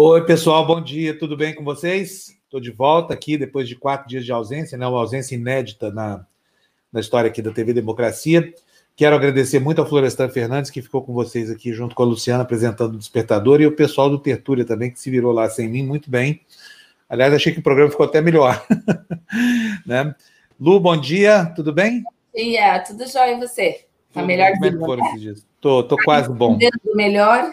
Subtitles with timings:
[0.00, 2.28] Oi, pessoal, bom dia, tudo bem com vocês?
[2.44, 4.86] Estou de volta aqui depois de quatro dias de ausência, né?
[4.86, 6.24] uma ausência inédita na,
[6.92, 8.54] na história aqui da TV Democracia.
[8.94, 12.44] Quero agradecer muito ao Florestan Fernandes, que ficou com vocês aqui junto com a Luciana
[12.44, 15.82] apresentando o Despertador, e o pessoal do Tertúlia também, que se virou lá sem mim
[15.82, 16.42] muito bem.
[17.08, 18.64] Aliás, achei que o programa ficou até melhor.
[19.84, 20.14] né?
[20.60, 22.04] Lu, bom dia, tudo bem?
[22.32, 23.84] Sim, é, tudo jóia e você?
[24.12, 25.46] Tá melhor Como é que foram esses dias?
[25.60, 26.56] Tô, tô quase bom.
[26.94, 27.52] Melhor?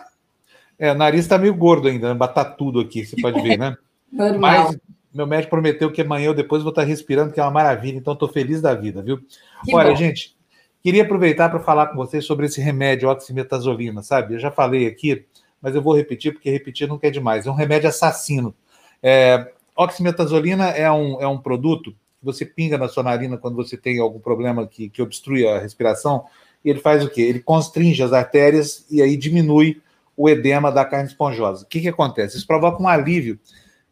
[0.78, 2.14] É, o nariz está meio gordo ainda, né?
[2.14, 3.78] Batar tudo aqui, você pode ver, né?
[4.12, 4.40] Normal.
[4.40, 4.78] Mas
[5.16, 8.14] meu médico prometeu que amanhã ou depois vou estar respirando, que é uma maravilha, então
[8.14, 9.20] estou feliz da vida, viu?
[9.64, 9.96] Que Olha, bom.
[9.96, 10.36] gente,
[10.84, 14.34] queria aproveitar para falar com vocês sobre esse remédio oximetazolina, sabe?
[14.34, 15.26] Eu já falei aqui,
[15.62, 17.48] mas eu vou repetir, porque repetir não quer demais.
[17.48, 18.54] É um remédio assassino.
[19.02, 23.78] É, oximetazolina é um, é um produto que você pinga na sua narina quando você
[23.78, 26.26] tem algum problema que, que obstrui a respiração,
[26.64, 27.22] e ele faz o quê?
[27.22, 29.82] Ele constringe as artérias e aí diminui
[30.16, 31.64] o edema da carne esponjosa.
[31.64, 32.38] O que, que acontece?
[32.38, 33.40] Isso provoca um alívio,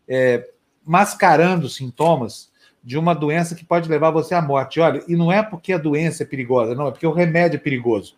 [0.08, 0.50] é,
[0.86, 2.52] mascarando sintomas
[2.84, 4.80] de uma doença que pode levar você à morte.
[4.80, 7.60] Olha, e não é porque a doença é perigosa, não, é porque o remédio é
[7.60, 8.16] perigoso.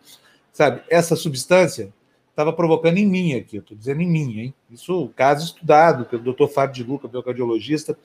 [0.52, 1.92] Sabe, essa substância
[2.30, 4.54] estava provocando em mim aqui, eu estou dizendo em mim, hein?
[4.70, 6.46] Isso, caso estudado pelo Dr.
[6.48, 7.96] Fábio de Luca, meu cardiologista,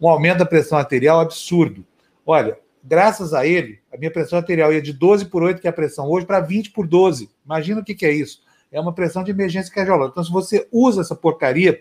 [0.00, 1.84] um aumento da pressão arterial absurdo.
[2.24, 5.70] Olha, graças a ele, a minha pressão arterial ia de 12 por 8, que é
[5.70, 7.30] a pressão hoje, para 20 por 12.
[7.44, 8.42] Imagina o que, que é isso
[8.72, 10.14] é uma pressão de emergência cardiológica.
[10.14, 11.80] Então, se você usa essa porcaria,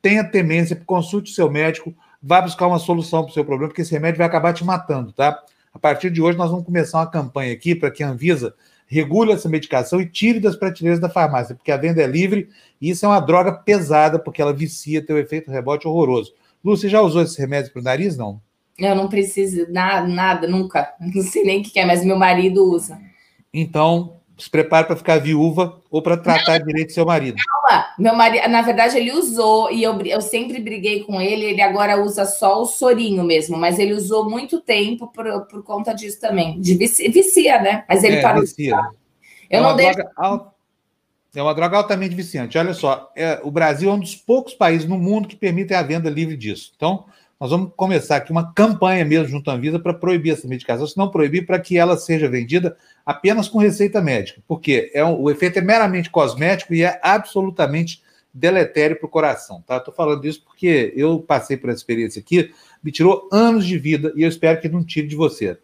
[0.00, 3.82] tenha temência, consulte o seu médico, vá buscar uma solução para o seu problema, porque
[3.82, 5.42] esse remédio vai acabar te matando, tá?
[5.72, 8.54] A partir de hoje, nós vamos começar uma campanha aqui para que a Anvisa
[8.86, 12.48] regule essa medicação e tire das prateleiras da farmácia, porque a venda é livre
[12.80, 16.34] e isso é uma droga pesada, porque ela vicia, tem um efeito rebote horroroso.
[16.62, 18.40] Lu, você já usou esse remédio para o nariz, não?
[18.76, 20.94] Eu não preciso nada, nada, nunca.
[21.00, 22.98] Não sei nem o que é, mas meu marido usa.
[23.52, 27.36] Então, se prepare para ficar viúva ou para tratar direito seu marido.
[27.36, 31.44] Calma, meu marido, na verdade, ele usou e eu, eu sempre briguei com ele.
[31.44, 35.92] Ele agora usa só o sorinho mesmo, mas ele usou muito tempo por, por conta
[35.92, 36.60] disso também.
[36.60, 37.84] De vicia, vicia, né?
[37.88, 38.40] Mas ele É, parou.
[38.40, 38.76] vicia.
[39.48, 39.94] É Eu uma não deixo.
[39.94, 40.52] droga
[41.34, 42.58] É uma droga altamente viciante.
[42.58, 45.82] Olha só, é, o Brasil é um dos poucos países no mundo que permitem a
[45.82, 46.72] venda livre disso.
[46.74, 47.04] Então,
[47.40, 50.98] nós vamos começar aqui uma campanha mesmo junto à Anvisa para proibir essa medicação, se
[50.98, 55.30] não proibir, para que ela seja vendida apenas com receita médica, porque é um- o
[55.30, 58.02] efeito é meramente cosmético e é absolutamente
[58.32, 59.64] deletério para o coração.
[59.66, 59.78] Tá?
[59.78, 62.52] Estou falando isso porque eu passei por essa experiência aqui,
[62.84, 65.56] me tirou anos de vida e eu espero que não tire de você.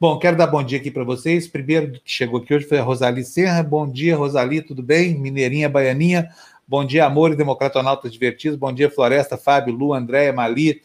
[0.00, 1.46] Bom, quero dar bom dia aqui para vocês.
[1.46, 3.62] Primeiro que chegou aqui hoje foi a Rosali Serra.
[3.62, 5.16] Bom dia, Rosali, tudo bem?
[5.16, 6.28] Mineirinha, Baianinha.
[6.66, 8.58] Bom dia, Amor e Democratonautas Divertidos.
[8.58, 10.82] Bom dia, Floresta, Fábio, Lu, Andréia, Mali.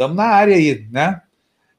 [0.00, 1.20] Estamos na área aí, né?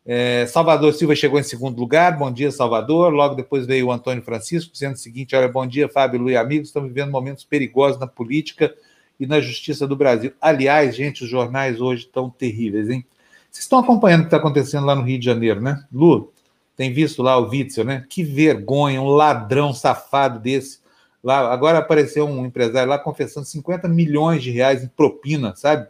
[0.06, 2.16] É, Salvador Silva chegou em segundo lugar.
[2.16, 3.12] Bom dia, Salvador.
[3.12, 6.38] Logo depois veio o Antônio Francisco dizendo o seguinte: olha, bom dia, Fábio, Lu e
[6.38, 6.68] amigos.
[6.68, 8.76] Estamos vivendo momentos perigosos na política
[9.20, 10.34] e na justiça do Brasil.
[10.40, 13.04] Aliás, gente, os jornais hoje estão terríveis, hein?
[13.50, 15.84] Vocês estão acompanhando o que está acontecendo lá no Rio de Janeiro, né?
[15.92, 16.32] Lu,
[16.78, 18.06] tem visto lá o Witzel, né?
[18.08, 20.80] Que vergonha, um ladrão safado desse.
[21.24, 25.88] Lá, agora apareceu um empresário lá confessando 50 milhões de reais em propina, sabe?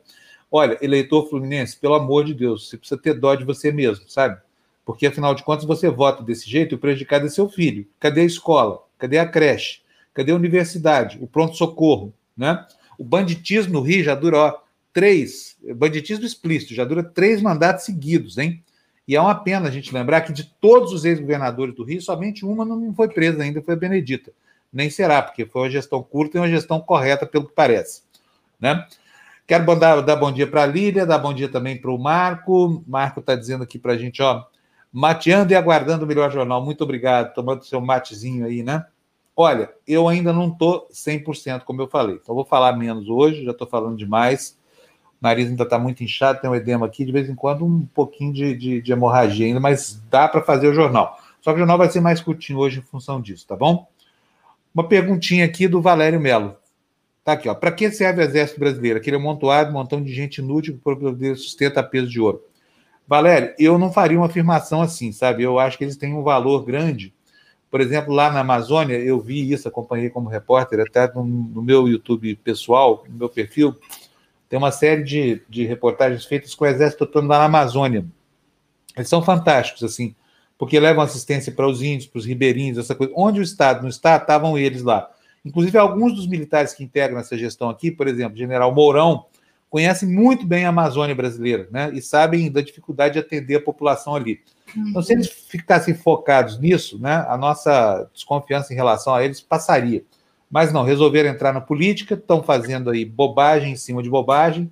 [0.52, 4.38] Olha, eleitor fluminense, pelo amor de Deus, você precisa ter dó de você mesmo, sabe?
[4.84, 7.88] Porque, afinal de contas, você vota desse jeito e o prejudicado é seu filho.
[7.98, 8.84] Cadê a escola?
[8.98, 9.80] Cadê a creche?
[10.14, 11.18] Cadê a universidade?
[11.22, 12.68] O pronto-socorro, né?
[12.98, 14.58] O banditismo no Rio já dura, ó,
[14.92, 18.62] três, banditismo explícito, já dura três mandatos seguidos, hein?
[19.08, 22.46] E é uma pena a gente lembrar que de todos os ex-governadores do Rio, somente
[22.46, 24.32] uma não foi presa ainda, foi a Benedita.
[24.72, 28.04] Nem será, porque foi uma gestão curta e uma gestão correta, pelo que parece.
[28.60, 28.86] Né?
[29.52, 32.82] Quero mandar, dar bom dia para a Lília, dar bom dia também para o Marco.
[32.88, 34.46] Marco está dizendo aqui para a gente, ó,
[34.94, 36.64] mateando e aguardando o melhor jornal.
[36.64, 38.86] Muito obrigado, tomando seu matezinho aí, né?
[39.36, 42.16] Olha, eu ainda não estou 100%, como eu falei.
[42.16, 44.58] Então, vou falar menos hoje, já estou falando demais.
[45.22, 47.86] O nariz ainda está muito inchado, tem um edema aqui, de vez em quando um
[47.88, 51.20] pouquinho de, de, de hemorragia ainda, mas dá para fazer o jornal.
[51.42, 53.86] Só que o jornal vai ser mais curtinho hoje em função disso, tá bom?
[54.74, 56.56] Uma perguntinha aqui do Valério Melo.
[57.24, 57.54] Tá aqui, ó.
[57.54, 58.98] Para que serve o Exército Brasileiro?
[58.98, 62.44] Aquele amontoado, montão de gente inútil que o sustenta a peso de ouro.
[63.08, 65.44] Valério, eu não faria uma afirmação assim, sabe?
[65.44, 67.14] Eu acho que eles têm um valor grande.
[67.70, 71.88] Por exemplo, lá na Amazônia, eu vi isso, acompanhei como repórter, até no, no meu
[71.88, 73.76] YouTube pessoal, no meu perfil,
[74.50, 78.06] tem uma série de, de reportagens feitas com o Exército atuando lá na Amazônia.
[78.96, 80.14] Eles são fantásticos, assim,
[80.58, 83.14] porque levam assistência para os índios, para os ribeirinhos, essa coisa.
[83.16, 85.10] Onde o Estado não está, estavam eles lá.
[85.44, 89.26] Inclusive, alguns dos militares que integram essa gestão aqui, por exemplo, general Mourão,
[89.70, 91.92] conhecem muito bem a Amazônia brasileira, né?
[91.94, 94.42] E sabem da dificuldade de atender a população ali.
[94.76, 100.04] Então, se eles ficassem focados nisso, né, a nossa desconfiança em relação a eles passaria.
[100.50, 104.72] Mas não, resolveram entrar na política, estão fazendo aí bobagem em cima de bobagem,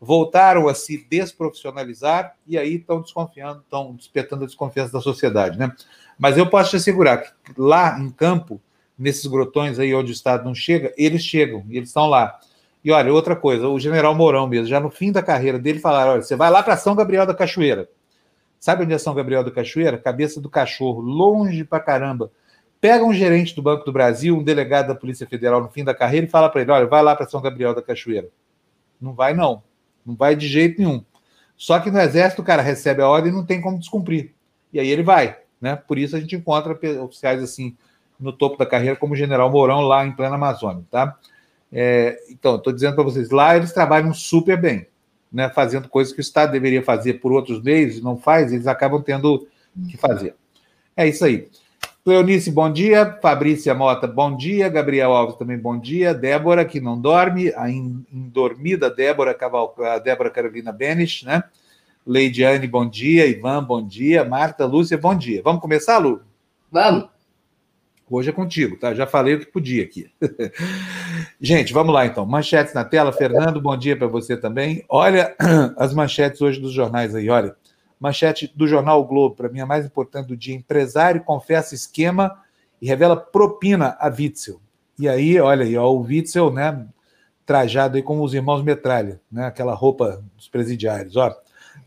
[0.00, 5.72] voltaram a se desprofissionalizar e aí estão desconfiando, estão despertando a desconfiança da sociedade, né?
[6.18, 8.60] Mas eu posso te assegurar que lá em campo,
[8.98, 12.38] nesses grotões aí onde o Estado não chega, eles chegam, eles estão lá.
[12.84, 16.12] E olha, outra coisa, o general Mourão mesmo, já no fim da carreira dele, falaram:
[16.12, 17.88] olha, você vai lá para São Gabriel da Cachoeira.
[18.58, 19.98] Sabe onde é São Gabriel da Cachoeira?
[19.98, 22.30] Cabeça do cachorro, longe pra caramba.
[22.80, 25.94] Pega um gerente do Banco do Brasil, um delegado da Polícia Federal no fim da
[25.94, 28.28] carreira e fala para ele: olha, vai lá para São Gabriel da Cachoeira.
[29.00, 29.62] Não vai, não.
[30.04, 31.04] Não vai de jeito nenhum.
[31.56, 34.34] Só que no Exército o cara recebe a ordem e não tem como descumprir.
[34.72, 35.36] E aí ele vai.
[35.60, 35.74] Né?
[35.74, 37.76] Por isso a gente encontra oficiais assim
[38.18, 40.84] no topo da carreira, como General Mourão, lá em plena Amazônia.
[40.90, 41.16] Tá?
[41.72, 44.86] É, então, estou dizendo para vocês, lá eles trabalham super bem,
[45.32, 45.50] né?
[45.50, 49.02] fazendo coisas que o Estado deveria fazer por outros meios e não faz, eles acabam
[49.02, 49.46] tendo
[49.90, 50.34] que fazer.
[50.96, 51.48] É isso aí.
[52.06, 53.18] Cleonice, bom dia.
[53.20, 54.68] Fabrícia Mota, bom dia.
[54.68, 56.14] Gabriel Alves também, bom dia.
[56.14, 59.36] Débora, que não dorme, a indormida Débora,
[60.04, 61.42] Débora Carolina Benish, né?
[62.06, 63.26] Leidiane, bom dia.
[63.26, 64.24] Ivan, bom dia.
[64.24, 65.42] Marta, Lúcia, bom dia.
[65.42, 66.22] Vamos começar, Lu?
[66.70, 67.15] Vamos.
[68.08, 68.94] Hoje é contigo, tá?
[68.94, 70.08] Já falei o que podia aqui.
[71.40, 72.24] Gente, vamos lá então.
[72.24, 73.12] Manchetes na tela.
[73.12, 74.84] Fernando, bom dia para você também.
[74.88, 75.34] Olha
[75.76, 77.56] as manchetes hoje dos jornais aí, olha.
[77.98, 80.54] Manchete do jornal o Globo, para mim a mais importante do dia.
[80.54, 82.38] Empresário confessa esquema
[82.80, 84.60] e revela propina a Witzel.
[84.98, 86.86] E aí, olha aí, ó, o Witzel, né,
[87.44, 91.34] trajado aí como os irmãos Metralha, né, aquela roupa dos presidiários, ó.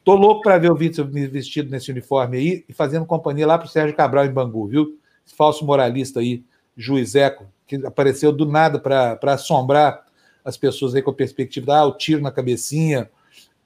[0.03, 3.67] Tô louco para ver o Witzel vestido nesse uniforme aí e fazendo companhia lá para
[3.67, 4.99] o Sérgio Cabral em Bangu, viu?
[5.35, 6.43] Falso moralista aí,
[6.75, 10.05] juizeco, que apareceu do nada para assombrar
[10.43, 13.09] as pessoas aí com a perspectiva, ah, o tiro na cabecinha,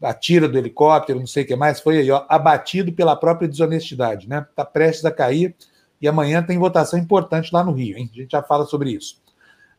[0.01, 4.27] atira do helicóptero, não sei o que mais, foi aí, ó, abatido pela própria desonestidade,
[4.27, 4.45] né?
[4.49, 5.55] Está prestes a cair
[6.01, 8.09] e amanhã tem votação importante lá no Rio, hein?
[8.11, 9.21] A gente já fala sobre isso.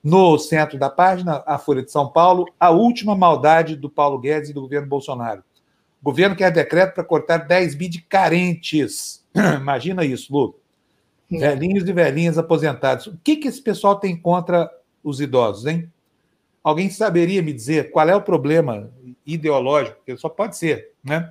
[0.02, 4.50] No centro da página, a Folha de São Paulo, a última maldade do Paulo Guedes
[4.50, 5.42] e do governo Bolsonaro.
[6.00, 9.24] O governo quer decreto para cortar 10 bi de carentes.
[9.60, 10.58] Imagina isso, Lu.
[11.40, 13.06] Velhinhos e velhinhas aposentados.
[13.06, 14.70] O que, que esse pessoal tem contra
[15.02, 15.90] os idosos, hein?
[16.62, 18.90] Alguém saberia me dizer qual é o problema
[19.26, 21.30] ideológico, que só pode ser, né?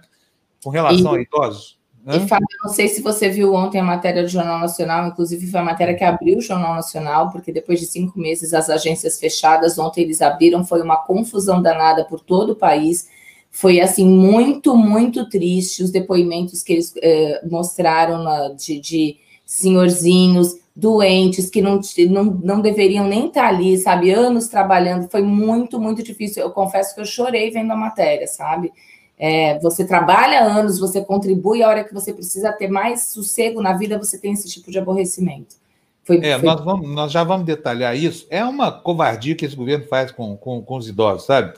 [0.63, 1.79] Com relação e, a idosos.
[2.05, 2.17] Né?
[2.17, 5.59] E Fábio, não sei se você viu ontem a matéria do Jornal Nacional, inclusive foi
[5.59, 9.79] a matéria que abriu o Jornal Nacional, porque depois de cinco meses as agências fechadas,
[9.79, 13.09] ontem eles abriram, foi uma confusão danada por todo o país.
[13.49, 20.55] Foi assim muito, muito triste os depoimentos que eles eh, mostraram na, de, de senhorzinhos
[20.75, 21.79] doentes que não,
[22.09, 24.11] não, não deveriam nem estar ali, sabe?
[24.11, 26.41] Anos trabalhando, foi muito, muito difícil.
[26.41, 28.71] Eu confesso que eu chorei vendo a matéria, sabe?
[29.17, 33.73] É, você trabalha anos, você contribui, a hora que você precisa ter mais sossego na
[33.73, 35.55] vida, você tem esse tipo de aborrecimento.
[36.03, 36.47] Foi, é, foi...
[36.47, 38.25] Nós, vamos, nós, já vamos detalhar isso.
[38.29, 41.53] É uma covardia que esse governo faz com, com, com os idosos, sabe?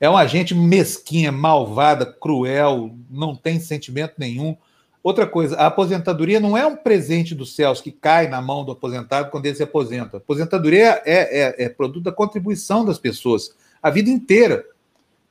[0.00, 4.56] É uma gente mesquinha, malvada, cruel, não tem sentimento nenhum.
[5.04, 8.72] Outra coisa, a aposentadoria não é um presente dos céus que cai na mão do
[8.72, 10.16] aposentado quando ele se aposenta.
[10.16, 14.64] A aposentadoria é, é, é produto da contribuição das pessoas, a vida inteira,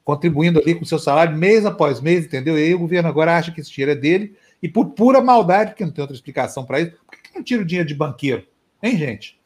[0.06, 2.56] contribuindo ali com o seu salário mês após mês, entendeu?
[2.56, 5.72] E aí o governo agora acha que esse dinheiro é dele, e por pura maldade,
[5.72, 8.46] porque não tem outra explicação para isso, por que não tira o dinheiro de banqueiro?
[8.82, 9.40] Hein, gente?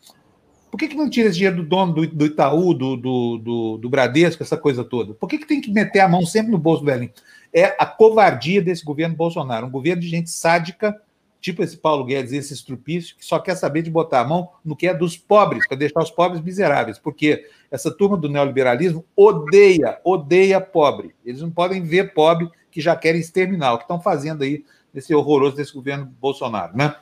[0.69, 3.77] Por que, que não tira esse dinheiro do dono do, do Itaú, do, do, do,
[3.77, 5.13] do, Bradesco, essa coisa toda?
[5.13, 7.13] Por que, que tem que meter a mão sempre no bolso do velhinho?
[7.53, 10.99] É a covardia desse governo Bolsonaro, um governo de gente sádica,
[11.39, 14.75] tipo esse Paulo Guedes, esse estrupício, que só quer saber de botar a mão no
[14.75, 19.99] que é dos pobres, para deixar os pobres miseráveis, porque essa turma do neoliberalismo odeia,
[20.03, 21.15] odeia pobre.
[21.25, 24.63] Eles não podem ver pobre que já querem exterminar, o que estão fazendo aí
[24.93, 26.95] nesse horroroso desse governo Bolsonaro, né?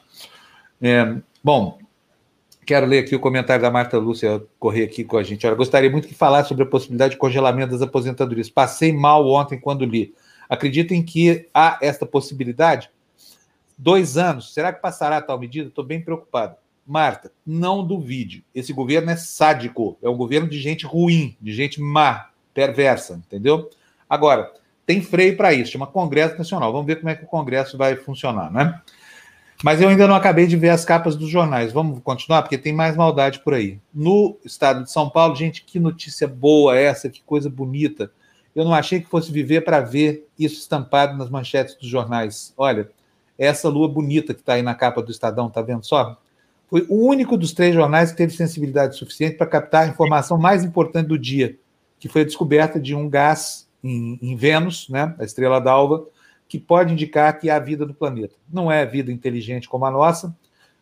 [0.82, 1.80] É, bom,
[2.66, 5.46] quero ler aqui o comentário da Marta Lúcia correr aqui com a gente.
[5.46, 8.50] Olha, gostaria muito que falasse sobre a possibilidade de congelamento das aposentadorias.
[8.50, 10.14] Passei mal ontem quando li.
[10.50, 12.90] Acreditem que há esta possibilidade?
[13.78, 15.68] Dois anos, será que passará tal medida?
[15.68, 16.56] Estou bem preocupado.
[16.86, 18.46] Marta, não duvide.
[18.54, 23.70] Esse governo é sádico, é um governo de gente ruim, de gente má, perversa, entendeu?
[24.10, 24.52] Agora,
[24.86, 26.72] tem freio para isso, chama Congresso Nacional.
[26.72, 28.80] Vamos ver como é que o Congresso vai funcionar, né?
[29.64, 31.72] Mas eu ainda não acabei de ver as capas dos jornais.
[31.72, 33.80] Vamos continuar, porque tem mais maldade por aí.
[33.94, 38.12] No estado de São Paulo, gente, que notícia boa essa, que coisa bonita.
[38.56, 42.54] Eu não achei que fosse viver para ver isso estampado nas manchetes dos jornais.
[42.56, 42.90] Olha,
[43.38, 46.18] essa lua bonita que está aí na capa do Estadão, tá vendo só?
[46.68, 50.64] Foi o único dos três jornais que teve sensibilidade suficiente para captar a informação mais
[50.64, 51.58] importante do dia,
[52.00, 56.08] que foi a descoberta de um gás em, em Vênus, né, a estrela d'alva,
[56.48, 58.36] que pode indicar que há vida no planeta.
[58.52, 60.36] Não é vida inteligente como a nossa,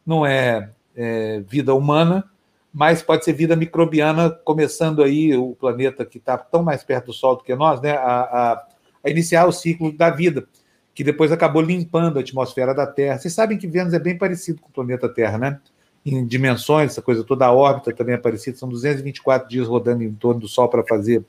[0.06, 2.30] não é, é vida humana,
[2.74, 7.14] mas pode ser vida microbiana começando aí o planeta que está tão mais perto do
[7.14, 8.68] Sol do que nós, né, a, a,
[9.04, 10.48] a, iniciar o ciclo da vida,
[10.96, 13.20] que depois acabou limpando a atmosfera da Terra.
[13.20, 15.60] Vocês sabem que Vênus é bem parecido com o planeta Terra, né?
[16.04, 20.14] Em dimensões, essa coisa toda, a órbita também é parecida, são 224 dias rodando em
[20.14, 21.24] torno do Sol para fazer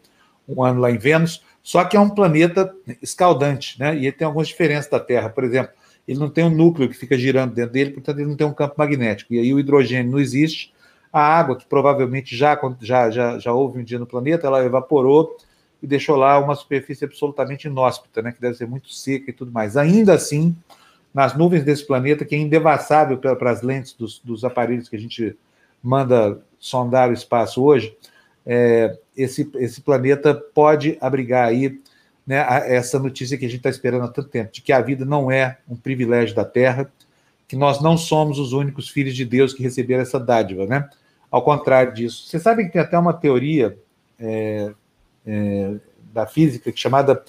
[0.49, 3.95] um ano lá em Vênus, só que é um planeta escaldante, né?
[3.95, 5.29] E ele tem algumas diferenças da Terra.
[5.29, 5.73] Por exemplo,
[6.09, 8.53] ele não tem um núcleo que fica girando dentro dele, portanto, ele não tem um
[8.53, 9.33] campo magnético.
[9.33, 10.74] E aí o hidrogênio não existe.
[11.15, 15.37] A água, que provavelmente já, já, já, já houve um dia no planeta, ela evaporou
[15.81, 18.33] e deixou lá uma superfície absolutamente inóspita, né?
[18.33, 19.77] Que deve ser muito seca e tudo mais.
[19.77, 20.57] Ainda assim,
[21.15, 24.99] nas nuvens desse planeta, que é indevassável para as lentes dos, dos aparelhos que a
[24.99, 25.37] gente
[25.81, 27.97] manda sondar o espaço hoje,
[28.45, 31.81] é, esse, esse planeta pode abrigar aí
[32.27, 35.05] né, essa notícia que a gente está esperando há tanto tempo, de que a vida
[35.05, 36.91] não é um privilégio da Terra,
[37.47, 40.89] que nós não somos os únicos filhos de Deus que receberam essa dádiva, né?
[41.35, 42.29] Ao contrário disso.
[42.29, 43.77] Vocês sabem que tem até uma teoria
[44.21, 44.73] é,
[45.27, 45.75] é,
[46.13, 47.25] da física chamada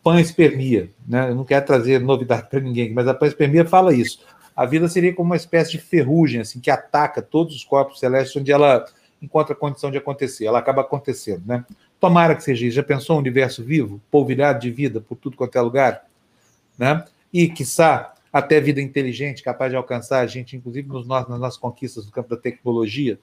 [0.00, 1.30] panspermia, né?
[1.30, 4.24] Eu não quero trazer novidade para ninguém, mas a panspermia fala isso.
[4.54, 8.36] A vida seria como uma espécie de ferrugem, assim, que ataca todos os corpos celestes
[8.36, 8.84] onde ela
[9.20, 10.46] encontra condição de acontecer.
[10.46, 11.64] Ela acaba acontecendo, né?
[11.98, 12.76] Tomara que seja isso.
[12.76, 16.04] Já pensou um universo vivo, polvilhado de vida por tudo quanto é lugar?
[16.78, 17.04] Né?
[17.32, 22.06] E, quiçá, até vida inteligente, capaz de alcançar a gente, inclusive nos nas nossas conquistas
[22.06, 23.18] no campo da tecnologia,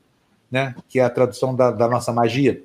[0.51, 0.75] né?
[0.87, 2.63] que é a tradução da, da nossa magia.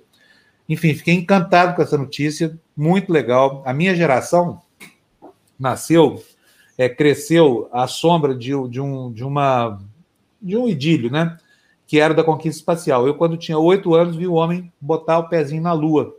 [0.68, 3.62] Enfim, fiquei encantado com essa notícia, muito legal.
[3.66, 4.60] A minha geração
[5.58, 6.22] nasceu,
[6.78, 9.80] é, cresceu à sombra de, de, um, de, uma,
[10.40, 11.36] de um idílio, né?
[11.90, 13.04] que era da conquista espacial.
[13.04, 16.16] Eu, quando tinha oito anos, vi o homem botar o pezinho na Lua.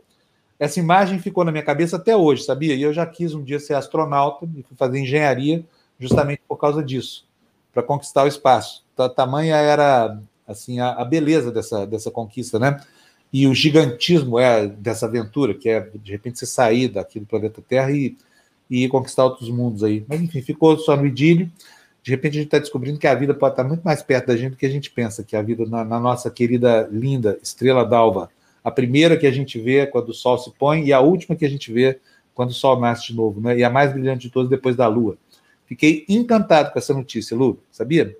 [0.58, 2.74] Essa imagem ficou na minha cabeça até hoje, sabia?
[2.74, 5.64] E eu já quis um dia ser astronauta e fui fazer engenharia
[5.98, 7.26] justamente por causa disso,
[7.72, 8.84] para conquistar o espaço.
[9.16, 10.20] Tamanha era
[10.52, 12.80] assim a, a, beleza dessa, dessa conquista, né?
[13.32, 17.62] E o gigantismo é dessa aventura, que é de repente você sair daqui do planeta
[17.66, 18.16] Terra e,
[18.70, 20.04] e conquistar outros mundos aí.
[20.06, 21.50] Mas enfim, ficou só no idílio
[22.02, 24.36] de repente a gente está descobrindo que a vida pode estar muito mais perto da
[24.36, 27.84] gente do que a gente pensa, que a vida na, na nossa querida, linda estrela
[27.84, 28.28] d'alva,
[28.62, 31.44] a primeira que a gente vê quando o sol se põe e a última que
[31.44, 32.00] a gente vê
[32.34, 33.56] quando o sol nasce de novo, né?
[33.56, 35.16] E a mais brilhante de todas depois da lua.
[35.66, 38.16] Fiquei encantado com essa notícia, Lu, sabia?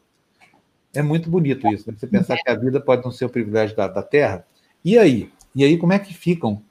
[0.95, 1.97] É muito bonito isso, né?
[1.99, 4.47] Você pensar que a vida pode não ser o privilégio da, da Terra.
[4.85, 5.31] E aí?
[5.55, 6.63] E aí, como é que ficam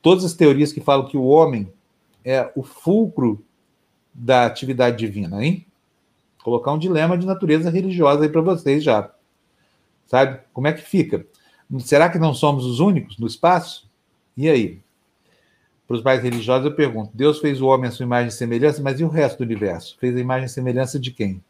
[0.00, 1.72] todas as teorias que falam que o homem
[2.24, 3.44] é o fulcro
[4.12, 5.66] da atividade divina, hein?
[6.42, 9.10] colocar um dilema de natureza religiosa aí para vocês já.
[10.06, 10.40] Sabe?
[10.52, 11.24] Como é que fica?
[11.80, 13.88] Será que não somos os únicos no espaço?
[14.36, 14.80] E aí?
[15.86, 18.82] Para os mais religiosos, eu pergunto: Deus fez o homem à sua imagem e semelhança,
[18.82, 19.96] mas e o resto do universo?
[19.98, 21.42] Fez a imagem e semelhança de quem?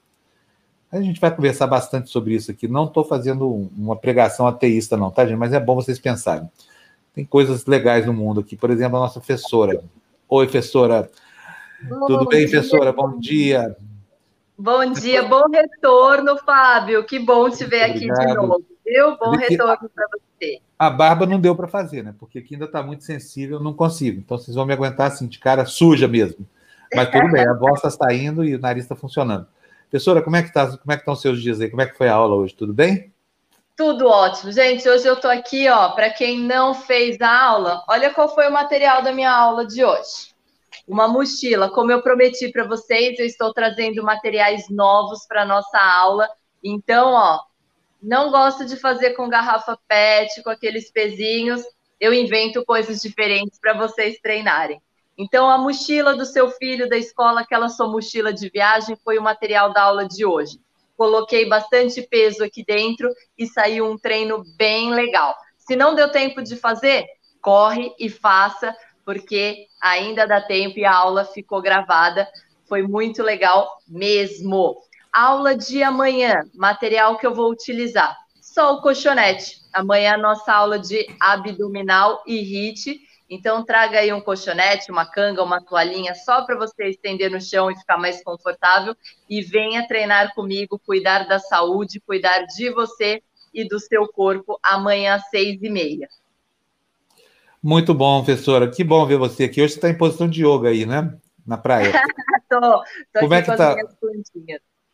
[0.93, 2.69] A gente vai conversar bastante sobre isso aqui.
[2.69, 5.39] Não estou fazendo uma pregação ateísta, não, tá, gente?
[5.39, 6.51] Mas é bom vocês pensarem.
[7.15, 8.57] Tem coisas legais no mundo aqui.
[8.57, 9.83] Por exemplo, a nossa professora.
[10.29, 11.11] Oi, professora.
[11.83, 12.51] Bom Tudo bem, dia.
[12.51, 12.93] professora?
[12.93, 13.75] Bom dia.
[14.57, 17.05] Bom dia, bom retorno, Fábio.
[17.05, 18.63] Que bom te ver aqui de novo.
[18.85, 19.17] Viu?
[19.17, 20.61] Bom retorno para você.
[20.79, 22.15] A barba não deu para fazer, né?
[22.19, 24.21] Porque aqui ainda está muito sensível, não consigo.
[24.21, 26.47] Então vocês vão me aguentar assim, de cara suja mesmo.
[26.95, 29.47] Mas tudo bem, a voz está saindo e o nariz está funcionando.
[29.93, 31.71] Professora, como é que tá, como é que estão seus dias aí?
[31.71, 32.55] Como é que foi a aula hoje?
[32.55, 33.13] Tudo bem?
[33.77, 34.51] Tudo ótimo.
[34.51, 38.49] Gente, hoje eu estou aqui, ó, para quem não fez a aula, olha qual foi
[38.49, 40.33] o material da minha aula de hoje
[40.87, 41.71] uma mochila.
[41.71, 46.29] Como eu prometi para vocês, eu estou trazendo materiais novos para nossa aula.
[46.63, 47.41] Então, ó,
[48.03, 51.63] não gosto de fazer com garrafa PET, com aqueles pezinhos.
[52.01, 54.81] Eu invento coisas diferentes para vocês treinarem.
[55.17, 59.23] Então, a mochila do seu filho da escola, aquela sua mochila de viagem, foi o
[59.23, 60.59] material da aula de hoje.
[60.97, 65.35] Coloquei bastante peso aqui dentro e saiu um treino bem legal.
[65.59, 67.07] Se não deu tempo de fazer,
[67.41, 72.29] corre e faça, porque ainda dá tempo e a aula ficou gravada.
[72.69, 74.77] Foi muito legal mesmo.
[75.13, 78.17] Aula de amanhã, material que eu vou utilizar.
[78.41, 79.61] Só o colchonete.
[79.73, 83.01] Amanhã a nossa aula de abdominal e HIIT.
[83.35, 87.71] Então traga aí um colchonete, uma canga, uma toalhinha só para você estender no chão
[87.71, 88.95] e ficar mais confortável
[89.27, 93.23] e venha treinar comigo, cuidar da saúde, cuidar de você
[93.55, 96.11] e do seu corpo amanhã às seis e meia.
[97.63, 98.71] Muito bom, professora.
[98.71, 99.63] Que bom ver você aqui.
[99.63, 101.17] Hoje você está em posição de yoga aí, né?
[101.47, 101.91] Na praia.
[102.51, 103.77] tô, tô Como é que tá?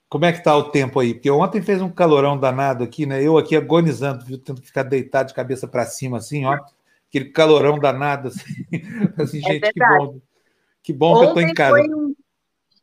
[0.08, 1.12] Como é que tá o tempo aí?
[1.12, 3.20] Porque ontem fez um calorão danado aqui, né?
[3.20, 4.38] Eu aqui agonizando, viu?
[4.38, 6.56] tendo que ficar deitado de cabeça para cima, assim, ó.
[7.08, 8.44] Aquele calorão danado, assim.
[9.18, 9.72] assim é gente, verdade.
[9.72, 10.20] que bom.
[10.82, 11.80] Que bom ontem que eu tô em casa.
[11.80, 12.14] Um...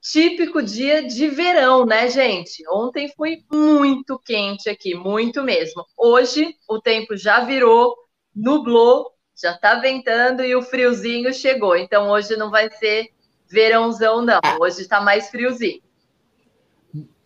[0.02, 2.64] típico dia de verão, né, gente?
[2.70, 5.84] Ontem foi muito quente aqui, muito mesmo.
[5.98, 7.96] Hoje o tempo já virou,
[8.36, 11.76] nublou, já tá ventando e o friozinho chegou.
[11.76, 13.10] Então hoje não vai ser
[13.50, 14.40] verãozão, não.
[14.44, 14.58] Ah.
[14.60, 15.85] Hoje está mais friozinho.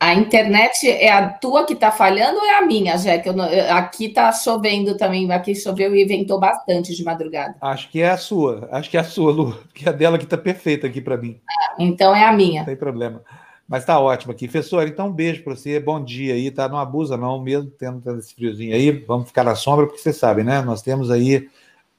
[0.02, 3.34] A internet é a tua que está falhando ou é a minha, Jéssica?
[3.76, 7.56] Aqui está chovendo também, aqui choveu e ventou bastante de madrugada.
[7.60, 10.24] Acho que é a sua, acho que é a sua, Lu, porque a dela que
[10.24, 11.42] está perfeita aqui para mim.
[11.78, 12.62] Então é a minha.
[12.62, 13.22] Não tem problema.
[13.68, 14.48] Mas tá ótimo aqui.
[14.48, 16.70] Professor, então um beijo para você, bom dia aí, tá?
[16.70, 20.14] Não abusa não, mesmo tendo, tendo esse friozinho aí, vamos ficar na sombra, porque você
[20.14, 20.62] sabe, né?
[20.62, 21.50] Nós temos aí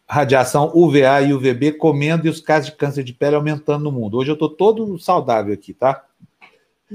[0.09, 4.17] radiação UVA e UVB comendo e os casos de câncer de pele aumentando no mundo.
[4.17, 6.03] Hoje eu estou todo saudável aqui, tá?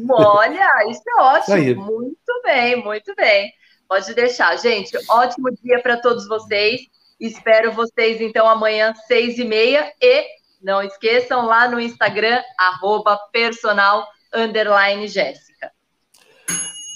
[0.09, 1.57] Olha, isso é ótimo.
[1.57, 3.53] Isso muito bem, muito bem.
[3.87, 4.97] Pode deixar, gente.
[5.09, 6.81] Ótimo dia para todos vocês.
[7.19, 9.93] Espero vocês então amanhã, seis e meia.
[10.01, 10.25] E
[10.61, 15.71] não esqueçam lá no Instagram, arroba personal underline Jéssica.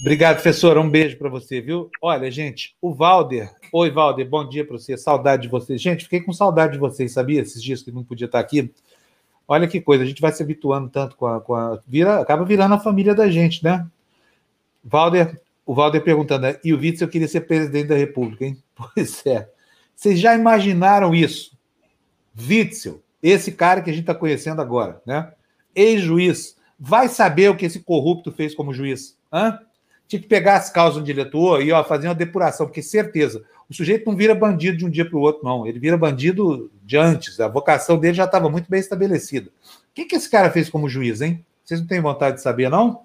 [0.02, 0.80] Obrigado, professora.
[0.80, 1.90] Um beijo para você, viu?
[2.02, 3.52] Olha, gente, o Valder.
[3.72, 4.98] Oi, Valder, bom dia para você.
[4.98, 5.82] Saudade de vocês.
[5.82, 7.42] Gente, fiquei com saudade de vocês, sabia?
[7.42, 8.74] Esses dias que não podia estar aqui.
[9.52, 11.42] Olha que coisa, a gente vai se habituando tanto com a.
[11.42, 13.84] Com a vira, acaba virando a família da gente, né?
[14.84, 16.60] Valder, o Valder perguntando, né?
[16.64, 18.62] e o Witzel queria ser presidente da República, hein?
[18.94, 19.50] Pois é.
[19.96, 21.58] Vocês já imaginaram isso?
[22.40, 25.34] Witzel, esse cara que a gente está conhecendo agora, né?
[25.76, 29.18] Ex-juiz, vai saber o que esse corrupto fez como juiz?
[29.34, 29.60] Hã?
[30.10, 33.74] Tinha que pegar as causas do diretor e ó, fazer uma depuração, porque certeza, o
[33.76, 35.68] sujeito não vira bandido de um dia para o outro, não.
[35.68, 37.40] Ele vira bandido de antes.
[37.40, 39.52] A vocação dele já estava muito bem estabelecida.
[39.52, 41.46] O que, que esse cara fez como juiz, hein?
[41.64, 43.04] Vocês não têm vontade de saber, não?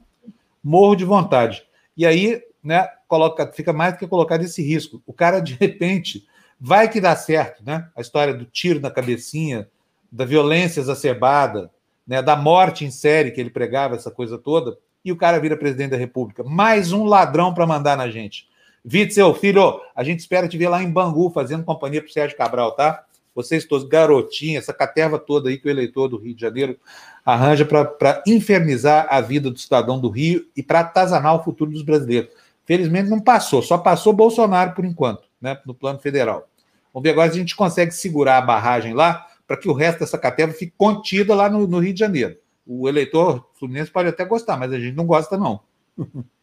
[0.63, 1.65] Morro de vontade.
[1.95, 5.03] E aí, né, coloca, fica mais do que colocado esse risco.
[5.07, 6.27] O cara, de repente,
[6.59, 7.87] vai que dá certo, né?
[7.95, 9.69] A história do tiro na cabecinha,
[10.11, 11.71] da violência exacerbada,
[12.07, 15.57] né, da morte em série que ele pregava, essa coisa toda, e o cara vira
[15.57, 16.43] presidente da República.
[16.43, 18.49] Mais um ladrão para mandar na gente.
[18.85, 22.37] Witzel, filho, a gente espera te ver lá em Bangu, fazendo companhia para o Sérgio
[22.37, 23.05] Cabral, tá?
[23.35, 26.79] Vocês todos, garotinha, essa caterva toda aí que o eleitor do Rio de Janeiro
[27.25, 31.83] arranja para infernizar a vida do cidadão do Rio e para atazanar o futuro dos
[31.83, 32.31] brasileiros.
[32.65, 36.49] Felizmente não passou, só passou Bolsonaro por enquanto, né, no plano federal.
[36.93, 40.01] Vamos ver agora se a gente consegue segurar a barragem lá para que o resto
[40.01, 42.37] dessa caterva fique contida lá no, no Rio de Janeiro.
[42.67, 45.61] O eleitor fluminense pode até gostar, mas a gente não gosta, não.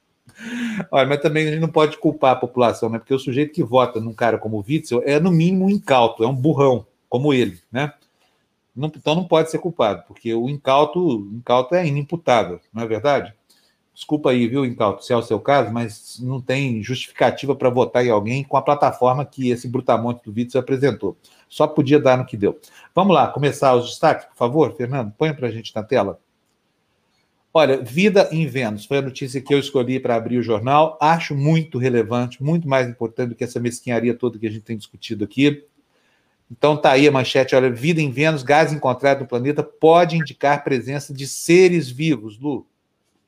[0.92, 3.00] Olha, mas também a gente não pode culpar a população, né?
[3.00, 6.24] Porque o sujeito que vota num cara como o Witzel é, no mínimo, um incauto,
[6.24, 7.94] é um burrão, como ele, né?
[8.76, 13.34] Não, então não pode ser culpado, porque o incauto, incauto é inimputável, não é verdade?
[13.94, 18.06] Desculpa aí, viu, incauto, se é o seu caso, mas não tem justificativa para votar
[18.06, 21.18] em alguém com a plataforma que esse brutamonte do Witzel apresentou.
[21.52, 22.58] Só podia dar no que deu.
[22.96, 25.14] Vamos lá, começar os destaques, por favor, Fernando?
[25.18, 26.18] Põe para a gente na tela.
[27.54, 30.98] Olha, Vida em Vênus foi a notícia que eu escolhi para abrir o jornal.
[31.02, 34.78] Acho muito relevante, muito mais importante do que essa mesquinharia toda que a gente tem
[34.78, 35.66] discutido aqui.
[36.50, 40.64] Então tá aí a manchete, olha, vida em Vênus, gás encontrado no planeta pode indicar
[40.64, 42.66] presença de seres vivos, Lu.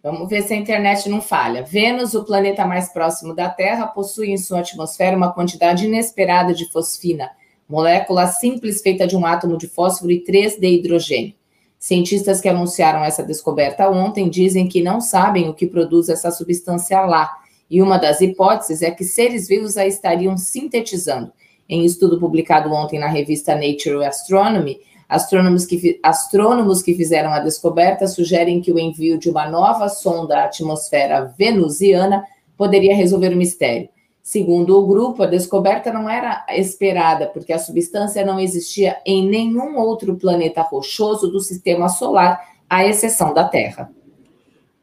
[0.01, 1.61] Vamos ver se a internet não falha.
[1.61, 6.71] Vênus, o planeta mais próximo da Terra, possui em sua atmosfera uma quantidade inesperada de
[6.71, 7.29] fosfina,
[7.73, 11.33] molécula simples feita de um átomo de fósforo e três de hidrogênio.
[11.79, 17.01] Cientistas que anunciaram essa descoberta ontem dizem que não sabem o que produz essa substância
[17.01, 17.31] lá,
[17.67, 21.31] e uma das hipóteses é que seres vivos a estariam sintetizando.
[21.67, 28.05] Em estudo publicado ontem na revista Nature Astronomy, astrônomos que, astrônomos que fizeram a descoberta
[28.05, 32.23] sugerem que o envio de uma nova sonda à atmosfera venusiana
[32.55, 33.89] poderia resolver o mistério.
[34.23, 39.77] Segundo o grupo, a descoberta não era esperada, porque a substância não existia em nenhum
[39.77, 43.91] outro planeta rochoso do sistema solar, à exceção da Terra.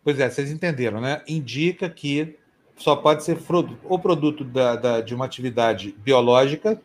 [0.04, 1.22] Pois é, vocês entenderam, né?
[1.26, 2.36] Indica que
[2.76, 3.38] só pode ser
[3.84, 6.78] ou produto da, da, de uma atividade biológica,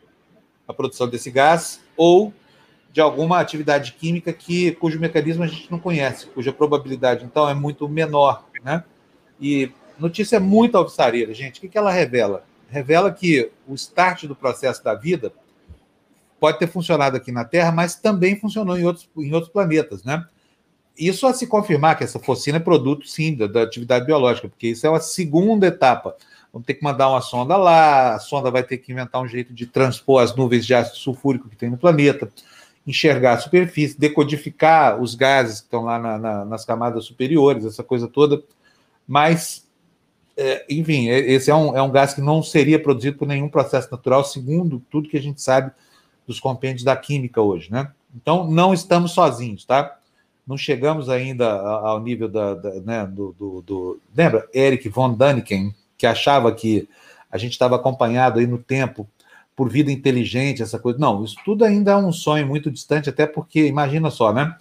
[0.66, 2.32] a produção desse gás, ou
[2.90, 7.52] de alguma atividade química que, cujo mecanismo a gente não conhece, cuja probabilidade, então, é
[7.54, 8.82] muito menor, né?
[9.38, 11.58] E notícia muito alvissareira, gente.
[11.58, 12.44] O que, que ela revela?
[12.68, 15.32] Revela que o start do processo da vida
[16.38, 20.26] pode ter funcionado aqui na Terra, mas também funcionou em outros, em outros planetas, né?
[20.98, 24.68] Isso a se confirmar que essa focina é produto, sim, da, da atividade biológica, porque
[24.68, 26.16] isso é uma segunda etapa.
[26.52, 29.52] Vamos ter que mandar uma sonda lá, a sonda vai ter que inventar um jeito
[29.52, 32.30] de transpor as nuvens de ácido sulfúrico que tem no planeta,
[32.86, 37.82] enxergar a superfície, decodificar os gases que estão lá na, na, nas camadas superiores, essa
[37.82, 38.42] coisa toda.
[39.06, 39.65] Mas
[40.36, 43.48] é, enfim, é, esse é um, é um gás que não seria produzido por nenhum
[43.48, 45.70] processo natural, segundo tudo que a gente sabe
[46.26, 47.90] dos compêndios da química hoje, né?
[48.14, 49.96] Então, não estamos sozinhos, tá?
[50.46, 54.48] não chegamos ainda ao nível da, da né, do, do, do, Lembra?
[54.54, 56.88] Eric von Daniken, que achava que
[57.30, 59.08] a gente estava acompanhado aí no tempo
[59.56, 60.98] por vida inteligente, essa coisa.
[60.98, 64.54] Não, isso tudo ainda é um sonho muito distante, até porque, imagina só, né?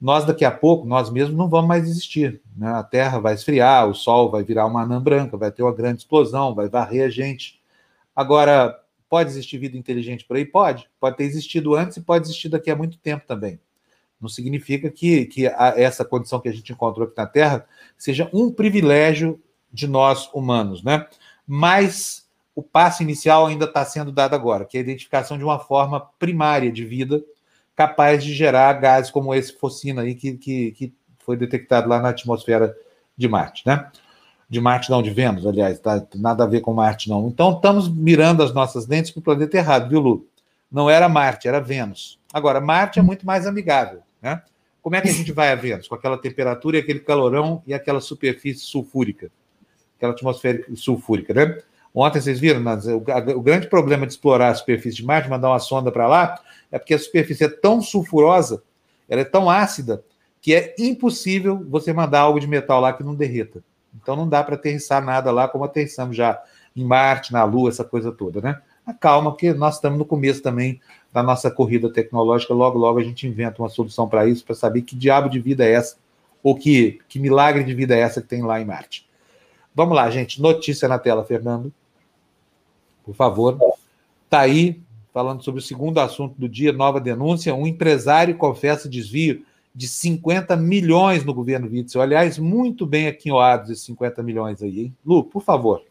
[0.00, 2.40] Nós daqui a pouco, nós mesmos não vamos mais existir.
[2.56, 2.68] Né?
[2.68, 6.00] A Terra vai esfriar, o Sol vai virar uma anã branca, vai ter uma grande
[6.00, 7.60] explosão, vai varrer a gente.
[8.16, 10.46] Agora, pode existir vida inteligente por aí?
[10.46, 10.88] Pode.
[10.98, 13.60] Pode ter existido antes e pode existir daqui a muito tempo também.
[14.18, 17.66] Não significa que, que a, essa condição que a gente encontrou aqui na Terra
[17.98, 19.38] seja um privilégio
[19.72, 21.06] de nós humanos, né?
[21.46, 25.58] Mas o passo inicial ainda está sendo dado agora, que é a identificação de uma
[25.58, 27.22] forma primária de vida
[27.76, 32.10] capaz de gerar gases como esse focina aí que, que, que foi detectado lá na
[32.10, 32.74] atmosfera
[33.16, 33.90] de Marte, né?
[34.48, 37.28] De Marte não, de Vênus, aliás, tá, nada a ver com Marte não.
[37.28, 40.26] Então estamos mirando as nossas lentes para o planeta errado, viu, Lu?
[40.70, 42.18] Não era Marte, era Vênus.
[42.32, 44.42] Agora, Marte é muito mais amigável, né?
[44.82, 45.86] Como é que a gente vai a Vênus?
[45.86, 49.30] Com aquela temperatura e aquele calorão e aquela superfície sulfúrica,
[49.96, 51.58] aquela atmosfera sulfúrica, né?
[51.94, 55.48] Ontem vocês viram, mas o, o, grande problema de explorar a superfície de Marte, mandar
[55.48, 58.62] uma sonda para lá, é porque a superfície é tão sulfurosa,
[59.08, 60.04] ela é tão ácida,
[60.40, 63.62] que é impossível você mandar algo de metal lá que não derreta.
[63.94, 66.40] Então não dá para aterrissar nada lá como aterrissamos já
[66.74, 68.60] em Marte, na Lua, essa coisa toda, né?
[68.98, 70.80] Calma, porque nós estamos no começo também
[71.12, 72.54] da nossa corrida tecnológica.
[72.54, 75.64] Logo, logo a gente inventa uma solução para isso, para saber que diabo de vida
[75.64, 75.96] é essa,
[76.42, 79.08] ou que, que milagre de vida é essa que tem lá em Marte.
[79.74, 80.40] Vamos lá, gente.
[80.40, 81.72] Notícia na tela, Fernando.
[83.04, 83.58] Por favor.
[84.24, 84.80] Está aí,
[85.12, 87.54] falando sobre o segundo assunto do dia, nova denúncia.
[87.54, 89.42] Um empresário confessa desvio
[89.74, 92.02] de 50 milhões no governo Witzel.
[92.02, 94.96] Aliás, muito bem aquinhoados esses 50 milhões aí, hein?
[95.04, 95.82] Lu, por favor.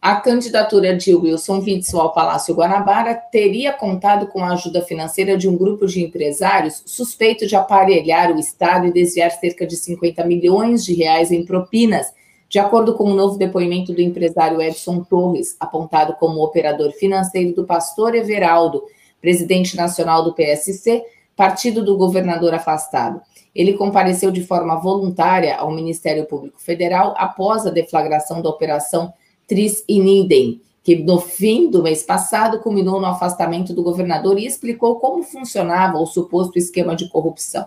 [0.00, 5.48] A candidatura de Wilson Witzel ao Palácio Guanabara teria contado com a ajuda financeira de
[5.48, 10.84] um grupo de empresários suspeito de aparelhar o Estado e desviar cerca de 50 milhões
[10.84, 12.12] de reais em propinas
[12.52, 17.54] de acordo com o um novo depoimento do empresário Edson Torres, apontado como operador financeiro
[17.54, 18.84] do pastor Everaldo,
[19.22, 21.02] presidente nacional do PSC,
[21.34, 23.22] partido do governador afastado.
[23.54, 29.14] Ele compareceu de forma voluntária ao Ministério Público Federal após a deflagração da Operação
[29.48, 34.96] Tris Inidem, que no fim do mês passado culminou no afastamento do governador e explicou
[34.96, 37.66] como funcionava o suposto esquema de corrupção.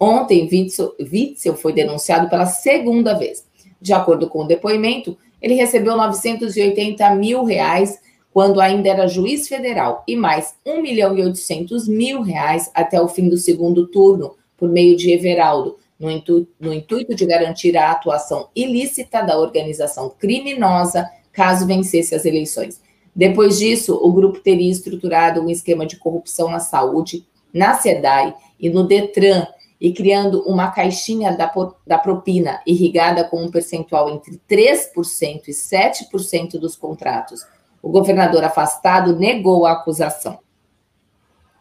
[0.00, 3.44] Ontem, Witzel, Witzel foi denunciado pela segunda vez.
[3.82, 7.98] De acordo com o depoimento, ele recebeu 980 mil reais
[8.32, 13.08] quando ainda era juiz federal e mais 1 milhão e 800 mil reais até o
[13.08, 17.90] fim do segundo turno, por meio de Everaldo, no intuito, no intuito de garantir a
[17.90, 22.80] atuação ilícita da organização criminosa caso vencesse as eleições.
[23.14, 28.70] Depois disso, o grupo teria estruturado um esquema de corrupção na saúde, na SEDAI e
[28.70, 29.48] no DETRAN,
[29.82, 31.52] e criando uma caixinha da,
[31.84, 37.44] da propina irrigada com um percentual entre 3% e 7% dos contratos.
[37.82, 40.38] O governador afastado negou a acusação.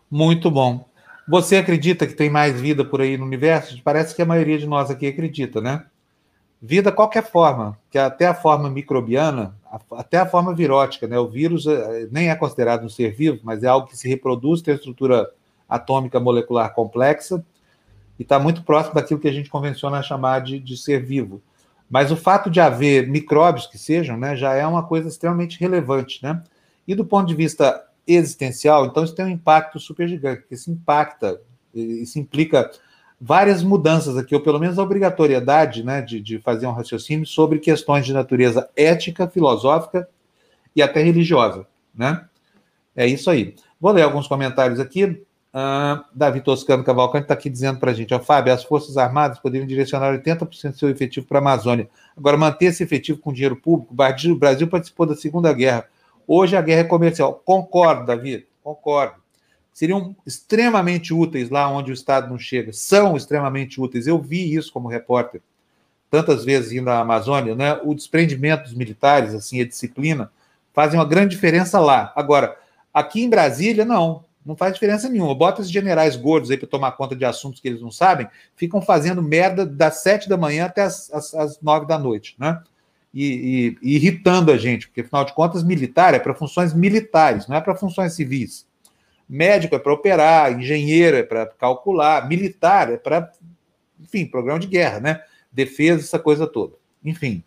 [0.10, 0.86] Muito bom.
[1.28, 3.82] Você acredita que tem mais vida por aí no universo?
[3.84, 5.84] Parece que a maioria de nós aqui acredita, né?
[6.62, 9.56] Vida qualquer forma, que até a forma microbiana,
[9.94, 11.18] até a forma virótica, né?
[11.18, 14.62] O vírus eh, nem é considerado um ser vivo, mas é algo que se reproduz,
[14.62, 15.28] tem estrutura
[15.68, 17.44] atômica molecular complexa
[18.22, 21.42] e está muito próximo daquilo que a gente convenciona chamar de, de ser vivo.
[21.90, 26.20] Mas o fato de haver micróbios que sejam, né, já é uma coisa extremamente relevante,
[26.22, 26.44] né?
[26.88, 30.70] E do ponto de vista existencial, então isso tem um impacto super gigante, porque isso
[30.70, 31.42] impacta,
[31.74, 32.70] isso implica
[33.20, 37.58] várias mudanças aqui, ou pelo menos a obrigatoriedade né, de, de fazer um raciocínio sobre
[37.58, 40.08] questões de natureza ética, filosófica
[40.76, 42.24] e até religiosa, né?
[42.96, 43.56] É isso aí.
[43.80, 45.24] Vou ler alguns comentários aqui.
[45.54, 49.38] Uh, Davi Toscano Cavalcante está aqui dizendo para a gente, ó, Fábio, as Forças Armadas
[49.38, 51.90] poderiam direcionar 80% do seu efetivo para a Amazônia.
[52.16, 55.86] Agora, manter esse efetivo com dinheiro público, o Brasil participou da Segunda Guerra.
[56.26, 57.42] Hoje a guerra é comercial.
[57.44, 59.16] Concordo, Davi, concordo.
[59.74, 62.72] Seriam extremamente úteis lá onde o Estado não chega.
[62.72, 64.08] São extremamente úteis.
[64.08, 65.42] Eu vi isso como repórter,
[66.10, 67.78] tantas vezes indo à Amazônia, né?
[67.84, 70.32] O desprendimento dos militares, assim, a disciplina,
[70.74, 72.14] fazem uma grande diferença lá.
[72.16, 72.58] Agora,
[72.94, 75.36] aqui em Brasília, não não faz diferença nenhuma.
[75.36, 78.82] Bota esses generais gordos aí para tomar conta de assuntos que eles não sabem, ficam
[78.82, 82.62] fazendo merda das sete da manhã até as, as, as nove da noite, né?
[83.14, 87.46] E, e, e, irritando a gente, porque afinal de contas, militar é para funções militares,
[87.48, 88.66] não é para funções civis.
[89.28, 93.32] Médico é para operar, engenheiro é para calcular, militar é para,
[94.00, 95.22] enfim, programa de guerra, né?
[95.52, 96.76] Defesa, essa coisa toda.
[97.04, 97.44] Enfim.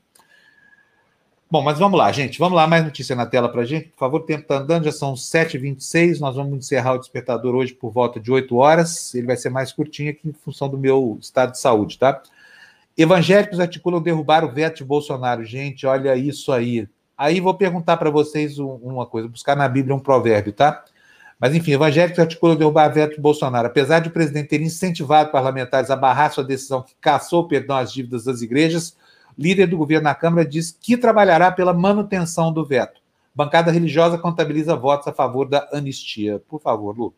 [1.55, 2.37] Bom, mas vamos lá, gente.
[2.37, 3.91] Vamos lá, mais notícia na tela para gente.
[3.91, 6.19] Por favor, o tempo está andando, já são 7h26.
[6.19, 9.15] Nós vamos encerrar o despertador hoje por volta de 8 horas.
[9.15, 12.21] Ele vai ser mais curtinho aqui em função do meu estado de saúde, tá?
[12.99, 15.45] Evangélicos articulam derrubar o veto de Bolsonaro.
[15.45, 16.89] Gente, olha isso aí.
[17.17, 20.83] Aí vou perguntar para vocês uma coisa, buscar na Bíblia um provérbio, tá?
[21.39, 23.69] Mas, enfim, evangélicos articulam derrubar o veto de Bolsonaro.
[23.69, 27.77] Apesar de o presidente ter incentivado parlamentares a barrar sua decisão que caçou o perdão
[27.77, 28.97] às dívidas das igrejas,
[29.37, 33.01] líder do governo na Câmara diz que trabalhará pela manutenção do veto.
[33.35, 36.41] Bancada religiosa contabiliza votos a favor da anistia.
[36.49, 37.15] Por favor, Lu.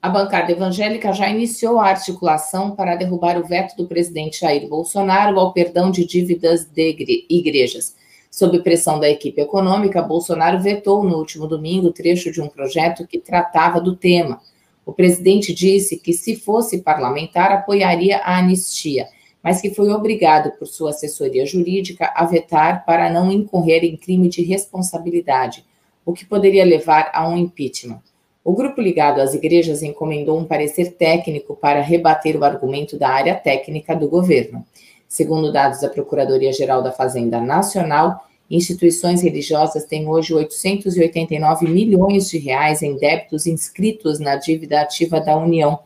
[0.00, 5.40] A bancada evangélica já iniciou a articulação para derrubar o veto do presidente Jair Bolsonaro
[5.40, 7.96] ao perdão de dívidas de igrejas.
[8.30, 13.18] Sob pressão da equipe econômica, Bolsonaro vetou no último domingo trecho de um projeto que
[13.18, 14.40] tratava do tema.
[14.86, 19.08] O presidente disse que, se fosse parlamentar, apoiaria a anistia
[19.48, 24.28] mas que foi obrigado por sua assessoria jurídica a vetar para não incorrer em crime
[24.28, 25.64] de responsabilidade,
[26.04, 28.02] o que poderia levar a um impeachment.
[28.44, 33.34] O grupo ligado às igrejas encomendou um parecer técnico para rebater o argumento da área
[33.34, 34.66] técnica do governo.
[35.08, 42.82] Segundo dados da Procuradoria-Geral da Fazenda Nacional, instituições religiosas têm hoje 889 milhões de reais
[42.82, 45.78] em débitos inscritos na dívida ativa da União,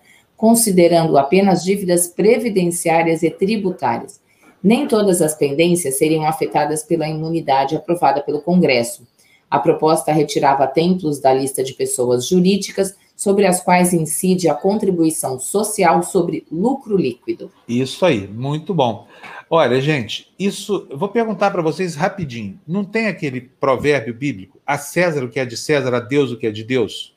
[0.43, 4.21] considerando apenas dívidas previdenciárias e tributárias.
[4.61, 9.07] Nem todas as pendências seriam afetadas pela imunidade aprovada pelo Congresso.
[9.49, 15.39] A proposta retirava templos da lista de pessoas jurídicas sobre as quais incide a contribuição
[15.39, 17.49] social sobre lucro líquido.
[17.69, 19.07] Isso aí, muito bom.
[19.49, 20.89] Olha, gente, isso.
[20.93, 22.59] Vou perguntar para vocês rapidinho.
[22.67, 24.59] Não tem aquele provérbio bíblico?
[24.67, 27.17] A César o que é de César, a Deus o que é de Deus?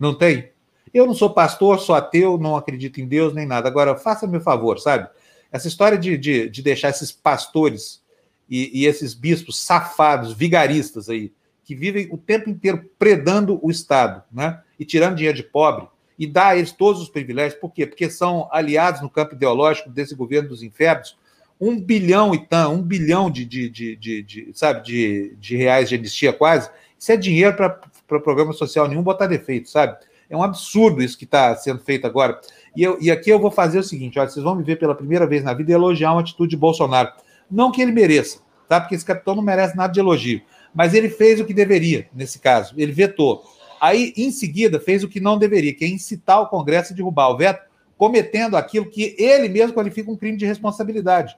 [0.00, 0.48] Não tem?
[0.92, 3.68] Eu não sou pastor, sou ateu, não acredito em Deus nem nada.
[3.68, 5.08] Agora, faça-me um favor, sabe?
[5.50, 8.02] Essa história de, de, de deixar esses pastores
[8.48, 11.32] e, e, esses bispos safados, vigaristas aí,
[11.64, 14.60] que vivem o tempo inteiro predando o Estado, né?
[14.78, 15.86] E tirando dinheiro de pobre,
[16.18, 17.60] e dá a eles todos os privilégios.
[17.60, 17.86] Por quê?
[17.86, 21.16] Porque são aliados no campo ideológico desse governo dos infernos.
[21.60, 25.88] Um bilhão e tanto, um bilhão de, de, de, de, de sabe, de, de reais
[25.88, 26.70] de anistia quase.
[26.98, 29.96] Isso é dinheiro para programa social nenhum botar defeito, sabe?
[30.30, 32.40] É um absurdo isso que está sendo feito agora.
[32.76, 34.94] E, eu, e aqui eu vou fazer o seguinte: olha, vocês vão me ver pela
[34.94, 37.10] primeira vez na vida elogiar uma atitude de Bolsonaro.
[37.50, 38.80] Não que ele mereça, tá?
[38.80, 40.42] Porque esse capitão não merece nada de elogio.
[40.74, 42.74] Mas ele fez o que deveria, nesse caso.
[42.76, 43.42] Ele vetou.
[43.80, 47.30] Aí, em seguida, fez o que não deveria, que é incitar o Congresso a derrubar
[47.30, 51.36] o veto, cometendo aquilo que ele mesmo qualifica um crime de responsabilidade.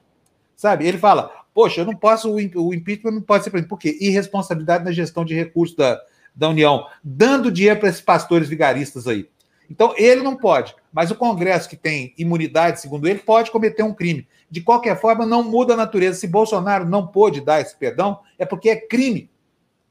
[0.55, 0.85] Sabe?
[0.85, 3.97] Ele fala: poxa, eu não posso, o impeachment não pode ser por quê?
[4.01, 5.99] Irresponsabilidade na gestão de recursos da,
[6.35, 9.29] da União, dando dinheiro para esses pastores vigaristas aí.
[9.69, 13.93] Então, ele não pode, mas o Congresso, que tem imunidade, segundo ele, pode cometer um
[13.93, 14.27] crime.
[14.49, 16.19] De qualquer forma, não muda a natureza.
[16.19, 19.29] Se Bolsonaro não pôde dar esse perdão, é porque é crime.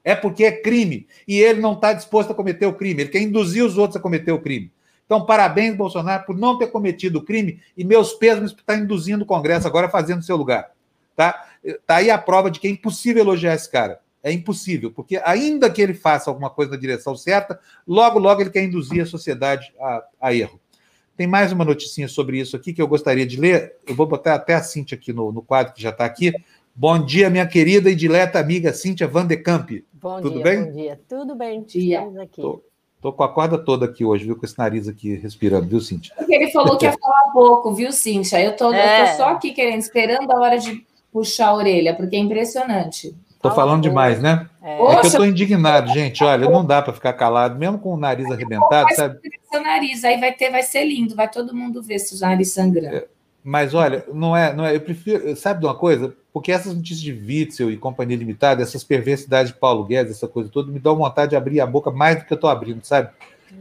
[0.05, 1.07] É porque é crime.
[1.27, 3.03] E ele não está disposto a cometer o crime.
[3.03, 4.71] Ele quer induzir os outros a cometer o crime.
[5.07, 9.25] Então, parabéns, Bolsonaro, por não ter cometido o crime e meus pesos por estar induzindo
[9.25, 10.71] o Congresso agora fazendo seu lugar.
[11.17, 11.47] Tá?
[11.87, 14.01] Tá aí a prova de que é impossível elogiar esse cara.
[14.23, 18.51] É impossível, porque ainda que ele faça alguma coisa na direção certa, logo, logo ele
[18.51, 20.61] quer induzir a sociedade a, a erro.
[21.17, 23.77] Tem mais uma noticinha sobre isso aqui que eu gostaria de ler.
[23.87, 26.33] Eu vou botar até a Cíntia aqui no, no quadro que já está aqui.
[26.75, 29.71] Bom dia, minha querida e dileta amiga Cíntia Van de Camp.
[29.93, 30.65] Bom Tudo dia, bem?
[30.65, 31.01] bom dia.
[31.07, 32.01] Tudo bem, dia.
[32.23, 32.41] aqui.
[32.41, 32.63] Tô,
[33.03, 34.35] tô, com a corda toda aqui hoje, viu?
[34.35, 36.15] Com esse nariz aqui respirando, viu, Cíntia?
[36.17, 38.43] Porque ele falou que ia falar pouco, viu, Cíntia?
[38.43, 39.03] Eu tô, é.
[39.03, 43.15] eu tô só aqui querendo, esperando a hora de puxar a orelha, porque é impressionante.
[43.41, 44.49] Tô falando demais, né?
[44.63, 46.23] É, é que eu tô indignado, gente.
[46.23, 49.19] Olha, não dá para ficar calado, mesmo com o nariz arrebentado, sabe?
[49.51, 52.53] Seu nariz, aí vai ter, vai ser lindo, vai todo mundo ver se o nariz
[52.53, 52.97] sangrando.
[52.97, 53.07] É,
[53.43, 54.77] mas olha, não é, não é.
[54.77, 56.15] Eu prefiro, sabe de uma coisa?
[56.33, 60.51] Porque essas notícias de Witzel e Companhia Limitada, essas perversidades de Paulo Guedes, essa coisa
[60.51, 63.09] toda, me dão vontade de abrir a boca mais do que eu estou abrindo, sabe?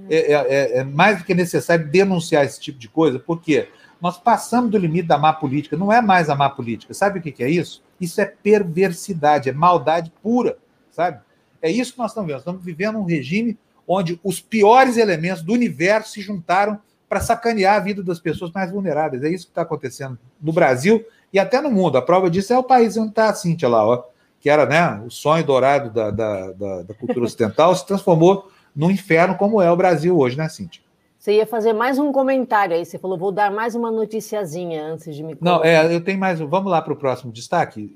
[0.10, 3.70] É, é, é, é, mais do que necessário denunciar esse tipo de coisa, porque
[4.02, 6.94] nós passamos do limite da má política, não é mais a má política.
[6.94, 7.82] Sabe o que, que é isso?
[8.00, 10.58] Isso é perversidade, é maldade pura,
[10.92, 11.20] sabe?
[11.62, 12.40] É isso que nós estamos vendo.
[12.40, 13.58] Estamos vivendo um regime
[13.88, 18.72] onde os piores elementos do universo se juntaram para sacanear a vida das pessoas mais
[18.72, 19.24] vulneráveis.
[19.24, 21.98] É isso que está acontecendo no Brasil e até no mundo.
[21.98, 24.04] A prova disso é o país onde está a Cíntia lá, ó,
[24.40, 28.92] que era né, o sonho dourado da, da, da, da cultura ocidental, se transformou num
[28.92, 30.82] inferno como é o Brasil hoje, né, Cíntia?
[31.20, 35.14] Você ia fazer mais um comentário aí, você falou, vou dar mais uma noticiazinha antes
[35.14, 35.38] de me.
[35.42, 36.40] Não, é, eu tenho mais.
[36.40, 37.94] Vamos lá para o próximo destaque,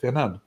[0.00, 0.40] Fernando.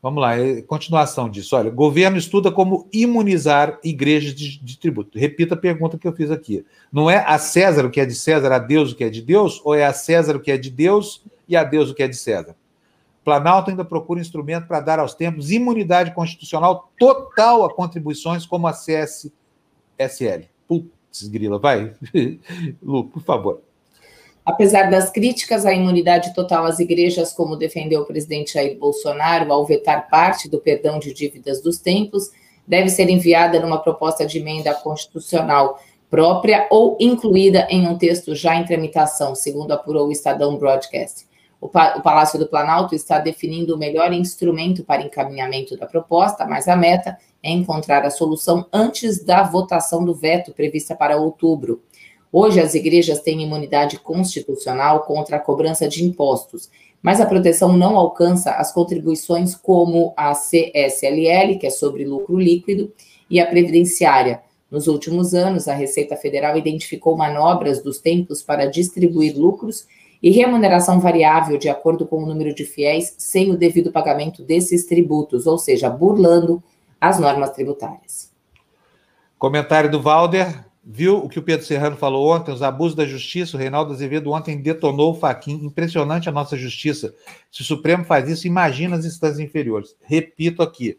[0.00, 1.56] Vamos lá, é, continuação disso.
[1.56, 5.18] Olha, governo estuda como imunizar igrejas de, de, tributo.
[5.18, 6.64] Repita a pergunta que eu fiz aqui.
[6.90, 9.20] Não é a César o que é de César, a Deus o que é de
[9.20, 12.02] Deus, ou é a César o que é de Deus e a Deus o que
[12.04, 12.54] é de César?
[13.24, 18.72] Planalto ainda procura instrumento para dar aos tempos imunidade constitucional total a contribuições como a
[18.72, 20.48] CSSL.
[20.68, 21.94] Putz, grila, vai.
[22.82, 23.62] Lu, por favor.
[24.44, 29.66] Apesar das críticas à imunidade total às igrejas, como defendeu o presidente Jair Bolsonaro ao
[29.66, 32.30] vetar parte do perdão de dívidas dos templos,
[32.66, 38.56] deve ser enviada numa proposta de emenda constitucional própria ou incluída em um texto já
[38.56, 41.29] em tramitação, segundo apurou o Estadão Broadcast.
[41.60, 46.46] O, pa o Palácio do Planalto está definindo o melhor instrumento para encaminhamento da proposta,
[46.46, 51.82] mas a meta é encontrar a solução antes da votação do veto prevista para outubro.
[52.32, 56.70] Hoje, as igrejas têm imunidade constitucional contra a cobrança de impostos,
[57.02, 62.92] mas a proteção não alcança as contribuições como a CSLL, que é sobre lucro líquido,
[63.28, 64.42] e a previdenciária.
[64.70, 69.86] Nos últimos anos, a Receita Federal identificou manobras dos templos para distribuir lucros
[70.22, 74.84] e remuneração variável de acordo com o número de fiéis sem o devido pagamento desses
[74.84, 76.62] tributos, ou seja, burlando
[77.00, 78.30] as normas tributárias.
[79.38, 80.68] Comentário do Valder.
[80.82, 83.56] Viu o que o Pedro Serrano falou ontem, os abusos da justiça?
[83.56, 85.62] O Reinaldo Azevedo ontem detonou o Faquin.
[85.64, 87.14] Impressionante a nossa justiça.
[87.50, 89.94] Se o Supremo faz isso, imagina as instâncias inferiores.
[90.02, 90.98] Repito aqui,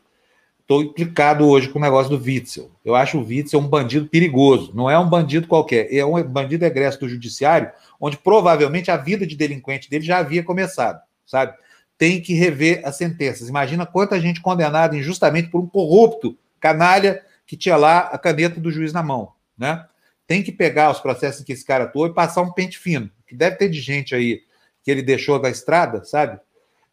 [0.71, 2.71] estou implicado hoje com o negócio do Witzel.
[2.83, 4.71] Eu acho o Witzel um bandido perigoso.
[4.73, 9.27] Não é um bandido qualquer, é um bandido egresso do judiciário, onde provavelmente a vida
[9.27, 11.53] de delinquente dele já havia começado, sabe?
[11.97, 13.49] Tem que rever as sentenças.
[13.49, 18.71] Imagina quanta gente condenada injustamente por um corrupto canalha que tinha lá a caneta do
[18.71, 19.85] juiz na mão né?
[20.25, 23.35] Tem que pegar os processos que esse cara atuou e passar um pente fino, que
[23.35, 24.41] deve ter de gente aí
[24.83, 26.39] que ele deixou da estrada, sabe?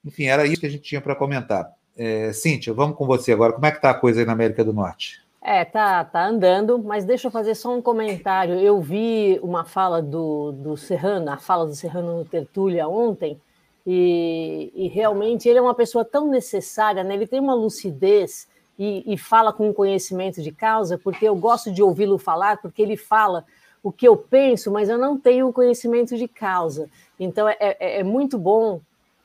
[0.05, 1.67] Enfim, era isso que a gente tinha para comentar.
[1.99, 3.53] É, Cíntia, vamos com você agora.
[3.53, 5.21] Como é que tá a coisa aí na América do Norte?
[5.43, 8.55] É, tá, tá andando, mas deixa eu fazer só um comentário.
[8.55, 13.41] Eu vi uma fala do, do Serrano, a fala do Serrano no Tertúlia ontem,
[13.85, 17.15] e, e realmente ele é uma pessoa tão necessária, né?
[17.15, 18.47] ele tem uma lucidez
[18.79, 22.97] e, e fala com conhecimento de causa, porque eu gosto de ouvi-lo falar, porque ele
[22.97, 23.45] fala
[23.83, 26.89] o que eu penso, mas eu não tenho conhecimento de causa.
[27.19, 28.81] Então é, é, é muito bom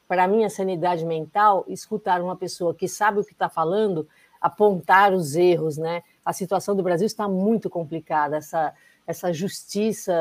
[0.07, 4.07] para a minha sanidade mental escutar uma pessoa que sabe o que está falando,
[4.39, 6.03] apontar os erros, né?
[6.25, 8.37] A situação do Brasil está muito complicada.
[8.37, 8.73] Essa,
[9.07, 10.13] essa justiça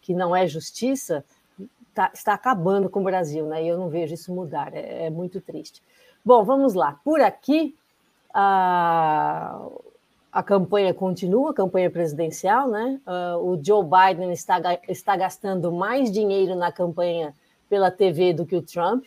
[0.00, 1.24] que não é justiça
[1.94, 3.64] tá, está acabando com o Brasil, né?
[3.64, 4.74] E eu não vejo isso mudar.
[4.74, 5.82] É, é muito triste.
[6.24, 6.98] Bom, vamos lá.
[7.04, 7.76] Por aqui
[8.32, 9.60] a,
[10.32, 13.00] a campanha continua, a campanha presidencial, né?
[13.06, 17.34] Uh, o Joe Biden está, está gastando mais dinheiro na campanha
[17.68, 19.04] pela TV do que o Trump,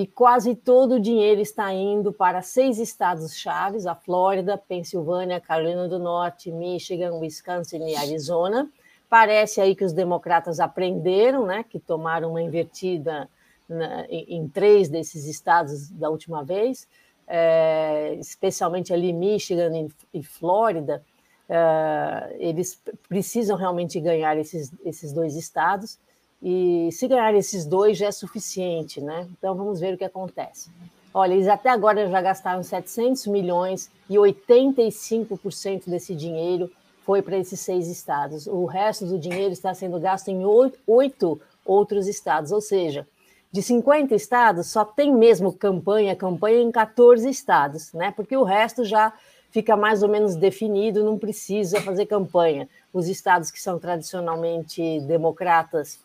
[0.00, 5.88] e quase todo o dinheiro está indo para seis estados chaves: a Flórida, Pensilvânia, Carolina
[5.88, 8.70] do Norte, Michigan, Wisconsin e Arizona.
[9.08, 11.64] Parece aí que os democratas aprenderam, né?
[11.68, 13.28] Que tomaram uma invertida
[13.68, 16.86] na, em, em três desses estados da última vez
[17.28, 21.04] é, especialmente ali Michigan e, e Flórida,
[21.48, 25.98] é, eles precisam realmente ganhar esses, esses dois estados,
[26.42, 29.26] e se ganhar esses dois já é suficiente, né?
[29.36, 30.70] Então vamos ver o que acontece.
[31.12, 36.70] Olha, eles até agora já gastaram 700 milhões e 85% desse dinheiro
[37.04, 38.46] foi para esses seis estados.
[38.46, 40.44] O resto do dinheiro está sendo gasto em
[40.86, 43.06] oito outros estados, ou seja,
[43.50, 48.12] de 50 estados, só tem mesmo campanha, campanha em 14 estados, né?
[48.14, 49.12] Porque o resto já
[49.50, 52.68] fica mais ou menos definido, não precisa fazer campanha.
[52.92, 55.98] Os estados que são tradicionalmente democratas,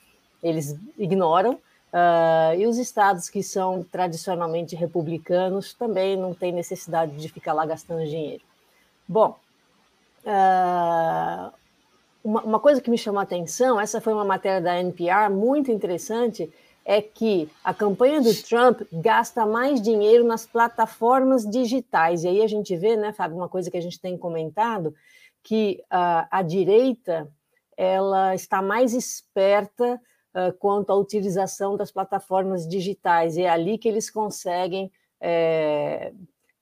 [0.43, 7.29] eles ignoram, uh, e os estados que são tradicionalmente republicanos também não tem necessidade de
[7.29, 8.43] ficar lá gastando dinheiro.
[9.07, 9.39] Bom,
[10.25, 11.53] uh,
[12.23, 15.71] uma, uma coisa que me chamou a atenção, essa foi uma matéria da NPR muito
[15.71, 16.51] interessante,
[16.85, 22.23] é que a campanha do Trump gasta mais dinheiro nas plataformas digitais.
[22.23, 24.93] E aí a gente vê, né, Fábio, uma coisa que a gente tem comentado,
[25.41, 27.29] que uh, a direita
[27.77, 29.99] ela está mais esperta
[30.59, 33.37] quanto à utilização das plataformas digitais.
[33.37, 36.13] E é ali que eles conseguem é,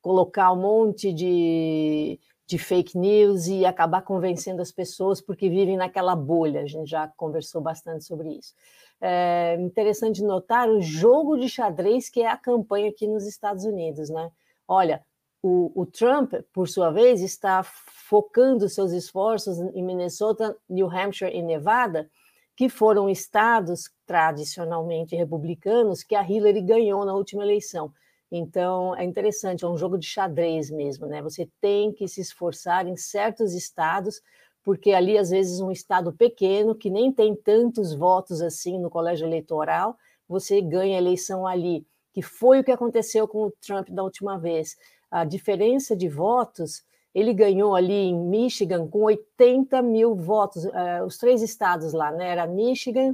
[0.02, 6.16] colocar um monte de, de fake news e acabar convencendo as pessoas porque vivem naquela
[6.16, 6.62] bolha.
[6.62, 8.54] A gente já conversou bastante sobre isso
[9.02, 14.12] é interessante notar o jogo de xadrez que é a campanha aqui nos Estados Unidos,
[14.12, 14.32] né?
[14.68, 15.04] Olha,
[15.42, 21.42] o, o Trump, por sua vez, está focando seus esforços em Minnesota, New Hampshire e
[21.42, 22.08] Nevada,
[22.56, 27.92] que foram estados tradicionalmente republicanos que a Hillary ganhou na última eleição.
[28.32, 31.22] Então, é interessante, é um jogo de xadrez mesmo, né?
[31.22, 34.22] Você tem que se esforçar em certos estados
[34.64, 39.26] porque ali, às vezes, um estado pequeno, que nem tem tantos votos assim no colégio
[39.26, 39.98] eleitoral,
[40.28, 41.86] você ganha a eleição ali.
[42.14, 44.76] que foi o que aconteceu com o Trump da última vez.
[45.10, 46.84] A diferença de votos,
[47.14, 52.30] ele ganhou ali em Michigan com 80 mil votos, uh, os três estados lá, né?
[52.30, 53.12] Era Michigan,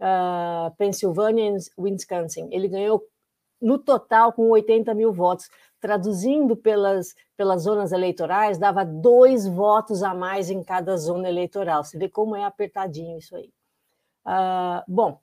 [0.00, 2.48] uh, Pensilvânia e Wisconsin.
[2.50, 3.04] Ele ganhou
[3.60, 5.48] no total com 80 mil votos.
[5.80, 11.84] Traduzindo pelas, pelas zonas eleitorais, dava dois votos a mais em cada zona eleitoral.
[11.84, 13.48] Você vê como é apertadinho isso aí.
[14.26, 15.20] Uh, bom,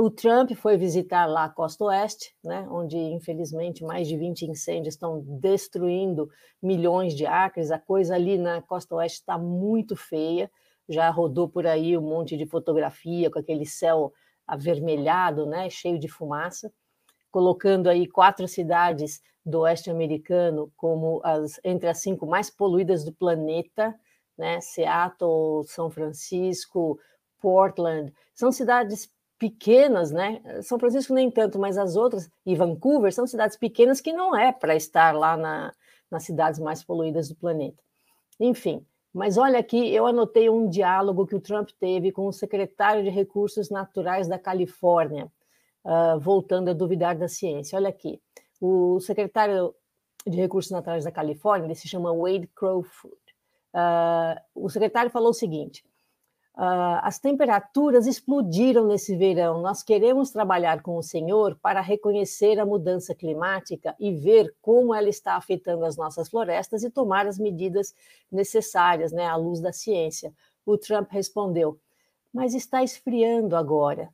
[0.00, 4.94] o Trump foi visitar lá a costa oeste, né, onde, infelizmente, mais de 20 incêndios
[4.94, 6.30] estão destruindo
[6.62, 7.70] milhões de acres.
[7.70, 10.50] A coisa ali na costa oeste está muito feia.
[10.88, 14.10] Já rodou por aí um monte de fotografia com aquele céu
[14.46, 16.72] avermelhado, né, cheio de fumaça,
[17.30, 23.12] colocando aí quatro cidades do oeste americano como as, entre as cinco mais poluídas do
[23.12, 23.94] planeta,
[24.38, 26.98] né, Seattle, São Francisco,
[27.38, 30.42] Portland, são cidades pequenas, né?
[30.62, 34.52] São Francisco nem tanto, mas as outras, e Vancouver, são cidades pequenas que não é
[34.52, 35.72] para estar lá na,
[36.10, 37.82] nas cidades mais poluídas do planeta.
[38.38, 38.84] Enfim,
[39.14, 43.08] mas olha aqui, eu anotei um diálogo que o Trump teve com o secretário de
[43.08, 45.32] Recursos Naturais da Califórnia,
[45.86, 47.76] uh, voltando a duvidar da ciência.
[47.76, 48.20] Olha aqui,
[48.60, 49.74] o secretário
[50.26, 53.16] de Recursos Naturais da Califórnia, ele se chama Wade Crowfoot.
[53.72, 55.82] Uh, o secretário falou o seguinte:
[56.60, 59.62] Uh, as temperaturas explodiram nesse verão.
[59.62, 65.08] Nós queremos trabalhar com o Senhor para reconhecer a mudança climática e ver como ela
[65.08, 67.94] está afetando as nossas florestas e tomar as medidas
[68.30, 70.34] necessárias, né, à luz da ciência.
[70.66, 71.80] O Trump respondeu:
[72.30, 74.12] Mas está esfriando agora.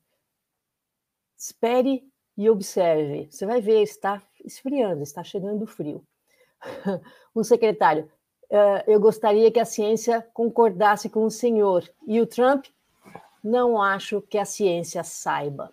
[1.37, 3.27] Espere e observe.
[3.29, 6.01] Você vai ver, está esfriando, está chegando frio.
[7.35, 8.09] o secretário:
[8.87, 11.89] eu gostaria que a ciência concordasse com o senhor.
[12.07, 12.67] E o Trump,
[13.43, 15.73] não acho que a ciência saiba.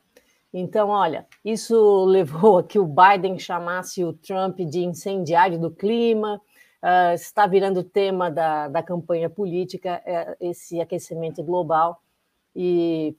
[0.53, 6.39] Então, olha, isso levou a que o Biden chamasse o Trump de incendiário do clima,
[6.83, 11.99] uh, está virando tema da, da campanha política, uh, esse aquecimento global.
[12.55, 13.15] E,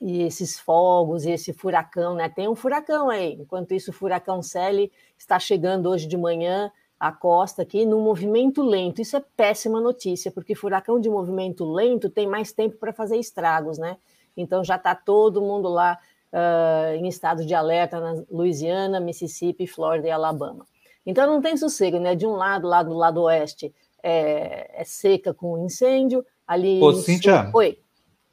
[0.00, 2.28] e esses fogos, esse furacão, né?
[2.28, 3.34] Tem um furacão aí.
[3.34, 8.62] Enquanto isso, o furacão Sally está chegando hoje de manhã a costa aqui num movimento
[8.62, 9.00] lento.
[9.00, 13.78] Isso é péssima notícia, porque furacão de movimento lento tem mais tempo para fazer estragos,
[13.78, 13.96] né?
[14.36, 15.98] Então já está todo mundo lá
[16.32, 20.66] uh, em estado de alerta na Louisiana, Mississippi, Flórida e Alabama.
[21.06, 22.14] Então não tem sossego, né?
[22.14, 26.80] De um lado, lá do lado oeste, é, é seca com incêndio, ali.
[26.82, 27.50] Ô, Cíntia, sul...
[27.54, 27.78] Oi.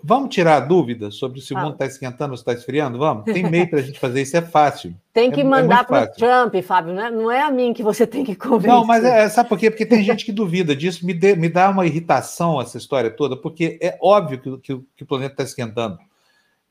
[0.04, 1.62] Vamos tirar a dúvida sobre se o ah.
[1.62, 2.97] mundo está esquentando ou se está esfriando?
[2.97, 3.26] Vamos?
[3.26, 4.95] Tem meio para a gente fazer isso, é fácil.
[5.14, 7.52] Tem que é, é mandar é para o Trump, Fábio, não é, não é a
[7.52, 8.70] mim que você tem que convencer.
[8.70, 9.70] Não, mas é, sabe por quê?
[9.70, 13.78] Porque tem gente que duvida disso, me, me dá uma irritação essa história toda, porque
[13.82, 15.97] é óbvio que, que, que o planeta está esquentando.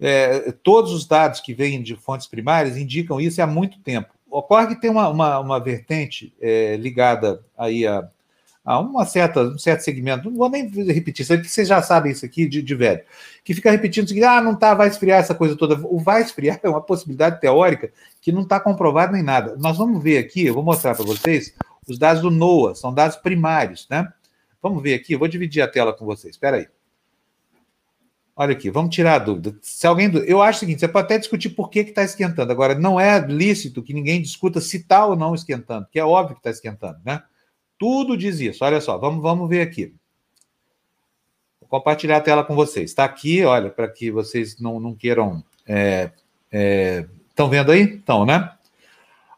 [0.01, 4.09] É, todos os dados que vêm de fontes primárias indicam isso há muito tempo.
[4.31, 8.09] Ocorre que tem uma, uma, uma vertente é, ligada aí a
[8.71, 12.13] a uma certa, um certo segmento, não vou nem repetir, isso aqui, vocês já sabem
[12.13, 13.03] isso aqui de, de velho,
[13.43, 15.75] que fica repetindo o seguinte, ah, não tá, vai esfriar essa coisa toda.
[15.89, 19.57] O vai esfriar é uma possibilidade teórica que não está comprovada nem nada.
[19.59, 21.53] Nós vamos ver aqui, eu vou mostrar para vocês
[21.89, 24.07] os dados do NOAA, são dados primários, né?
[24.63, 26.69] Vamos ver aqui, eu vou dividir a tela com vocês, espera aí.
[28.37, 29.59] Olha aqui, vamos tirar a dúvida.
[29.61, 30.13] Se alguém.
[30.27, 32.53] Eu acho o seguinte: você pode até discutir por que está esquentando.
[32.53, 36.37] Agora, não é lícito que ninguém discuta se está ou não esquentando, que é óbvio
[36.37, 37.21] que está esquentando, né?
[37.81, 38.63] Tudo diz isso.
[38.63, 39.95] Olha só, vamos, vamos ver aqui.
[41.59, 42.91] Vou compartilhar a tela com vocês.
[42.91, 45.43] Está aqui, olha, para que vocês não, não queiram.
[45.61, 46.13] Estão é,
[46.53, 47.95] é, vendo aí?
[47.95, 48.53] Estão, né?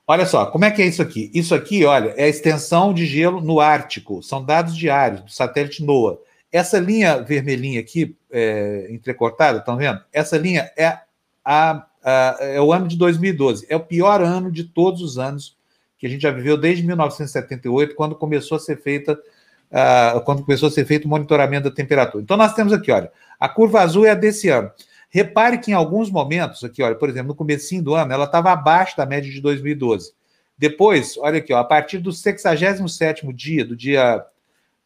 [0.08, 1.30] Olha só, como é que é isso aqui?
[1.32, 4.20] Isso aqui, olha, é a extensão de gelo no Ártico.
[4.24, 6.18] São dados diários do satélite NOAA.
[6.50, 10.02] Essa linha vermelhinha aqui, é, entrecortada, estão vendo?
[10.12, 10.98] Essa linha é,
[11.44, 13.66] a, a, é o ano de 2012.
[13.68, 15.56] É o pior ano de todos os anos
[16.02, 20.66] que a gente já viveu desde 1978, quando começou a ser feita uh, quando começou
[20.66, 22.20] a ser feito o monitoramento da temperatura.
[22.20, 24.68] Então nós temos aqui, olha, a curva azul é a desse ano.
[25.08, 28.50] Repare que em alguns momentos, aqui, olha, por exemplo, no comecinho do ano, ela estava
[28.50, 30.12] abaixo da média de 2012.
[30.58, 34.26] Depois, olha aqui, ó, a partir do 67º dia, do dia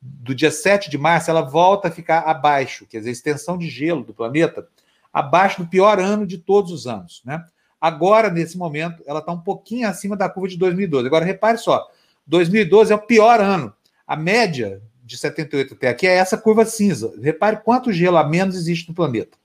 [0.03, 3.71] do dia 7 de março, ela volta a ficar abaixo, quer dizer, a extensão de
[3.71, 4.69] gelo do planeta
[5.11, 7.43] abaixo do pior ano de todos os anos, né?
[7.87, 11.07] Agora, nesse momento, ela está um pouquinho acima da curva de 2012.
[11.07, 11.89] Agora, repare só:
[12.27, 13.73] 2012 é o pior ano.
[14.05, 17.15] A média de 78 até aqui é essa curva cinza.
[17.23, 19.39] Repare quanto gelo a menos existe no planeta.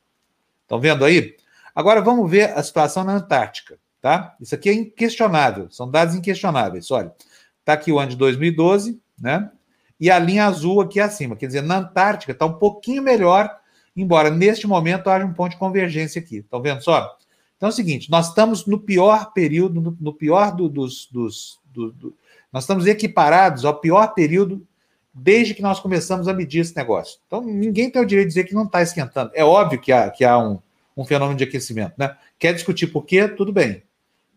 [0.63, 1.35] Estão vendo aí?
[1.75, 4.35] Agora vamos ver a situação na Antártica, tá?
[4.41, 6.89] Isso aqui é inquestionável, são dados inquestionáveis.
[6.89, 7.13] Olha,
[7.59, 9.51] está aqui o ano de 2012, né?
[9.99, 13.55] E a linha azul aqui acima, quer dizer, na Antártica está um pouquinho melhor,
[13.95, 16.37] embora neste momento haja um ponto de convergência aqui.
[16.37, 17.20] Estão vendo só?
[17.61, 21.07] Então é o seguinte: nós estamos no pior período, no, pior do, dos.
[21.11, 22.17] dos do, do,
[22.51, 24.65] nós estamos equiparados ao pior período
[25.13, 27.19] desde que nós começamos a medir esse negócio.
[27.27, 29.29] Então, ninguém tem o direito de dizer que não está esquentando.
[29.35, 30.57] É óbvio que há, que há um,
[30.97, 31.93] um fenômeno de aquecimento.
[31.97, 32.15] Né?
[32.39, 33.27] Quer discutir por quê?
[33.27, 33.83] Tudo bem.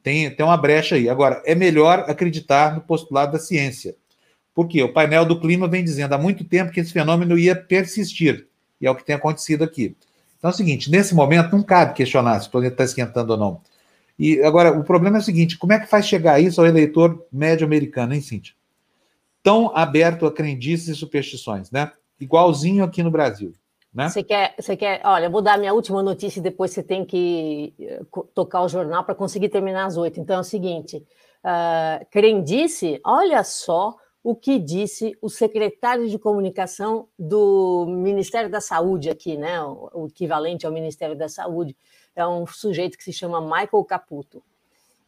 [0.02, 1.08] Tem, tem uma brecha aí.
[1.08, 3.96] Agora, é melhor acreditar no postulado da ciência.
[4.54, 4.82] Por quê?
[4.82, 8.46] O painel do clima vem dizendo há muito tempo que esse fenômeno ia persistir.
[8.80, 9.96] E é o que tem acontecido aqui.
[10.44, 13.38] Então é o seguinte: nesse momento não cabe questionar se o planeta está esquentando ou
[13.38, 13.60] não.
[14.18, 17.26] E agora, o problema é o seguinte: como é que faz chegar isso ao eleitor
[17.32, 18.54] médio americano, hein, Cíntia?
[19.42, 21.90] Tão aberto a crendices e superstições, né?
[22.20, 23.54] Igualzinho aqui no Brasil.
[23.92, 24.10] Né?
[24.10, 27.06] Você quer, você quer, olha, eu vou dar minha última notícia e depois você tem
[27.06, 28.02] que eh,
[28.34, 30.20] tocar o jornal para conseguir terminar às oito.
[30.20, 37.06] Então é o seguinte: uh, crendice, olha só o que disse o secretário de comunicação
[37.18, 39.62] do Ministério da Saúde aqui, né?
[39.62, 41.76] O, equivalente ao Ministério da Saúde.
[42.16, 44.42] É um sujeito que se chama Michael Caputo.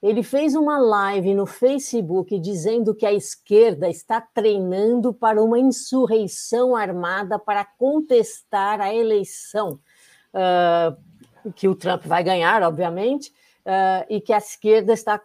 [0.02, 6.76] Ele fez uma live no Facebook dizendo que a esquerda está treinando para uma insurreição
[6.76, 9.80] armada para contestar a eleição,
[10.34, 13.32] uh, que o Trump vai ganhar, obviamente,
[13.66, 15.20] uh, e que a esquerda está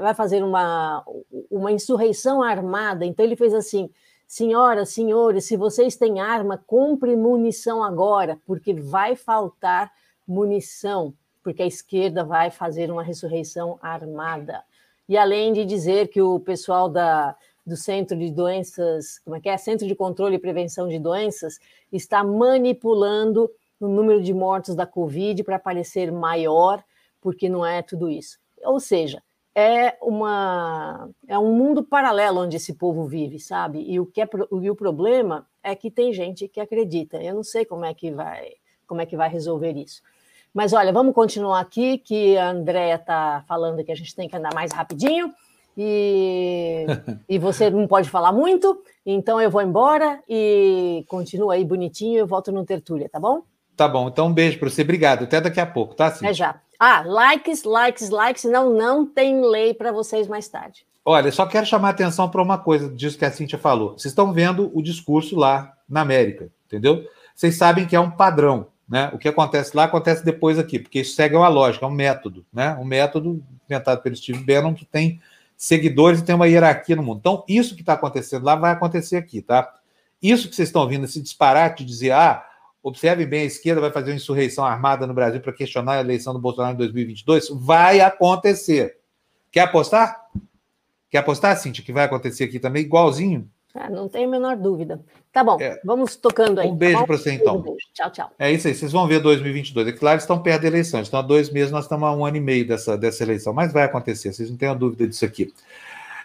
[0.00, 1.04] vai fazer uma,
[1.50, 3.06] uma insurreição armada.
[3.06, 3.88] Então ele fez assim:
[4.26, 9.90] senhoras, senhores, se vocês têm arma, compre munição agora, porque vai faltar
[10.26, 14.62] munição, porque a esquerda vai fazer uma ressurreição armada.
[15.08, 19.48] E além de dizer que o pessoal da, do Centro de Doenças, como é que
[19.48, 19.56] é?
[19.56, 21.60] Centro de Controle e Prevenção de Doenças,
[21.92, 26.82] está manipulando o número de mortos da Covid para parecer maior,
[27.26, 28.38] porque não é tudo isso.
[28.62, 29.20] Ou seja,
[29.52, 33.80] é uma é um mundo paralelo onde esse povo vive, sabe?
[33.80, 34.28] E o que é
[34.62, 37.20] e o problema é que tem gente que acredita.
[37.20, 38.52] Eu não sei como é que vai
[38.86, 40.02] como é que vai resolver isso.
[40.54, 44.36] Mas olha, vamos continuar aqui que a Andrea está falando que a gente tem que
[44.36, 45.34] andar mais rapidinho
[45.76, 46.86] e,
[47.28, 52.26] e você não pode falar muito, então eu vou embora e continua aí bonitinho, eu
[52.26, 53.42] volto no Tertúlia, tá bom?
[53.76, 56.10] Tá bom, então um beijo para você, obrigado, até daqui a pouco, tá?
[56.10, 56.26] Sim.
[56.26, 56.58] É já.
[56.78, 60.86] Ah, likes, likes, likes, não, não tem lei para vocês mais tarde.
[61.04, 63.92] Olha, só quero chamar a atenção para uma coisa disso que a Cíntia falou.
[63.92, 67.06] Vocês estão vendo o discurso lá na América, entendeu?
[67.34, 69.10] Vocês sabem que é um padrão, né?
[69.12, 72.44] O que acontece lá acontece depois aqui, porque isso segue uma lógica, é um método,
[72.52, 72.76] né?
[72.80, 75.20] Um método inventado pelo Steve Bannon que tem
[75.56, 77.18] seguidores e tem uma hierarquia no mundo.
[77.18, 79.72] Então, isso que está acontecendo lá vai acontecer aqui, tá?
[80.20, 82.44] Isso que vocês estão ouvindo, esse disparate de dizer, ah,
[82.86, 86.32] Observe bem, a esquerda vai fazer uma insurreição armada no Brasil para questionar a eleição
[86.32, 87.48] do Bolsonaro em 2022.
[87.50, 88.98] Vai acontecer.
[89.50, 90.28] Quer apostar?
[91.10, 93.50] Quer apostar, Cintia, que vai acontecer aqui também, igualzinho?
[93.74, 95.00] Ah, não tenho a menor dúvida.
[95.32, 95.80] Tá bom, é.
[95.84, 96.68] vamos tocando aí.
[96.68, 97.56] Um beijo tá para você, então.
[97.56, 97.78] Um beijo.
[97.92, 98.30] Tchau, tchau.
[98.38, 99.88] É isso aí, vocês vão ver 2022.
[99.88, 101.00] É claro, estão perto da eleição.
[101.00, 103.52] Estão há dois meses, nós estamos há um ano e meio dessa, dessa eleição.
[103.52, 105.52] Mas vai acontecer, vocês não tenham dúvida disso aqui.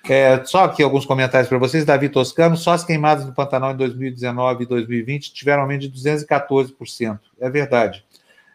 [0.09, 1.85] É, só aqui alguns comentários para vocês.
[1.85, 7.19] Davi Toscano, só as queimadas do Pantanal em 2019 e 2020 tiveram aumento de 214%.
[7.39, 8.03] É verdade.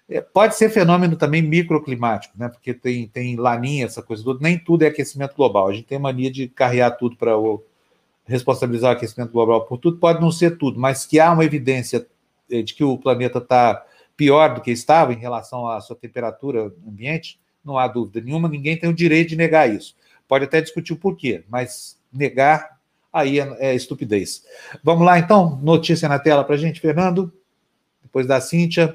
[0.08, 2.48] É, pode ser fenômeno também microclimático, né?
[2.48, 4.40] Porque tem, tem laninha, essa coisa toda.
[4.40, 5.68] Nem tudo é aquecimento global.
[5.68, 7.32] A gente tem mania de carrear tudo para
[8.24, 9.98] responsabilizar o aquecimento global por tudo.
[9.98, 12.06] Pode não ser tudo, mas que há uma evidência
[12.50, 13.84] é, de que o planeta está
[14.16, 18.48] pior do que estava em relação à sua temperatura ambiente, não há dúvida nenhuma.
[18.48, 19.94] Ninguém tem o direito de negar isso.
[20.28, 22.76] Pode até discutir o porquê, mas negar
[23.12, 24.44] aí é, é estupidez.
[24.82, 27.32] Vamos lá, então, notícia na tela para gente, Fernando,
[28.02, 28.94] depois da Cíntia.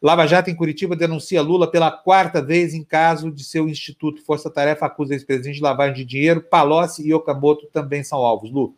[0.00, 4.24] Lava Jato em Curitiba denuncia Lula pela quarta vez em caso de seu instituto.
[4.24, 6.42] Força Tarefa acusa ex-presidente de lavagem de dinheiro.
[6.42, 8.50] Palocci e Okamoto também são alvos.
[8.50, 8.74] Lu.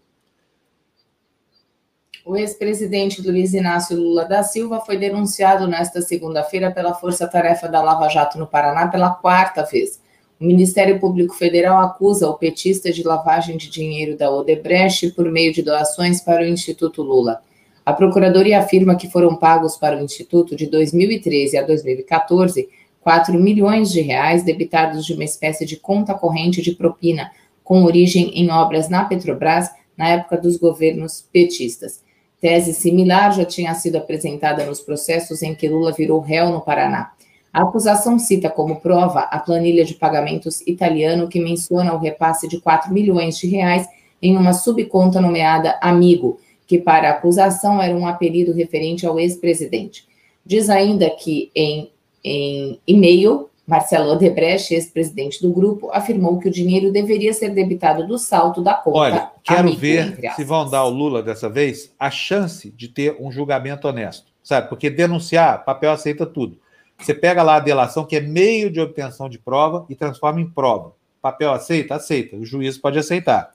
[2.26, 7.82] O ex-presidente Luiz Inácio Lula da Silva foi denunciado nesta segunda-feira pela Força Tarefa da
[7.82, 10.02] Lava Jato no Paraná pela quarta vez.
[10.44, 15.54] O Ministério Público Federal acusa o petista de lavagem de dinheiro da Odebrecht por meio
[15.54, 17.40] de doações para o Instituto Lula.
[17.82, 22.68] A Procuradoria afirma que foram pagos para o Instituto de 2013 a 2014
[23.00, 27.30] 4 milhões de reais debitados de uma espécie de conta corrente de propina
[27.62, 32.02] com origem em obras na Petrobras na época dos governos petistas.
[32.38, 37.13] Tese similar já tinha sido apresentada nos processos em que Lula virou réu no Paraná.
[37.54, 42.60] A acusação cita como prova a planilha de pagamentos italiano que menciona o repasse de
[42.60, 43.86] 4 milhões de reais
[44.20, 50.04] em uma subconta nomeada Amigo, que para a acusação era um apelido referente ao ex-presidente.
[50.44, 51.92] Diz ainda que em,
[52.24, 58.18] em e-mail, Marcelo Odebrecht, ex-presidente do grupo, afirmou que o dinheiro deveria ser debitado do
[58.18, 58.98] salto da conta.
[58.98, 63.30] Olha, quero ver se vão dar ao Lula dessa vez a chance de ter um
[63.30, 64.68] julgamento honesto, sabe?
[64.68, 66.63] Porque denunciar, papel aceita tudo.
[66.98, 70.48] Você pega lá a delação, que é meio de obtenção de prova, e transforma em
[70.48, 70.92] prova.
[71.20, 71.94] Papel aceita?
[71.94, 72.36] Aceita.
[72.36, 73.52] O juiz pode aceitar.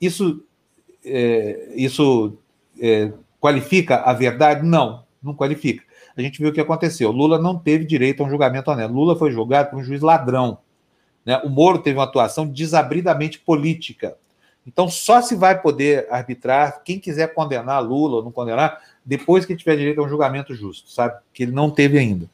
[0.00, 0.44] Isso,
[1.04, 2.36] é, isso
[2.80, 4.66] é, qualifica a verdade?
[4.66, 5.82] Não, não qualifica.
[6.16, 7.10] A gente viu o que aconteceu.
[7.10, 8.92] Lula não teve direito a um julgamento honesto.
[8.92, 10.58] Lula foi julgado por um juiz ladrão.
[11.24, 11.40] Né?
[11.44, 14.16] O Moro teve uma atuação desabridamente política.
[14.66, 19.56] Então, só se vai poder arbitrar quem quiser condenar Lula ou não condenar, depois que
[19.56, 21.16] tiver direito a um julgamento justo, sabe?
[21.32, 22.28] Que ele não teve ainda.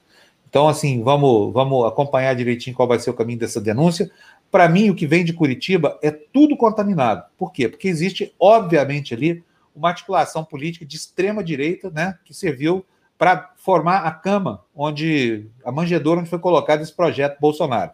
[0.51, 4.11] Então, assim, vamos, vamos acompanhar direitinho qual vai ser o caminho dessa denúncia.
[4.51, 7.25] Para mim, o que vem de Curitiba é tudo contaminado.
[7.39, 7.69] Por quê?
[7.69, 9.45] Porque existe, obviamente, ali
[9.75, 12.85] uma articulação política de extrema direita, né, que serviu
[13.17, 17.93] para formar a cama onde a manjedoura onde foi colocado esse projeto Bolsonaro.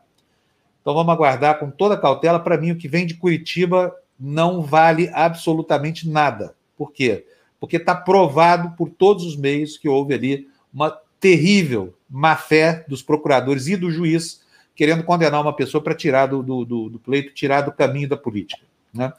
[0.80, 2.40] Então vamos aguardar com toda cautela.
[2.40, 6.54] Para mim, o que vem de Curitiba não vale absolutamente nada.
[6.74, 7.26] Por quê?
[7.60, 10.96] Porque está provado por todos os meios que houve ali uma
[11.26, 14.42] terrível má fé dos procuradores e do juiz
[14.76, 18.62] querendo condenar uma pessoa para tirar do, do, do, pleito, tirar do caminho da política.
[18.94, 19.12] Né?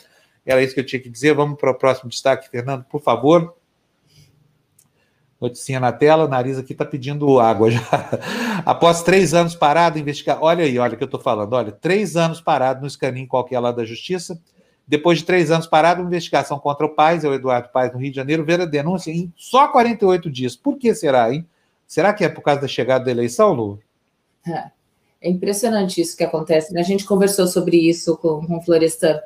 [0.46, 1.34] Era isso que eu tinha que dizer.
[1.34, 3.58] Vamos para o próximo destaque, Fernando, por favor.
[5.42, 7.82] Noticinha na tela, o nariz aqui está pedindo água já.
[8.66, 10.38] Após três anos parado, investigar.
[10.42, 11.52] Olha aí, olha o que eu estou falando.
[11.52, 14.42] Olha, três anos parado no escaninho qualquer lá da Justiça.
[14.88, 18.12] Depois de três anos parado, investigação contra o Paz, é o Eduardo Paz, no Rio
[18.12, 20.56] de Janeiro, ver a denúncia em só 48 dias.
[20.56, 21.46] Por que será, hein?
[21.88, 23.80] Será que é por causa da chegada da eleição, Lu?
[24.46, 24.66] É,
[25.22, 26.74] é impressionante isso que acontece.
[26.74, 26.82] Né?
[26.82, 29.20] A gente conversou sobre isso com, com o Florestan.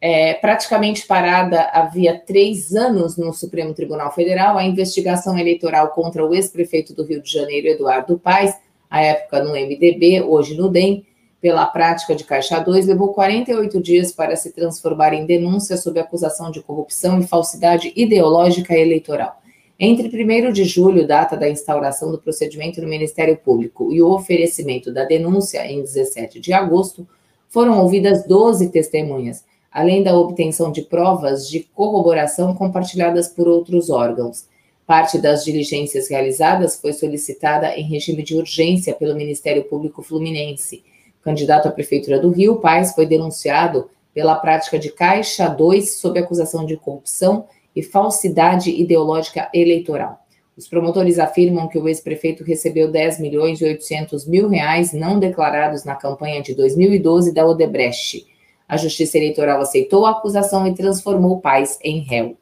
[0.00, 6.34] É, praticamente parada havia três anos no Supremo Tribunal Federal a investigação eleitoral contra o
[6.34, 8.54] ex-prefeito do Rio de Janeiro, Eduardo Paes,
[8.88, 11.06] à época no MDB, hoje no DEM,
[11.40, 16.50] pela prática de Caixa 2, levou 48 dias para se transformar em denúncia sob acusação
[16.50, 19.42] de corrupção e falsidade ideológica eleitoral.
[19.78, 24.92] Entre 1 de julho, data da instauração do procedimento no Ministério Público, e o oferecimento
[24.92, 27.06] da denúncia, em 17 de agosto,
[27.48, 34.46] foram ouvidas 12 testemunhas, além da obtenção de provas de corroboração compartilhadas por outros órgãos.
[34.86, 40.84] Parte das diligências realizadas foi solicitada em regime de urgência pelo Ministério Público Fluminense.
[41.20, 46.20] O candidato à Prefeitura do Rio, Paz, foi denunciado pela prática de Caixa 2 sob
[46.20, 50.24] acusação de corrupção e falsidade ideológica eleitoral.
[50.56, 55.84] Os promotores afirmam que o ex-prefeito recebeu 10 milhões e 800 mil reais não declarados
[55.84, 58.24] na campanha de 2012 da Odebrecht.
[58.68, 62.36] A Justiça Eleitoral aceitou a acusação e transformou Paz em réu.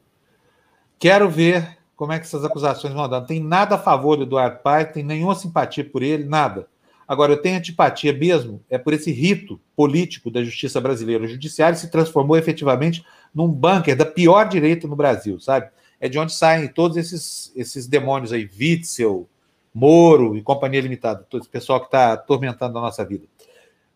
[0.99, 3.21] Quero ver como é que essas acusações vão dar.
[3.21, 6.67] Não tem nada a favor do Eduardo Paes, tem nenhuma simpatia por ele, nada.
[7.07, 11.23] Agora, eu tenho antipatia mesmo, é por esse rito político da justiça brasileira.
[11.23, 15.69] O judiciário se transformou efetivamente num bunker da pior direita no Brasil, sabe?
[15.99, 19.27] É de onde saem todos esses, esses demônios aí, Witzel,
[19.73, 23.25] Moro e Companhia Limitada, todo esse pessoal que está atormentando a nossa vida.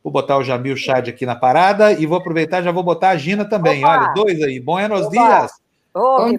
[0.04, 3.18] Vou botar o Jamil Chad aqui na parada e vou aproveitar já vou botar a
[3.18, 3.84] Gina também.
[3.84, 4.00] Opa!
[4.00, 4.60] Olha, dois aí.
[4.60, 5.12] Buenos Opa!
[5.12, 5.52] dias.
[5.94, 6.30] Oh,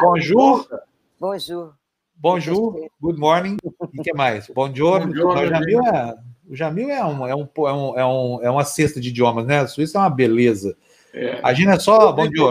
[0.00, 0.66] Bonjour.
[1.20, 1.77] Bonjour.
[2.20, 2.90] Bonjour.
[3.00, 3.56] Good morning.
[3.94, 4.48] E que mais?
[4.48, 5.06] Buongiorno.
[5.06, 5.40] Buongiorno.
[5.40, 6.14] O Jamil é,
[6.48, 9.46] o Jamil é, um, é, um, é, um, é, um, é uma cesta de idiomas,
[9.46, 9.60] né?
[9.60, 10.76] A Suíça é uma beleza.
[11.14, 11.38] É.
[11.42, 12.44] A Gina é só bom dia.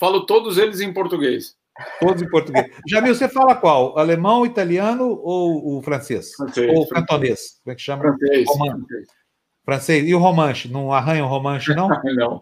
[0.00, 1.54] Falo todos eles em português.
[2.00, 2.66] Todos em português.
[2.88, 3.98] Jamil, você fala qual?
[3.98, 6.32] Alemão, italiano ou o francês?
[6.34, 7.60] francês ou cantonês?
[7.62, 8.02] Como é que chama?
[8.02, 8.48] Francês.
[8.50, 9.06] francês.
[9.64, 10.08] Francês.
[10.08, 10.68] E o romanche?
[10.68, 11.88] Não arranha o romanche, não?
[12.16, 12.40] não.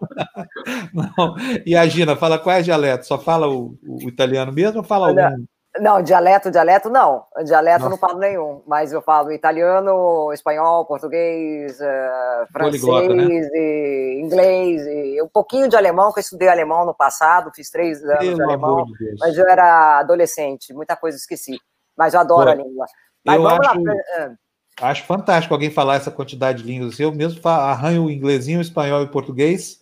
[0.93, 1.35] não.
[1.65, 3.07] E a Gina, fala quais dialetos?
[3.07, 5.45] Só fala o, o italiano mesmo ou fala Olha, algum?
[5.79, 7.23] Não, dialeto, dialeto não.
[7.45, 7.89] Dialeto Nossa.
[7.89, 13.23] não falo nenhum, mas eu falo italiano, espanhol, português, uh, francês, né?
[13.53, 18.03] e inglês, e um pouquinho de alemão, que eu estudei alemão no passado, fiz três
[18.03, 21.57] anos Pelo de alemão, de mas eu era adolescente, muita coisa esqueci.
[21.97, 22.85] Mas eu adoro a língua.
[23.23, 23.93] Mas eu vamos acho, lá.
[24.17, 24.89] Ah.
[24.89, 26.99] Acho fantástico alguém falar essa quantidade de línguas.
[26.99, 29.79] Eu mesmo arranho o inglesinho, o espanhol e o português,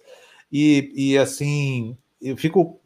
[0.52, 2.80] e, e assim, eu fico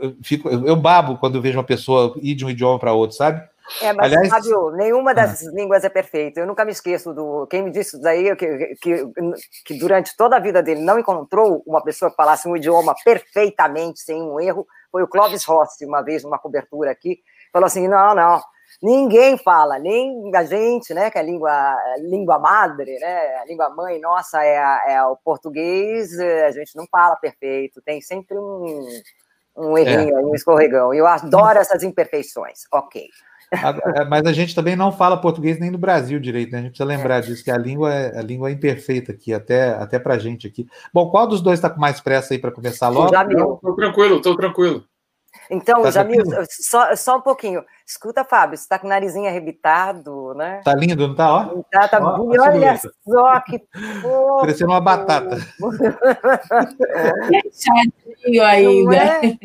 [0.00, 3.16] eu, fico, eu babo quando eu vejo uma pessoa ir de um idioma para outro,
[3.16, 3.42] sabe?
[3.80, 5.52] É, mas, Aliás, Fábio, nenhuma dessas ah.
[5.52, 6.40] línguas é perfeita.
[6.40, 7.46] Eu nunca me esqueço do.
[7.46, 9.12] Quem me disse isso daí, que, que,
[9.64, 14.00] que durante toda a vida dele não encontrou uma pessoa que falasse um idioma perfeitamente,
[14.00, 17.20] sem um erro, foi o Clóvis Rossi, uma vez, numa cobertura aqui.
[17.52, 18.40] Falou assim: não, não,
[18.82, 23.44] ninguém fala, nem a gente, né, que é a língua, a língua madre, né, a
[23.44, 28.86] língua mãe nossa é, é o português, a gente não fala perfeito, tem sempre um
[29.56, 30.20] um errinho, é.
[30.20, 30.92] um escorregão.
[30.94, 32.60] Eu adoro essas imperfeições.
[32.72, 33.08] Ok.
[33.96, 36.58] É, mas a gente também não fala português nem no Brasil direito, né?
[36.58, 37.20] A gente precisa lembrar é.
[37.20, 40.66] disso, que a língua é, a língua é imperfeita aqui, até, até pra gente aqui.
[40.94, 43.06] Bom, qual dos dois está com mais pressa aí para começar logo?
[43.06, 44.84] Estou tranquilo, estou tranquilo.
[45.50, 47.64] Então, tá Jamil, só, só um pouquinho.
[47.84, 50.60] Escuta, Fábio, você está com o narizinho arrebitado, né?
[50.64, 51.28] Tá lindo, não tá?
[51.28, 51.62] Ó.
[51.72, 52.40] Tá, tá ó, bonito.
[52.40, 53.58] Olha só que
[54.00, 54.40] fofo.
[54.40, 55.38] Parecendo uma batata.
[57.52, 58.84] Chatinho ainda.
[58.84, 59.38] Não é?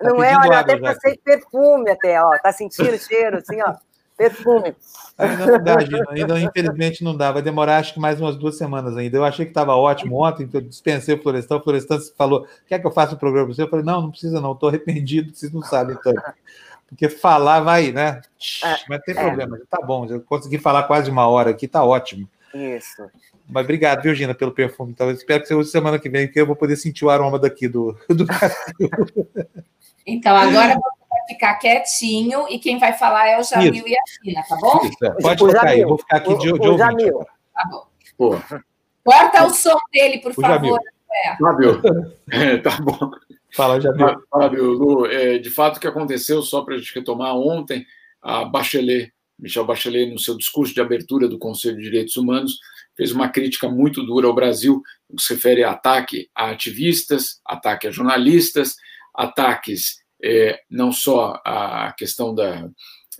[0.00, 0.36] Não é?
[0.36, 2.38] Olha, até passei perfume até, ó.
[2.38, 3.74] Tá sentindo o cheiro, assim, ó.
[4.16, 4.74] Perfume.
[5.18, 6.04] Ainda não dá, Gina.
[6.08, 7.30] Ainda, infelizmente, não dá.
[7.32, 9.16] Vai demorar, acho que mais umas duas semanas ainda.
[9.16, 11.56] Eu achei que estava ótimo ontem, então eu dispensei o Florestan.
[11.56, 13.62] O Florestan falou: quer que eu faça o programa para você?
[13.62, 14.52] Eu falei: não, não precisa, não.
[14.52, 16.14] Estou arrependido, vocês não sabem, então.
[16.88, 18.22] Porque falar vai, né?
[18.64, 19.20] É, Mas tem é.
[19.20, 20.06] problema, tá bom.
[20.06, 22.28] Eu consegui falar quase uma hora aqui, tá ótimo.
[22.54, 23.02] Isso.
[23.48, 24.92] Mas obrigado, Virginia, pelo perfume.
[24.92, 27.38] Então, eu espero que seja semana que vem, que eu vou poder sentir o aroma
[27.38, 28.90] daqui do, do Brasil.
[30.06, 30.78] Então, agora
[31.26, 33.88] ficar quietinho e quem vai falar é o Jamil Isso.
[33.88, 34.80] e a China, tá bom?
[34.84, 35.10] Isso, é.
[35.22, 37.10] Pode o tocar aí, eu vou ficar aqui de, de ouvinte.
[37.54, 37.86] Tá bom.
[38.16, 38.36] Pô.
[39.04, 40.80] Corta o som dele, por o favor.
[41.40, 41.80] Fábio,
[42.30, 43.10] é, tá bom.
[43.54, 44.20] Fala, Jamil.
[44.30, 47.86] Fábio, Lu, é, de fato o que aconteceu, só para a gente retomar, ontem
[48.22, 52.58] a Bachelet, Michel Bachelet, no seu discurso de abertura do Conselho de Direitos Humanos,
[52.96, 57.40] fez uma crítica muito dura ao Brasil, no que se refere a ataque a ativistas,
[57.44, 58.76] ataque a jornalistas,
[59.14, 62.68] ataques é, não só a questão da,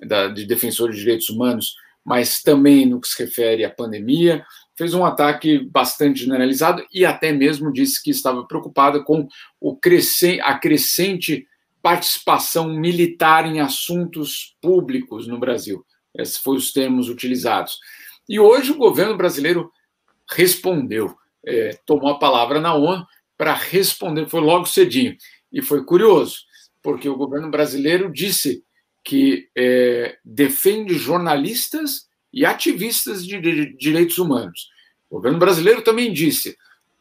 [0.01, 1.74] da, de defensores de direitos humanos,
[2.05, 4.44] mas também no que se refere à pandemia,
[4.76, 9.26] fez um ataque bastante generalizado e até mesmo disse que estava preocupada com
[9.61, 11.47] o crescente, a crescente
[11.82, 15.84] participação militar em assuntos públicos no Brasil.
[16.16, 17.78] Esses foram os termos utilizados.
[18.28, 19.70] E hoje o governo brasileiro
[20.28, 21.14] respondeu,
[21.47, 25.16] é, tomou a palavra na ONU para responder, foi logo cedinho.
[25.53, 26.40] E foi curioso,
[26.87, 28.62] porque o governo brasileiro disse
[29.03, 34.68] que é, defende jornalistas e ativistas de direitos humanos.
[35.11, 36.57] O governo brasileiro também disse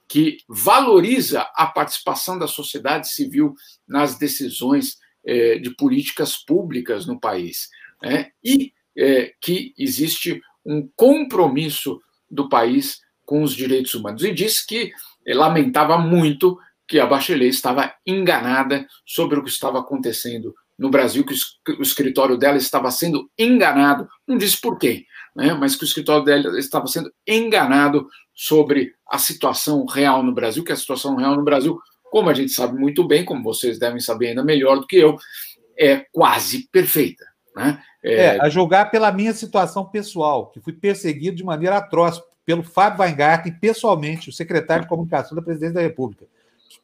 [0.07, 3.53] que valoriza a participação da sociedade civil
[3.88, 7.69] nas decisões é, de políticas públicas no país.
[8.01, 8.31] Né?
[8.43, 14.23] E é, que existe um compromisso do país com os direitos humanos.
[14.23, 14.91] E disse que
[15.27, 16.57] lamentava muito
[16.88, 21.33] que a Bachelet estava enganada sobre o que estava acontecendo no Brasil, que
[21.73, 25.05] o escritório dela estava sendo enganado, não disse por quem,
[25.36, 30.63] né, mas que o escritório dela estava sendo enganado sobre a situação real no Brasil,
[30.63, 31.79] que a situação real no Brasil,
[32.11, 35.17] como a gente sabe muito bem, como vocês devem saber ainda melhor do que eu,
[35.79, 37.25] é quase perfeita.
[37.55, 37.81] Né?
[38.03, 42.63] É, é a julgar pela minha situação pessoal, que fui perseguido de maneira atroz pelo
[42.63, 46.27] Fábio Weingarten, pessoalmente, o secretário de comunicação da presidência da República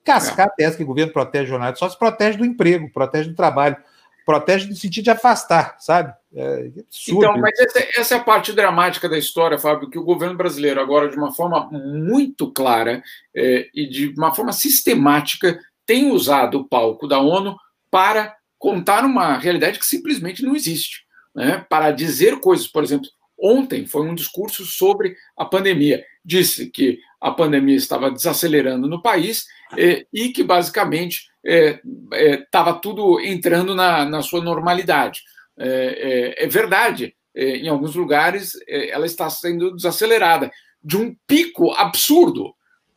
[0.03, 0.71] cascar é.
[0.71, 3.77] que o governo protege o jornalista, só se protege do emprego, protege do trabalho,
[4.25, 6.13] protege no sentido de afastar, sabe?
[6.33, 7.25] É absurdo.
[7.25, 10.79] Então, mas essa, essa, é a parte dramática da história, Fábio, que o governo brasileiro,
[10.79, 13.03] agora, de uma forma muito clara
[13.35, 17.57] é, e de uma forma sistemática, tem usado o palco da ONU
[17.89, 21.03] para contar uma realidade que simplesmente não existe.
[21.35, 21.65] Né?
[21.69, 26.03] Para dizer coisas, por exemplo, ontem foi um discurso sobre a pandemia.
[26.23, 29.45] Disse que a pandemia estava desacelerando no país
[29.77, 35.21] é, e que basicamente estava é, é, tudo entrando na, na sua normalidade.
[35.57, 40.51] É, é, é verdade, em alguns lugares ela está sendo desacelerada
[40.83, 42.53] de um pico absurdo.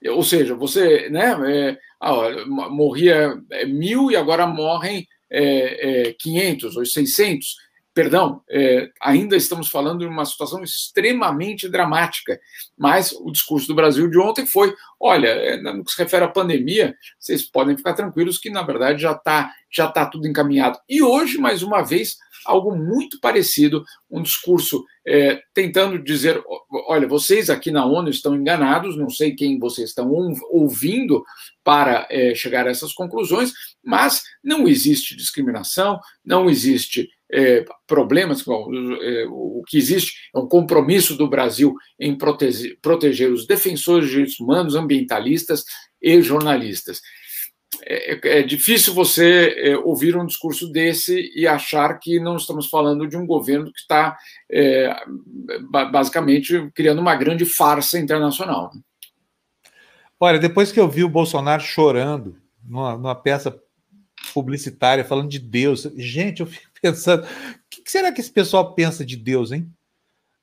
[0.08, 5.06] Ou seja, você né, ah, morria mil e agora morrem
[6.18, 7.56] 500 ou 600
[7.94, 12.40] perdão, é, ainda estamos falando de uma situação extremamente dramática,
[12.76, 16.28] mas o discurso do Brasil de ontem foi: olha, é, no que se refere à
[16.28, 20.78] pandemia, vocês podem ficar tranquilos que, na verdade, já está já tá tudo encaminhado.
[20.88, 26.42] E hoje, mais uma vez, algo muito parecido, um discurso é, tentando dizer:
[26.88, 30.10] olha, vocês aqui na ONU estão enganados, não sei quem vocês estão
[30.50, 31.24] ouvindo
[31.62, 38.68] para é, chegar a essas conclusões, mas não existe discriminação, não existe é, problemas, bom,
[39.02, 44.10] é, o que existe é um compromisso do Brasil em proteger, proteger os defensores de
[44.12, 45.64] direitos humanos, ambientalistas
[46.00, 47.00] e jornalistas.
[47.82, 53.06] É, é, difícil você é, ouvir um discurso desse e achar que não estamos falando
[53.06, 54.16] de um governo que está
[54.50, 54.94] é,
[55.90, 58.70] basicamente criando uma grande farsa internacional.
[60.20, 63.50] Olha, depois que eu vi o Bolsonaro chorando numa, numa peça
[64.32, 67.28] publicitária falando de Deus, gente, eu fico pensando, o
[67.68, 69.70] que será que esse pessoal pensa de Deus, hein?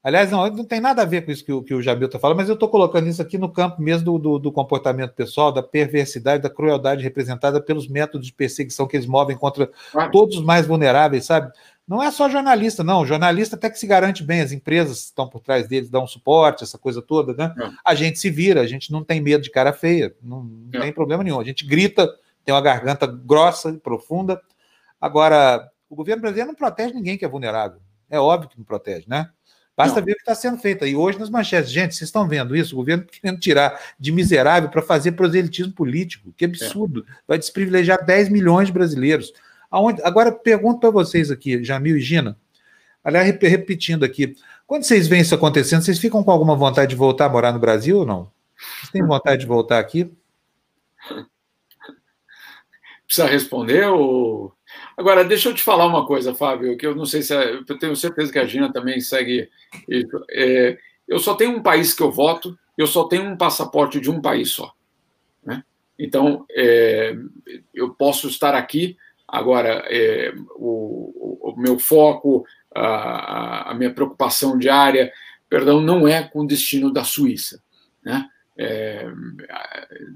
[0.04, 2.18] Aliás, não, não tem nada a ver com isso que o, que o Jamil está
[2.18, 5.52] falando, mas eu estou colocando isso aqui no campo mesmo do, do, do, comportamento pessoal,
[5.52, 10.12] da perversidade, da crueldade representada pelos métodos de perseguição que eles movem contra claro.
[10.12, 11.52] todos os mais vulneráveis, sabe?
[11.88, 13.02] Não é só jornalista, não.
[13.02, 16.64] O jornalista até que se garante bem, as empresas estão por trás deles, dão suporte,
[16.64, 17.54] essa coisa toda, né?
[17.62, 17.70] É.
[17.86, 20.84] A gente se vira, a gente não tem medo de cara feia, não, não é.
[20.84, 21.40] tem problema nenhum.
[21.40, 22.10] A gente grita,
[22.44, 24.42] tem uma garganta grossa e profunda,
[25.02, 27.80] Agora, o governo brasileiro não protege ninguém que é vulnerável.
[28.08, 29.30] É óbvio que não protege, né?
[29.76, 30.06] Basta não.
[30.06, 30.86] ver o que está sendo feito.
[30.86, 32.76] E hoje nas manchetes, gente, vocês estão vendo isso?
[32.76, 36.32] O governo querendo tirar de miserável para fazer proselitismo político.
[36.38, 37.04] Que absurdo.
[37.10, 37.14] É.
[37.28, 39.34] Vai desprivilegiar 10 milhões de brasileiros.
[39.72, 40.02] Aonde...
[40.04, 42.38] Agora, pergunto para vocês aqui, Jamil e Gina.
[43.04, 44.36] Aliás, repetindo aqui.
[44.68, 47.60] Quando vocês veem isso acontecendo, vocês ficam com alguma vontade de voltar a morar no
[47.60, 48.32] Brasil ou não?
[48.78, 50.12] Vocês têm vontade de voltar aqui?
[53.12, 54.56] Precisa responder ou
[54.98, 57.36] Agora, deixa eu te falar uma coisa, Fábio, que eu não sei se.
[57.36, 59.50] É, eu tenho certeza que a Gina também segue.
[60.30, 64.10] É, eu só tenho um país que eu voto, eu só tenho um passaporte de
[64.10, 64.74] um país só.
[65.44, 65.62] Né?
[66.00, 67.14] Então, é,
[67.74, 68.96] eu posso estar aqui.
[69.28, 75.12] Agora, é, o, o, meu foco, a, a, minha preocupação diária,
[75.50, 77.62] perdão, não é com o destino da Suíça.
[78.02, 78.26] Né?
[78.58, 79.06] É,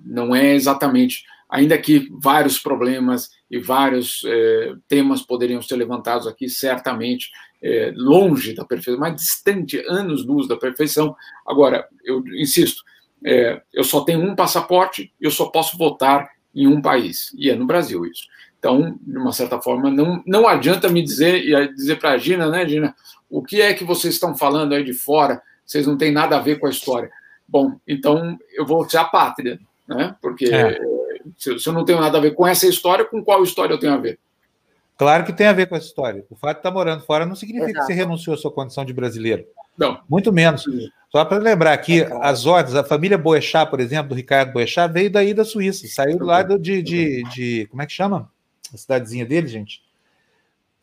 [0.05, 6.49] não é exatamente ainda que vários problemas e vários é, temas poderiam ser levantados aqui,
[6.49, 7.29] certamente,
[7.61, 11.15] é, longe da perfeição, mais distante, anos-luz da perfeição.
[11.47, 12.83] Agora, eu insisto,
[13.23, 17.49] é, eu só tenho um passaporte e eu só posso votar em um país, e
[17.49, 18.23] é no Brasil isso.
[18.57, 22.49] Então, de uma certa forma, não, não adianta me dizer, e dizer para a Gina,
[22.49, 22.95] né, Gina,
[23.29, 26.41] o que é que vocês estão falando aí de fora, vocês não têm nada a
[26.41, 27.11] ver com a história.
[27.47, 30.79] Bom, então eu vou ser a pátria, né, porque é
[31.37, 33.79] se, se eu não tenho nada a ver com essa história, com qual história eu
[33.79, 34.19] tenho a ver?
[34.97, 36.25] Claro que tem a ver com essa história.
[36.29, 37.87] O fato de estar morando fora não significa Exato.
[37.87, 39.45] que você renunciou à sua condição de brasileiro.
[39.77, 39.99] Não.
[40.09, 40.65] Muito menos.
[41.11, 42.23] Só para lembrar aqui, é claro.
[42.23, 46.17] as ordens, a família Boechat, por exemplo, do Ricardo Boechat, veio daí da Suíça, saiu
[46.17, 48.29] do lado de, de, de, Como é que chama?
[48.73, 49.83] A cidadezinha dele, gente?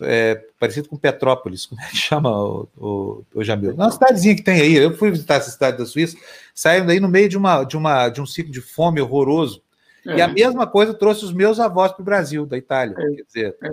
[0.04, 3.74] É, parecido com Petrópolis, como é que chama o, o, o Jamil?
[3.74, 4.74] Não, uma cidadezinha que tem aí.
[4.74, 6.16] Eu fui visitar essa cidade da Suíça,
[6.54, 9.62] saíram daí no meio de, uma, de, uma, de um ciclo de fome horroroso
[10.06, 10.16] é.
[10.16, 12.94] E a mesma coisa trouxe os meus avós para o Brasil, da Itália.
[12.98, 13.10] É.
[13.16, 13.70] Quer dizer, é.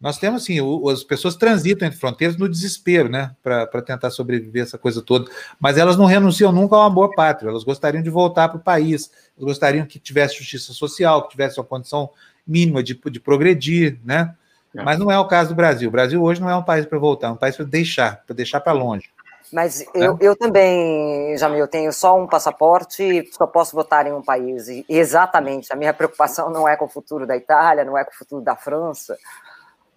[0.00, 3.34] nós temos assim, o, as pessoas transitam entre fronteiras no desespero, né?
[3.42, 5.30] Para tentar sobreviver essa coisa toda.
[5.60, 7.48] Mas elas não renunciam nunca a uma boa pátria.
[7.48, 11.58] Elas gostariam de voltar para o país, elas gostariam que tivesse justiça social, que tivesse
[11.58, 12.10] uma condição
[12.46, 14.34] mínima de, de progredir, né?
[14.74, 14.82] É.
[14.82, 15.88] Mas não é o caso do Brasil.
[15.88, 18.34] O Brasil hoje não é um país para voltar, é um país para deixar, para
[18.34, 19.10] deixar para longe.
[19.52, 24.68] Mas eu, eu também, Jamil, tenho só um passaporte, só posso votar em um país.
[24.68, 28.10] E exatamente, a minha preocupação não é com o futuro da Itália, não é com
[28.10, 29.16] o futuro da França.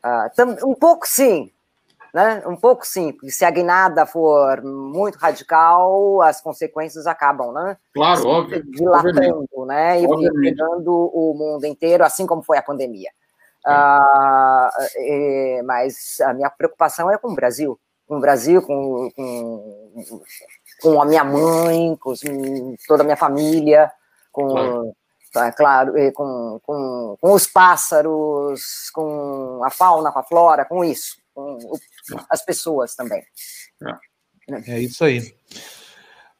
[0.03, 1.51] Uh, um pouco sim,
[2.13, 2.41] né?
[2.45, 7.77] Um pouco sim, porque se a guinada for muito radical, as consequências acabam, né?
[7.93, 8.63] Claro, óbvio.
[8.71, 10.01] Dilatando, né?
[10.01, 10.07] E
[10.41, 13.11] pegando o mundo inteiro, assim como foi a pandemia.
[13.67, 14.69] Uh,
[15.65, 17.77] mas a minha preocupação é com o Brasil
[18.11, 20.21] com o Brasil, com, com,
[20.81, 22.13] com a minha mãe, com
[22.85, 23.89] toda a minha família,
[24.33, 24.93] com,
[25.31, 30.83] claro, é, claro com, com, com, os pássaros, com a fauna, com a flora, com
[30.83, 31.57] isso, com
[32.29, 33.23] as pessoas também.
[34.67, 35.33] É isso aí.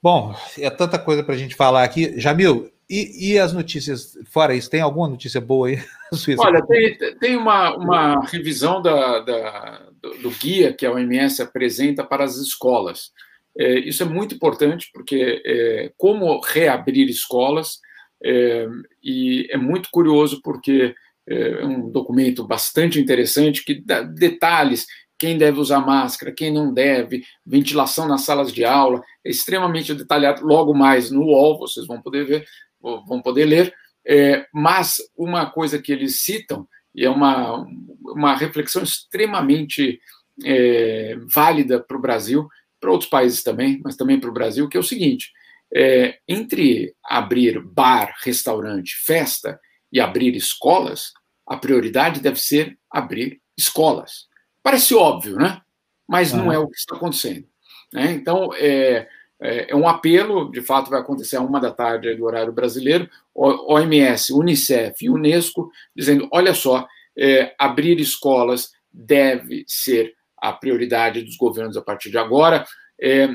[0.04, 2.20] Bom, é tanta coisa para a gente falar aqui.
[2.20, 5.80] Jamil, e, e, as notícias, fora isso, tem alguma notícia boa aí?
[6.38, 12.04] Olha, tem, tem uma, uma revisão da, da do, do, guia que a OMS apresenta
[12.04, 13.12] para as escolas.
[13.58, 17.80] É, isso é muito importante, porque é, como reabrir escolas,
[18.24, 18.68] é,
[19.02, 20.94] e é muito curioso, porque
[21.30, 24.86] é, é um documento bastante interessante que dá detalhes
[25.22, 30.44] quem deve usar máscara, quem não deve, ventilação nas salas de aula, é extremamente detalhado.
[30.44, 32.48] Logo mais no UOL, vocês vão poder ver,
[32.82, 33.74] vão poder ler.
[34.06, 37.66] É, mas uma coisa que eles citam, e é uma,
[38.02, 40.00] uma reflexão extremamente
[40.44, 42.48] é, válida para o Brasil,
[42.80, 45.32] para outros países também, mas também para o Brasil, que é o seguinte:
[45.74, 49.60] é, entre abrir bar, restaurante, festa
[49.92, 51.14] e abrir escolas,
[51.46, 54.28] a prioridade deve ser abrir escolas.
[54.64, 55.62] Parece óbvio, né?
[56.08, 57.48] Mas não é o que está acontecendo.
[57.94, 58.12] Né?
[58.14, 59.08] Então, é,
[59.42, 63.10] é, é um apelo, de fato, vai acontecer a uma da tarde do horário brasileiro,
[63.34, 66.88] OMS, Unicef e Unesco, dizendo: olha só,
[67.18, 72.66] é, abrir escolas deve ser a prioridade dos governos a partir de agora.
[73.02, 73.30] É,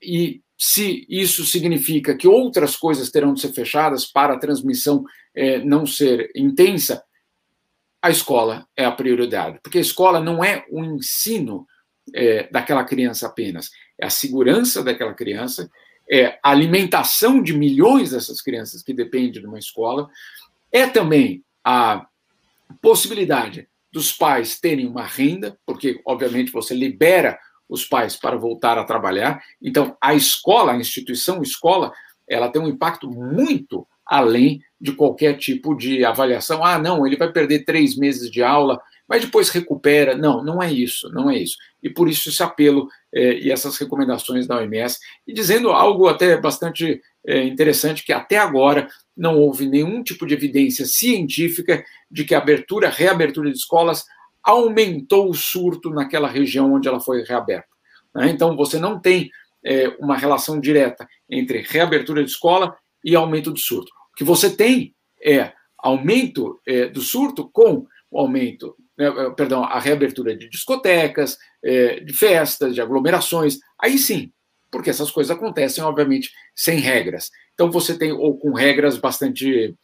[0.00, 5.04] e se isso significa que outras coisas terão de ser fechadas para a transmissão
[5.34, 7.02] é, não ser intensa,
[8.00, 11.66] a escola é a prioridade, porque a escola não é o ensino
[12.12, 15.70] é, daquela criança apenas, é a segurança daquela criança,
[16.10, 20.08] é a alimentação de milhões dessas crianças que depende de uma escola,
[20.70, 22.06] é também a
[22.82, 27.38] possibilidade dos pais terem uma renda, porque, obviamente, você libera
[27.68, 29.42] os pais para voltar a trabalhar.
[29.62, 31.92] Então, a escola, a instituição escola,
[32.28, 36.64] ela tem um impacto muito além de qualquer tipo de avaliação.
[36.64, 40.16] Ah, não, ele vai perder três meses de aula mas depois recupera.
[40.16, 41.56] Não, não é isso, não é isso.
[41.82, 46.36] E por isso esse apelo é, e essas recomendações da OMS, e dizendo algo até
[46.40, 52.34] bastante é, interessante, que até agora não houve nenhum tipo de evidência científica de que
[52.34, 54.04] a abertura, reabertura de escolas
[54.42, 57.68] aumentou o surto naquela região onde ela foi reaberta.
[58.14, 58.30] Né?
[58.30, 59.30] Então, você não tem
[59.64, 63.90] é, uma relação direta entre reabertura de escola e aumento do surto.
[64.12, 66.60] O que você tem é aumento
[66.92, 68.76] do surto com o aumento,
[69.36, 73.58] perdão, a reabertura de discotecas, é, de festas, de aglomerações.
[73.80, 74.32] Aí sim,
[74.70, 77.30] porque essas coisas acontecem, obviamente, sem regras.
[77.54, 79.76] Então você tem, ou com regras bastante,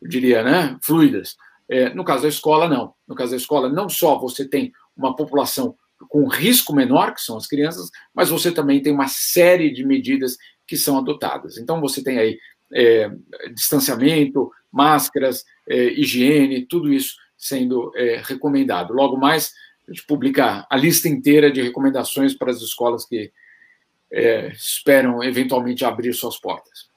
[0.00, 1.36] eu diria, né, fluidas.
[1.68, 2.94] É, no caso da escola, não.
[3.06, 5.76] No caso da escola, não só você tem uma população
[6.08, 10.36] com risco menor, que são as crianças, mas você também tem uma série de medidas
[10.66, 11.56] que são adotadas.
[11.56, 12.38] Então, você tem aí
[12.74, 13.10] é,
[13.54, 18.94] distanciamento, máscaras, é, higiene, tudo isso sendo é, recomendado.
[18.94, 19.52] Logo mais,
[19.88, 23.32] a gente publica a lista inteira de recomendações para as escolas que
[24.12, 26.88] é, esperam eventualmente abrir suas portas.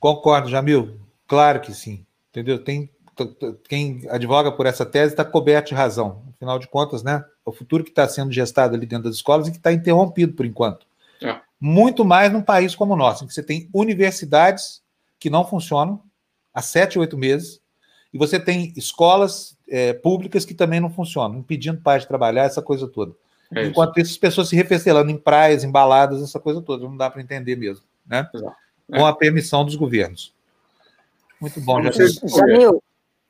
[0.00, 0.98] Concordo, Jamil.
[1.26, 2.06] Claro que sim.
[2.30, 2.58] Entendeu?
[2.64, 2.90] Tem
[3.68, 6.22] quem advoga por essa tese está coberto de razão.
[6.34, 7.22] Afinal de contas, né?
[7.44, 10.46] O futuro que está sendo gestado ali dentro das escolas e que está interrompido por
[10.46, 10.86] enquanto.
[11.20, 11.38] É.
[11.60, 14.82] Muito mais num país como o nosso, em que você tem universidades
[15.20, 16.02] que não funcionam
[16.54, 17.60] há sete, oito meses,
[18.12, 22.60] e você tem escolas é, públicas que também não funcionam, impedindo pais de trabalhar, essa
[22.60, 23.12] coisa toda.
[23.54, 26.96] É Enquanto isso, as pessoas se refestelando em praias, em baladas, essa coisa toda, não
[26.96, 28.28] dá para entender mesmo, né?
[28.88, 30.34] Com a permissão dos governos.
[31.40, 32.82] Muito bom, Jamil.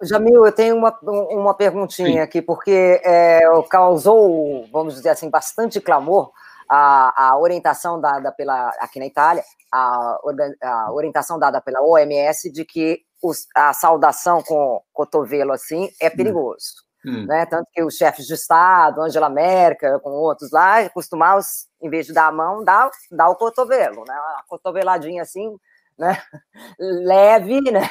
[0.02, 2.18] Jamil, eu tenho uma, uma perguntinha Sim.
[2.18, 6.32] aqui, porque é, causou, vamos dizer assim, bastante clamor
[6.74, 10.18] a, a orientação dada pela, aqui na Itália, a,
[10.62, 16.16] a orientação dada pela OMS de que os, a saudação com cotovelo assim é hum.
[16.16, 16.82] perigoso.
[17.04, 17.26] Hum.
[17.26, 17.44] Né?
[17.44, 21.42] Tanto que os chefes de Estado, Angela Merkel, com outros lá, costumavam,
[21.82, 24.14] em vez de dar a mão, dar, dar o cotovelo, né?
[24.14, 25.54] Uma cotoveladinha assim,
[25.98, 26.22] né?
[26.78, 27.82] leve, né?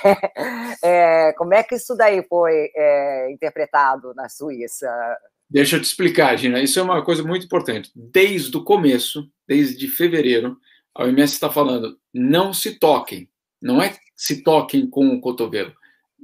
[0.81, 4.89] É, como é que isso daí foi é, interpretado na Suíça?
[5.51, 6.61] Deixa eu te explicar, Gina.
[6.61, 7.91] Isso é uma coisa muito importante.
[7.93, 10.57] Desde o começo, desde fevereiro,
[10.95, 13.29] a OMS está falando: não se toquem.
[13.61, 15.73] Não é se toquem com o cotovelo.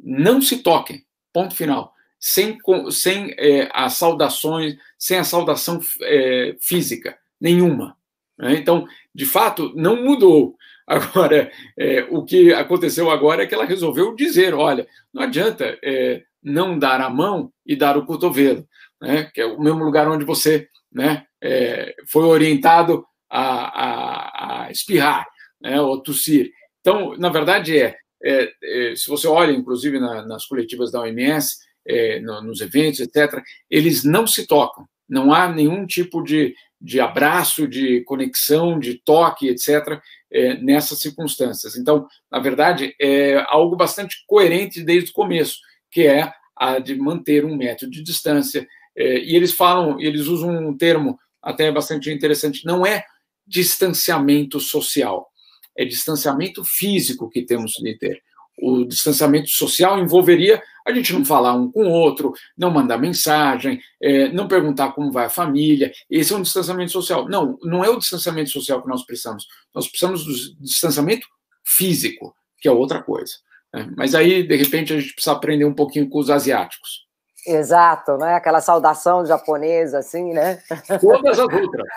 [0.02, 1.04] Não se toquem.
[1.34, 1.94] Ponto final.
[2.18, 2.58] Sem,
[2.90, 7.98] sem é, as saudações, sem a saudação é, física nenhuma.
[8.40, 8.56] Né?
[8.56, 10.56] Então, de fato, não mudou.
[10.88, 16.24] Agora, é, o que aconteceu agora é que ela resolveu dizer: olha, não adianta é,
[16.42, 18.66] não dar a mão e dar o cotovelo,
[19.02, 24.72] né, que é o mesmo lugar onde você né, é, foi orientado a, a, a
[24.72, 25.26] espirrar
[25.62, 26.52] né, ou tossir.
[26.82, 31.58] Então, na verdade, é, é, é se você olha, inclusive, na, nas coletivas da OMS,
[31.86, 34.86] é, no, nos eventos, etc., eles não se tocam.
[35.08, 40.00] Não há nenhum tipo de, de abraço, de conexão, de toque, etc.,
[40.32, 41.78] é, nessas circunstâncias.
[41.78, 45.58] Então, na verdade, é algo bastante coerente desde o começo,
[45.90, 48.68] que é a de manter um metro de distância.
[48.98, 53.06] É, e eles falam, eles usam um termo até bastante interessante, não é
[53.46, 55.30] distanciamento social,
[55.78, 58.22] é distanciamento físico que temos de ter
[58.58, 63.80] o distanciamento social envolveria a gente não falar um com o outro, não mandar mensagem,
[64.02, 65.92] é, não perguntar como vai a família.
[66.10, 67.28] Esse é um distanciamento social.
[67.28, 69.46] Não, não é o distanciamento social que nós precisamos.
[69.76, 71.28] Nós precisamos do distanciamento
[71.64, 73.34] físico, que é outra coisa.
[73.74, 73.92] Né?
[73.98, 77.06] Mas aí, de repente, a gente precisa aprender um pouquinho com os asiáticos.
[77.48, 78.34] Exato, né?
[78.34, 80.62] Aquela saudação japonesa, assim, né?
[81.00, 81.88] Todas as outras.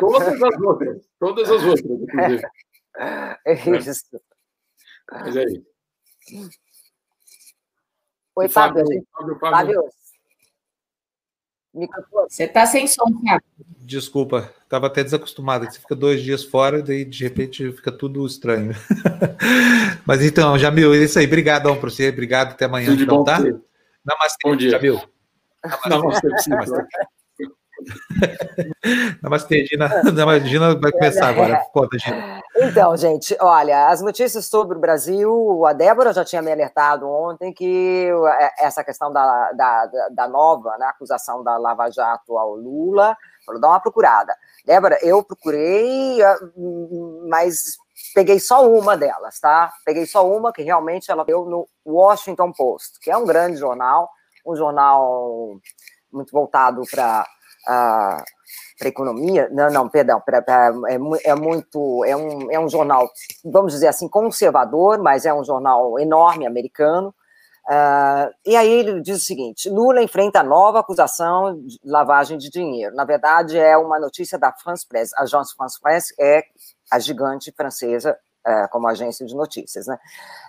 [0.00, 1.02] Todas as outras.
[1.18, 2.42] Todas as outras, inclusive.
[3.44, 4.20] É isso.
[5.12, 5.66] Mas é isso.
[8.36, 8.84] Oi, Fábio.
[9.12, 9.84] Fábio, Fábio.
[12.26, 13.44] Você está sem som, Fábio.
[13.80, 15.66] Desculpa, estava até desacostumado.
[15.66, 18.72] Você fica dois dias fora, daí de repente fica tudo estranho.
[20.06, 21.26] Mas então, Jamil, é isso aí.
[21.26, 22.08] Obrigadão para você.
[22.08, 22.86] Obrigado, até amanhã.
[22.86, 23.40] Tudo então, bom, tá?
[24.04, 24.70] Namastê, bom dia.
[24.70, 25.00] Jamil.
[25.88, 26.28] Namastê.
[26.48, 26.86] Namastê.
[29.22, 29.88] Namastê, Gina.
[30.44, 31.62] Gina vai começar agora.
[31.72, 32.40] Conta, Gina.
[32.56, 37.52] Então, gente, olha, as notícias sobre o Brasil, a Débora já tinha me alertado ontem
[37.52, 43.16] que é, essa questão da, da, da nova né, acusação da Lava Jato ao Lula,
[43.46, 44.34] falou, dá uma procurada.
[44.64, 46.36] Débora, eu procurei, ah,
[47.28, 47.78] mas
[48.14, 49.72] peguei só uma delas, tá?
[49.84, 54.08] Peguei só uma que realmente ela deu no Washington Post, que é um grande jornal,
[54.46, 55.56] um jornal
[56.12, 57.26] muito voltado para
[57.66, 60.94] para a economia, não, não, perdão, pra, pra, é,
[61.28, 63.10] é, muito, é um, é um jornal,
[63.44, 67.14] vamos dizer assim, conservador, mas é um jornal enorme americano,
[67.70, 72.94] Uh, e aí ele diz o seguinte: Lula enfrenta nova acusação de lavagem de dinheiro.
[72.96, 75.12] Na verdade, é uma notícia da France Press.
[75.14, 76.42] A Agence France Press é
[76.90, 79.86] a gigante francesa é, como agência de notícias.
[79.86, 79.98] Né?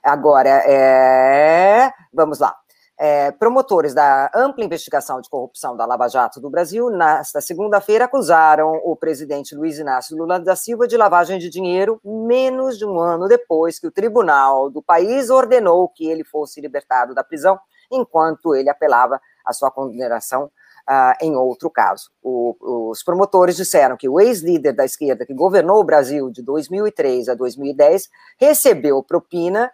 [0.04, 1.92] Agora, é...
[2.14, 2.56] vamos lá
[3.04, 8.80] é, promotores da ampla investigação de corrupção da Lava Jato do Brasil, nesta segunda-feira, acusaram
[8.86, 13.28] o presidente Luiz Inácio Lula da Silva de lavagem de dinheiro, menos de um ano
[13.28, 17.60] depois que o tribunal do país ordenou que ele fosse libertado da prisão,
[17.92, 20.52] enquanto ele apelava à sua condenação
[20.90, 22.10] Uh, em outro caso.
[22.22, 27.30] O, os promotores disseram que o ex-líder da esquerda que governou o Brasil de 2003
[27.30, 29.72] a 2010 recebeu propina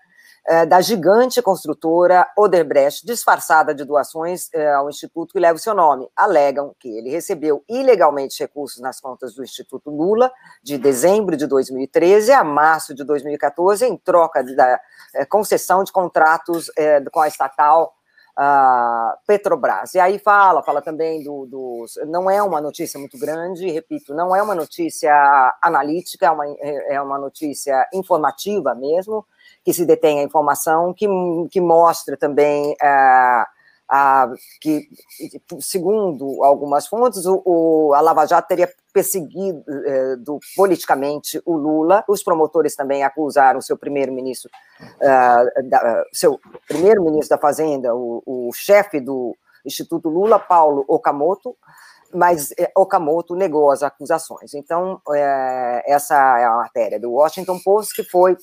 [0.49, 5.73] é, da gigante construtora Oderbrecht, disfarçada de doações é, ao instituto que leva o seu
[5.73, 6.07] nome.
[6.15, 10.31] Alegam que ele recebeu ilegalmente recursos nas contas do Instituto Lula,
[10.63, 14.79] de dezembro de 2013 a março de 2014, em troca da
[15.13, 16.71] é, concessão de contratos
[17.11, 17.93] com a estatal
[18.37, 19.95] Uh, Petrobras.
[19.95, 24.35] E aí fala, fala também do, do, Não é uma notícia muito grande, repito, não
[24.35, 25.11] é uma notícia
[25.59, 29.25] analítica, é uma, é uma notícia informativa mesmo,
[29.65, 31.07] que se detém a informação, que,
[31.49, 33.56] que mostra também uh,
[33.91, 34.87] uh, que,
[35.59, 42.03] segundo algumas fontes, o, o, a Lava Jato teria perseguido uh, politicamente o Lula.
[42.07, 44.49] Os promotores também acusaram seu primeiro-ministro,
[44.81, 49.35] uh, seu primeiro-ministro da Fazenda, o, o chefe do
[49.65, 51.55] Instituto Lula, Paulo Okamoto,
[52.13, 54.53] mas Okamoto negou as acusações.
[54.53, 58.37] Então, é, essa é a matéria do Washington Post, que foi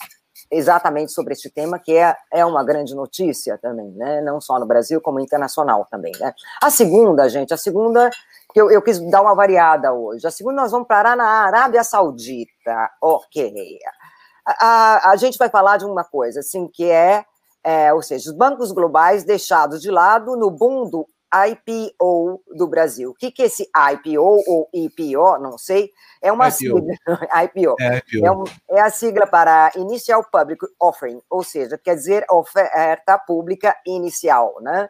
[0.51, 4.21] exatamente sobre este tema, que é, é uma grande notícia também, né?
[4.21, 6.35] Não só no Brasil, como internacional também, né?
[6.63, 8.11] A segunda, gente, a segunda,
[8.53, 10.27] que eu, eu quis dar uma variada hoje.
[10.27, 12.91] A segunda, nós vamos parar na Arábia Saudita.
[13.01, 13.79] Ok.
[14.47, 17.25] A, a, a gente vai falar de uma coisa, assim, que é,
[17.63, 21.07] é, ou seja, os bancos globais deixados de lado no boom do
[21.49, 23.11] IPO do Brasil.
[23.11, 25.91] O que, que é esse IPO ou IPO, não sei,
[26.23, 26.57] é uma IPO.
[26.57, 26.81] sigla.
[27.45, 27.77] IPO.
[27.81, 28.27] É, IPO.
[28.27, 33.77] É, um, é, a sigla para Initial Public Offering, ou seja, quer dizer oferta pública
[33.87, 34.89] inicial, né?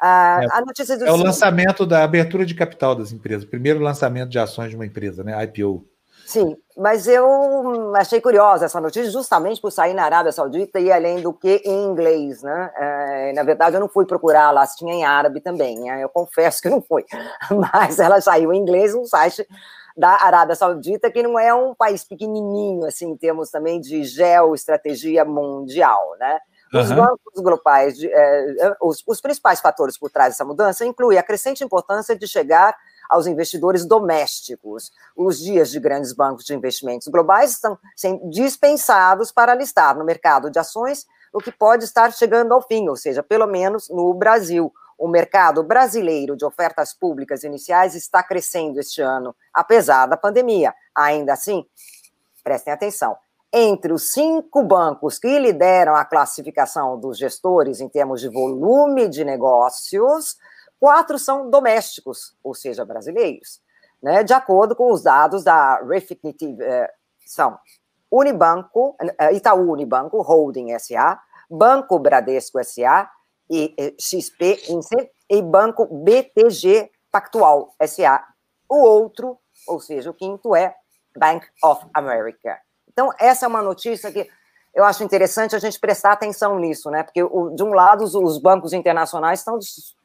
[0.00, 3.80] A, é, a notícia do é o lançamento da abertura de capital das empresas, primeiro
[3.80, 5.42] lançamento de ações de uma empresa, né?
[5.44, 5.84] IPO.
[6.28, 11.22] Sim, mas eu achei curiosa essa notícia justamente por sair na Arábia Saudita e além
[11.22, 12.70] do que em inglês, né?
[12.76, 16.04] É, na verdade, eu não fui procurar lá se tinha em árabe também, né?
[16.04, 17.06] eu confesso que não fui,
[17.72, 19.48] mas ela saiu em inglês no site
[19.96, 25.24] da Arábia Saudita, que não é um país pequenininho, assim, em termos também de geoestratégia
[25.24, 26.38] mundial, né?
[26.74, 26.96] Os uhum.
[26.96, 31.64] bancos globais, de, é, os, os principais fatores por trás dessa mudança incluem a crescente
[31.64, 32.76] importância de chegar
[33.08, 34.92] aos investidores domésticos.
[35.16, 40.50] Os dias de grandes bancos de investimentos globais estão sendo dispensados para listar no mercado
[40.50, 44.72] de ações, o que pode estar chegando ao fim, ou seja, pelo menos no Brasil.
[44.98, 50.74] O mercado brasileiro de ofertas públicas iniciais está crescendo este ano, apesar da pandemia.
[50.94, 51.64] Ainda assim,
[52.42, 53.16] prestem atenção,
[53.52, 59.24] entre os cinco bancos que lideram a classificação dos gestores em termos de volume de
[59.24, 60.36] negócios,
[60.80, 63.60] quatro são domésticos, ou seja, brasileiros.
[64.02, 64.22] Né?
[64.22, 66.90] De acordo com os dados da Refinitiv, eh,
[67.26, 67.58] são
[68.10, 71.20] Unibanco, eh, Itaú Unibanco Holding SA,
[71.50, 73.10] Banco Bradesco SA,
[73.50, 74.60] e eh, XP
[75.28, 78.24] e Banco BTG Pactual SA.
[78.68, 80.74] O outro, ou seja, o quinto é
[81.16, 82.60] Bank of America.
[82.88, 84.28] Então, essa é uma notícia que
[84.74, 87.02] eu acho interessante a gente prestar atenção nisso, né?
[87.02, 89.58] Porque, de um lado, os bancos internacionais estão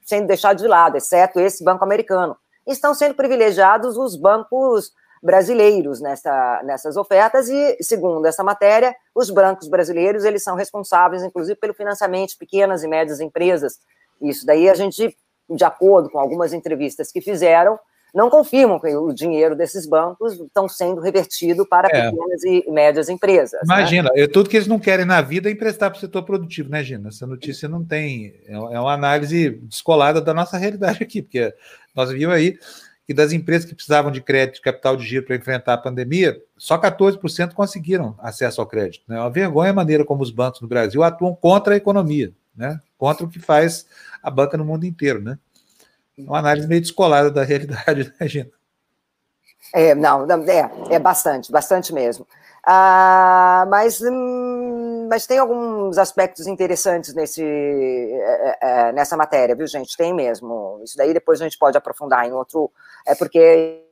[0.06, 2.36] sendo deixados de lado, exceto esse banco americano.
[2.66, 9.70] Estão sendo privilegiados os bancos brasileiros nessa, nessas ofertas e, segundo essa matéria, os bancos
[9.70, 13.80] brasileiros eles são responsáveis, inclusive, pelo financiamento de pequenas e médias empresas.
[14.22, 15.16] Isso daí a gente,
[15.50, 17.80] de acordo com algumas entrevistas que fizeram,
[18.14, 22.12] não confirmam que o dinheiro desses bancos estão sendo revertido para é.
[22.12, 23.60] pequenas e médias empresas.
[23.68, 23.76] Né?
[23.76, 24.28] Imagina, né?
[24.28, 27.10] tudo que eles não querem na vida é emprestar para o setor produtivo, né, Gina?
[27.10, 28.36] Essa notícia não tem.
[28.46, 31.54] É, é uma análise descolada da nossa realidade aqui, porque
[31.96, 32.60] nós vimos aí
[33.06, 36.40] que das empresas que precisavam de crédito, de capital de giro para enfrentar a pandemia,
[36.58, 39.04] só 14% conseguiram acesso ao crédito.
[39.08, 39.18] Né?
[39.18, 42.80] É uma vergonha a maneira como os bancos no Brasil atuam contra a economia, né?
[42.98, 43.86] contra o que faz
[44.22, 45.22] a banca no mundo inteiro.
[45.22, 45.38] Né?
[46.18, 48.50] Uma análise meio descolada da realidade, né, Gina?
[49.74, 52.28] É, não, é, é bastante, bastante mesmo.
[52.66, 59.98] Ah, mas, hum, mas tem alguns aspectos interessantes nesse, é, é, nessa matéria, viu, gente?
[59.98, 60.80] Tem mesmo.
[60.84, 62.72] Isso daí depois a gente pode aprofundar em outro.
[63.06, 63.84] É porque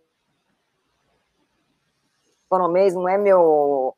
[2.46, 3.96] economês não é meu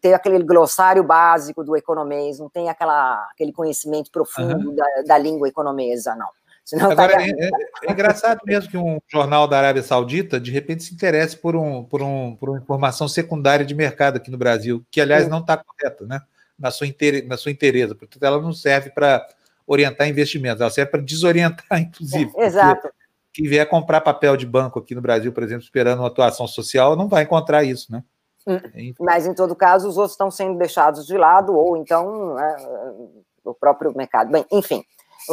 [0.00, 4.74] ter aquele glossário básico do economês, não tem aquela, aquele conhecimento profundo uhum.
[4.74, 6.28] da, da, língua economesa, não.
[6.64, 7.22] Senão Agora, tá...
[7.22, 7.50] é, é,
[7.84, 11.82] é, engraçado mesmo que um jornal da Arábia Saudita, de repente, se interesse por, um,
[11.82, 15.30] por, um, por uma informação secundária de mercado aqui no Brasil, que, aliás, Sim.
[15.30, 16.20] não está correta, né?
[16.58, 17.26] Na sua, inter...
[17.26, 17.94] na sua inteireza.
[17.94, 19.26] Portanto, ela não serve para
[19.66, 22.30] orientar investimentos, ela serve para desorientar, inclusive.
[22.36, 22.88] É, exato.
[23.32, 26.96] Quem vier comprar papel de banco aqui no Brasil, por exemplo, esperando uma atuação social,
[26.96, 28.02] não vai encontrar isso, né?
[28.46, 28.58] Hum.
[28.98, 32.56] Mas, em todo caso, os outros estão sendo deixados de lado, ou então né,
[33.44, 34.30] o próprio mercado.
[34.30, 34.84] Bem, enfim,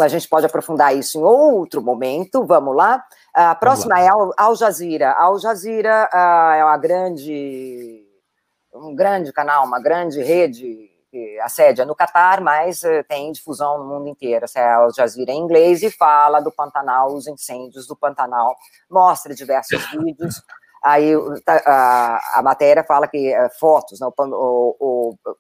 [0.02, 2.46] a gente pode aprofundar isso em outro momento.
[2.46, 3.04] Vamos lá.
[3.34, 4.02] A próxima lá.
[4.02, 5.14] é Al Jazeera.
[5.14, 8.06] Al Jazeera uh, é uma grande,
[8.74, 13.86] um grande canal, uma grande rede que assédia no Catar, mas uh, tem difusão no
[13.86, 14.46] mundo inteiro.
[14.46, 18.56] Essa é a Al Jazeera em inglês e fala do Pantanal, os incêndios do Pantanal,
[18.90, 20.42] mostra diversos vídeos.
[20.84, 21.14] Aí
[21.44, 25.36] tá, a, a matéria fala que uh, fotos, né, o, o, o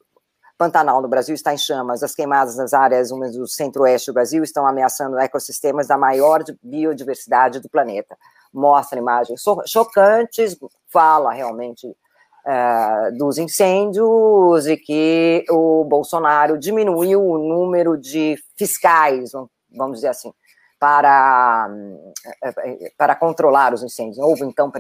[0.58, 2.02] Pantanal no Brasil está em chamas.
[2.02, 7.60] As queimadas nas áreas úmidas do centro-oeste do Brasil estão ameaçando ecossistemas da maior biodiversidade
[7.60, 8.18] do planeta.
[8.52, 10.58] Mostra imagens chocantes,
[10.92, 19.32] fala realmente uh, dos incêndios e que o Bolsonaro diminuiu o número de fiscais,
[19.70, 20.34] vamos dizer assim,
[20.80, 21.70] para,
[22.44, 24.18] eh, eh, para controlar os incêndios.
[24.18, 24.72] Houve, então,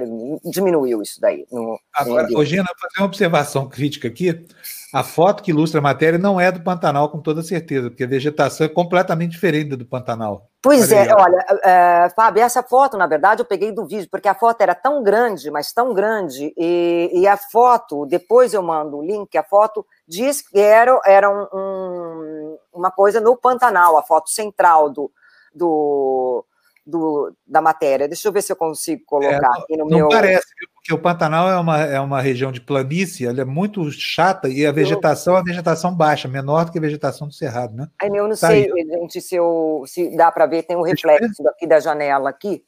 [0.45, 1.45] diminuiu isso daí.
[1.51, 4.45] No, Agora, no Gina, fazer uma observação crítica aqui.
[4.93, 8.07] A foto que ilustra a matéria não é do Pantanal, com toda certeza, porque a
[8.07, 10.49] vegetação é completamente diferente do Pantanal.
[10.61, 14.33] Pois é, olha, é, Fábio, essa foto, na verdade, eu peguei do vídeo, porque a
[14.33, 19.05] foto era tão grande, mas tão grande, e, e a foto, depois eu mando o
[19.05, 24.29] link, a foto diz que era, era um, um, uma coisa no Pantanal, a foto
[24.29, 25.11] central do,
[25.57, 26.45] do,
[26.85, 28.07] do, da matéria.
[28.07, 30.09] Deixa eu ver se eu consigo colocar é, aqui no não meu.
[30.09, 34.47] Parece, porque o Pantanal é uma, é uma região de planície, ela é muito chata
[34.47, 37.89] e a vegetação é a vegetação baixa, menor do que a vegetação do Cerrado, né?
[38.01, 38.85] Eu não tá sei, aí.
[38.85, 42.63] gente, se, eu, se dá para ver, tem um reflexo aqui da janela aqui.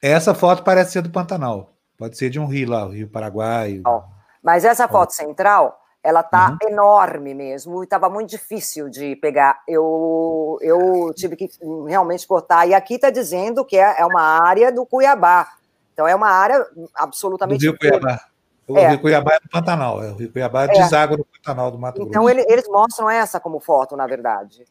[0.00, 1.72] Essa foto parece ser do Pantanal.
[1.96, 3.80] Pode ser de um rio lá, o Rio Paraguai.
[3.86, 4.02] Ó,
[4.42, 6.68] mas essa foto central ela tá uhum.
[6.68, 9.62] enorme mesmo e estava muito difícil de pegar.
[9.66, 11.48] Eu, eu tive que
[11.88, 12.68] realmente cortar.
[12.68, 15.48] E aqui está dizendo que é, é uma área do Cuiabá.
[15.94, 16.62] Então é uma área
[16.94, 17.64] absolutamente.
[17.64, 18.20] Do Rio Cuiabá.
[18.68, 18.88] O é.
[18.88, 20.10] Rio Cuiabá é no Pantanal, é.
[20.10, 20.68] o Rio Cuiabá é.
[20.68, 22.30] deságua no Pantanal do Mato então, Grosso.
[22.30, 24.66] Então ele, eles mostram essa como foto, na verdade.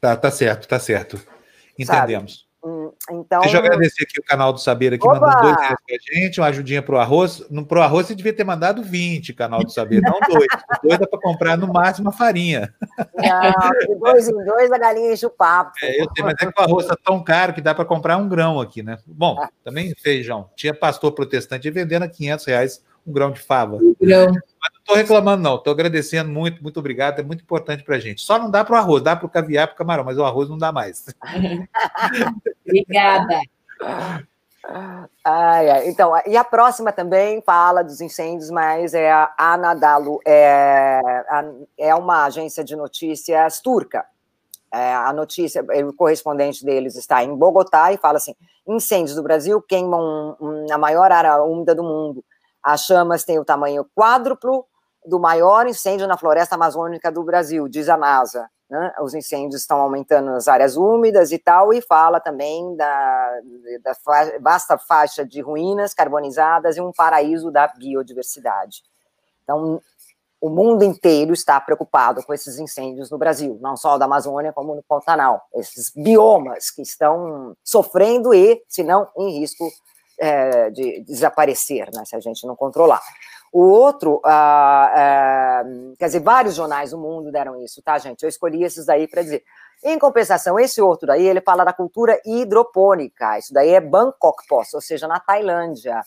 [0.00, 1.20] Tá, tá certo, tá certo.
[1.78, 2.40] Entendemos.
[2.40, 2.49] Sabe?
[2.62, 3.40] Hum, então...
[3.40, 6.48] Deixa eu agradecer aqui o canal do Saber aqui, mandando dois reais pra gente, uma
[6.48, 7.42] ajudinha pro arroz.
[7.50, 10.46] No, pro arroz você devia ter mandado 20, canal do Saber, não dois.
[10.82, 12.74] dois dá para comprar no máximo a farinha.
[13.16, 15.72] Não, de dois em dois a galinha enche o papo.
[15.82, 18.18] É, eu sei, mas é que o arroz tá tão caro que dá para comprar
[18.18, 18.98] um grão aqui, né?
[19.06, 20.50] Bom, também feijão.
[20.54, 23.76] Tinha pastor protestante vendendo a 500 reais um grão de fava.
[23.76, 24.26] Um grão.
[24.26, 25.56] Mas não estou reclamando, não.
[25.56, 27.18] Estou agradecendo muito, muito obrigado.
[27.18, 28.22] É muito importante para a gente.
[28.22, 30.24] Só não dá para o arroz, dá para o caviar, para o camarão, mas o
[30.24, 31.06] arroz não dá mais.
[32.66, 33.40] Obrigada.
[35.24, 35.88] Ai, ai.
[35.88, 41.00] Então, e a próxima também fala dos incêndios, mas é a Anadolu, é,
[41.78, 44.04] é uma agência de notícias turca.
[44.72, 49.60] É, a notícia, o correspondente deles está em Bogotá e fala assim: incêndios do Brasil
[49.60, 50.36] queimam
[50.70, 52.24] a maior área úmida do mundo.
[52.62, 54.66] As chamas têm o tamanho quádruplo
[55.04, 58.48] do maior incêndio na floresta amazônica do Brasil, diz a NASA.
[58.68, 58.92] Né?
[59.00, 63.40] Os incêndios estão aumentando nas áreas úmidas e tal, e fala também da,
[63.82, 63.92] da
[64.40, 68.82] vasta faixa de ruínas carbonizadas e um paraíso da biodiversidade.
[69.42, 69.80] Então,
[70.40, 74.74] o mundo inteiro está preocupado com esses incêndios no Brasil, não só da Amazônia, como
[74.74, 75.42] no Pantanal.
[75.54, 79.68] Esses biomas que estão sofrendo e, se não, em risco
[80.20, 83.00] é, de desaparecer, né, se a gente não controlar.
[83.52, 85.64] O outro, ah, ah,
[85.98, 88.22] quer dizer, vários jornais do mundo deram isso, tá, gente?
[88.22, 89.42] Eu escolhi esses daí para dizer.
[89.82, 93.38] Em compensação, esse outro daí, ele fala da cultura hidropônica.
[93.38, 96.00] Isso daí é Bangkok Post, ou seja, na Tailândia.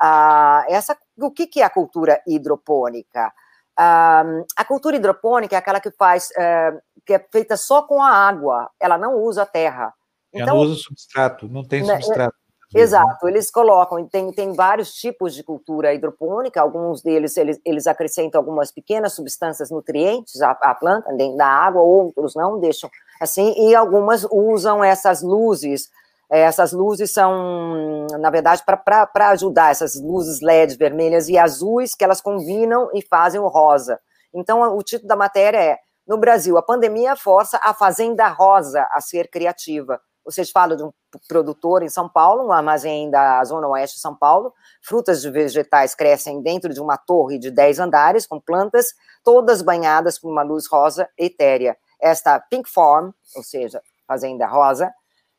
[0.00, 3.32] Ah, essa, o que, que é a cultura hidropônica?
[3.76, 4.24] Ah,
[4.56, 6.72] a cultura hidropônica é aquela que faz, é,
[7.06, 8.70] que é feita só com a água.
[8.80, 9.94] Ela não usa a terra.
[10.32, 12.36] Então, ela não usa substrato, não tem né, substrato.
[12.74, 18.38] Exato, eles colocam, tem, tem vários tipos de cultura hidropônica, alguns deles eles, eles acrescentam
[18.38, 23.74] algumas pequenas substâncias nutrientes à, à planta, dentro da água, outros não deixam assim, e
[23.74, 25.88] algumas usam essas luzes,
[26.30, 32.04] eh, essas luzes são, na verdade, para ajudar, essas luzes LED vermelhas e azuis, que
[32.04, 33.98] elas combinam e fazem o rosa.
[34.34, 39.00] Então, o título da matéria é, no Brasil, a pandemia força a Fazenda Rosa a
[39.00, 40.92] ser criativa, Vocês falam de um
[41.26, 44.52] produtor em São Paulo, um armazém da Zona Oeste de São Paulo.
[44.82, 48.88] Frutas e vegetais crescem dentro de uma torre de 10 andares, com plantas
[49.24, 51.78] todas banhadas por uma luz rosa etérea.
[51.98, 54.92] Esta Pink Farm, ou seja, Fazenda Rosa,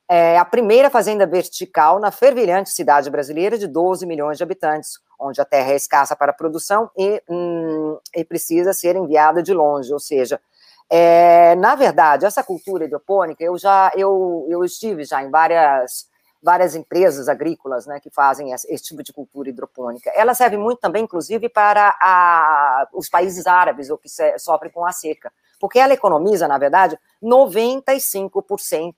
[0.09, 5.39] é a primeira fazenda vertical na fervilhante cidade brasileira de 12 milhões de habitantes, onde
[5.39, 9.93] a terra é escassa para a produção e, hum, e precisa ser enviada de longe,
[9.93, 10.41] ou seja,
[10.89, 16.09] é, na verdade, essa cultura hidropônica, eu já eu, eu estive já em várias
[16.41, 20.09] várias empresas agrícolas né, que fazem esse, tipo de cultura hidropônica.
[20.15, 24.85] Ela serve muito também, inclusive, para a, os países árabes ou que se, sofrem com
[24.85, 28.93] a seca, porque ela economiza, na verdade, 95%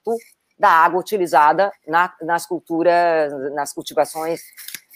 [0.57, 4.41] da água utilizada na, nas culturas, nas cultivações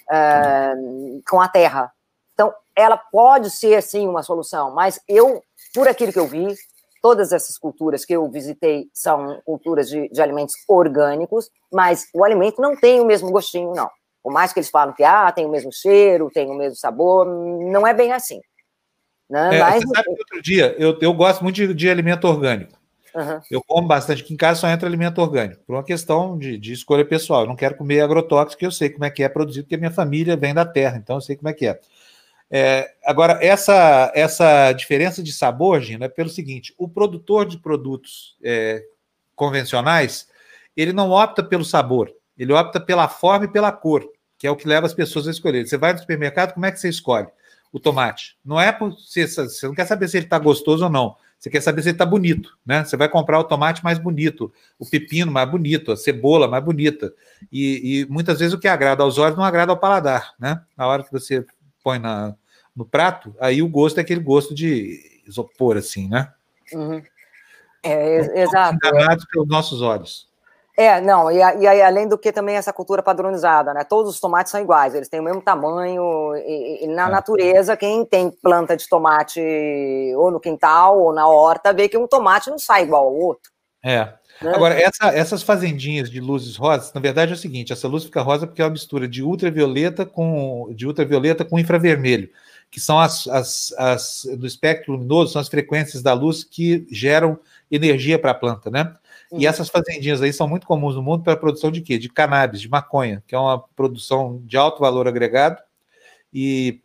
[0.08, 1.92] uh, com a terra.
[2.36, 5.44] Então, ela pode ser, sim, uma solução, mas eu,
[5.74, 6.56] por aquilo que eu vi,
[7.06, 12.60] todas essas culturas que eu visitei são culturas de, de, alimentos orgânicos, mas o alimento
[12.60, 13.88] não tem o mesmo gostinho, não.
[14.23, 17.27] Por mais que eles falam que ah, tem o mesmo cheiro, tem o mesmo sabor,
[17.27, 18.41] não é bem assim.
[19.30, 19.56] Né?
[19.56, 22.73] É, mas, você sabe que outro dia, eu, eu gosto muito de, de alimento orgânico.
[23.14, 23.40] Uhum.
[23.52, 26.73] Eu como bastante, aqui em casa só entra alimento orgânico, por uma questão de, de
[26.73, 27.41] escolha pessoal.
[27.41, 29.91] Eu não quero comer agrotóxico, eu sei como é que é produzido, porque a minha
[29.91, 31.80] família vem da terra, então eu sei como é que é.
[32.50, 38.38] É, agora, essa, essa diferença de sabor, Gina, é pelo seguinte: o produtor de produtos
[38.44, 38.84] é,
[39.36, 40.28] convencionais,
[40.76, 44.08] ele não opta pelo sabor, ele opta pela forma e pela cor,
[44.38, 45.68] que é o que leva as pessoas a escolher.
[45.68, 47.28] Você vai no supermercado, como é que você escolhe?
[47.72, 48.38] O tomate.
[48.46, 51.16] Não é por você, você não quer saber se ele está gostoso ou não.
[51.38, 52.84] Você quer saber se ele está bonito, né?
[52.84, 57.14] Você vai comprar o tomate mais bonito, o pepino mais bonito, a cebola mais bonita.
[57.52, 60.62] E, e muitas vezes o que agrada aos olhos não agrada ao paladar, né?
[60.78, 61.46] Na hora que você
[61.86, 62.34] põe na,
[62.76, 66.34] no prato, aí o gosto é aquele gosto de isopor, assim, né?
[66.74, 67.02] Uhum.
[67.84, 68.76] É, então, exato.
[68.76, 70.28] Enganados pelos nossos olhos.
[70.76, 73.84] É, não, e, e aí, além do que também essa cultura padronizada, né?
[73.84, 77.12] Todos os tomates são iguais, eles têm o mesmo tamanho, e, e na é.
[77.12, 79.40] natureza, quem tem planta de tomate
[80.18, 83.55] ou no quintal ou na horta, vê que um tomate não sai igual ao outro.
[83.86, 84.14] É.
[84.41, 84.52] Né?
[84.53, 88.22] Agora, essa, essas fazendinhas de luzes rosas, na verdade é o seguinte: essa luz fica
[88.22, 92.30] rosa porque é uma mistura de ultravioleta com de ultravioleta com infravermelho,
[92.72, 97.40] que são as, as, as do espectro luminoso, são as frequências da luz que geram
[97.72, 98.91] energia para a planta, né?
[99.32, 101.98] E essas fazendinhas aí são muito comuns no mundo para a produção de quê?
[101.98, 105.62] De cannabis, de maconha, que é uma produção de alto valor agregado
[106.34, 106.82] e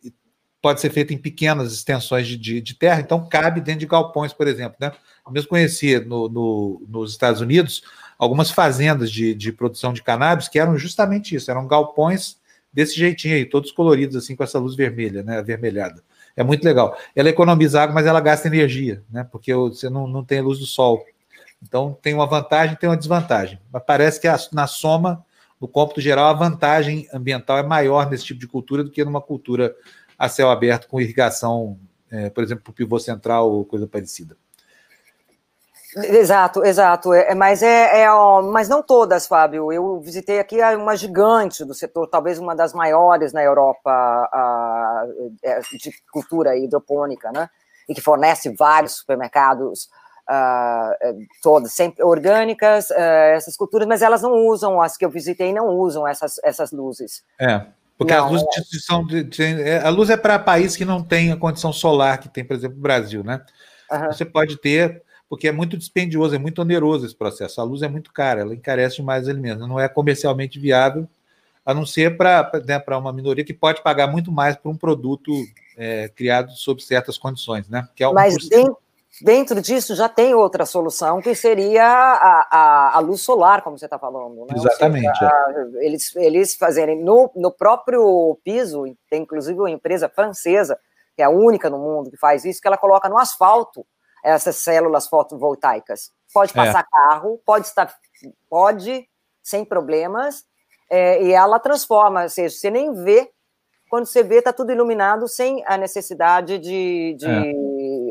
[0.63, 4.33] pode ser feita em pequenas extensões de, de, de, terra, então cabe dentro de galpões,
[4.33, 4.77] por exemplo.
[4.81, 4.93] Né?
[5.31, 7.83] Eu mesmo conheci no, no, nos Estados Unidos
[8.19, 12.37] algumas fazendas de, de produção de cannabis que eram justamente isso, eram galpões
[12.73, 16.03] desse jeitinho aí, todos coloridos assim com essa luz vermelha, né, avermelhada.
[16.37, 16.97] É muito legal.
[17.15, 20.59] Ela economiza água, mas ela gasta energia, né, porque você não, não tem a luz
[20.59, 21.05] do sol.
[21.63, 23.59] Então tem uma vantagem, tem uma desvantagem.
[23.73, 25.25] Mas parece que a, na soma,
[25.61, 29.21] no cômputo geral, a vantagem ambiental é maior nesse tipo de cultura do que numa
[29.21, 29.75] cultura
[30.19, 31.79] a céu aberto com irrigação,
[32.11, 34.37] é, por exemplo, para o pivô central ou coisa parecida.
[35.97, 37.13] Exato, exato.
[37.13, 38.09] É, é mas é, é
[38.53, 39.73] mas não todas, Fábio.
[39.73, 45.05] Eu visitei aqui uma gigante do setor, talvez uma das maiores na Europa a,
[45.43, 47.49] é, de cultura hidropônica, né?
[47.89, 49.89] E que fornece vários supermercados,
[50.29, 55.53] uh, todas sempre orgânicas, uh, essas culturas, mas elas não usam as que eu visitei,
[55.53, 57.25] não usam essas essas luzes.
[57.41, 57.67] É.
[57.99, 58.79] Porque não, luzes é...
[58.79, 62.19] são de, de, é, a luz é para países que não têm a condição solar
[62.19, 63.43] que tem, por exemplo, o Brasil, né?
[64.07, 67.61] Você pode ter, porque é muito dispendioso, é muito oneroso esse processo.
[67.61, 71.09] A luz é muito cara, ela encarece demais os alimentos, não é comercialmente viável,
[71.65, 75.31] a não ser para né, uma minoria que pode pagar muito mais por um produto
[75.77, 77.89] é, criado sob certas condições, né?
[77.95, 78.77] Que é Mas dentro,
[79.23, 83.85] Dentro disso já tem outra solução, que seria a, a, a luz solar, como você
[83.85, 84.47] está falando.
[84.47, 84.55] Né?
[84.57, 85.19] Exatamente.
[85.19, 85.33] Seja,
[85.75, 85.87] é.
[85.87, 90.79] eles, eles fazerem no, no próprio piso, tem inclusive uma empresa francesa,
[91.15, 93.85] que é a única no mundo que faz isso, que ela coloca no asfalto
[94.25, 96.13] essas células fotovoltaicas.
[96.33, 96.55] Pode é.
[96.55, 96.87] passar é.
[96.91, 97.95] carro, pode estar,
[98.49, 99.09] pode,
[99.43, 100.45] sem problemas,
[100.91, 103.31] é, e ela transforma, ou seja, você nem vê,
[103.89, 107.53] quando você vê, está tudo iluminado sem a necessidade de, de é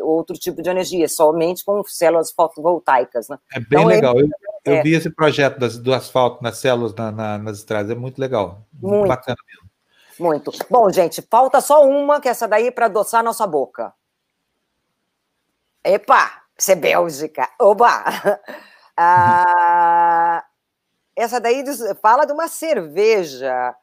[0.10, 3.30] outro tipo de energia, somente com células fotovoltaicas.
[3.30, 3.38] Né?
[3.54, 4.20] É bem então, legal.
[4.20, 4.28] eu,
[4.66, 7.96] eu é, vi esse projeto das, do asfalto nas células na, na, nas estradas, é
[7.96, 8.62] muito legal.
[8.74, 9.70] Muito bacana mesmo.
[10.20, 10.52] Muito.
[10.70, 13.94] Bom, gente, falta só uma, que é essa daí para adoçar nossa boca.
[15.84, 17.48] Epa, isso é Bélgica.
[17.60, 18.04] Oba!
[19.02, 20.44] Ah,
[21.16, 21.64] essa daí
[22.02, 23.74] fala de uma cerveja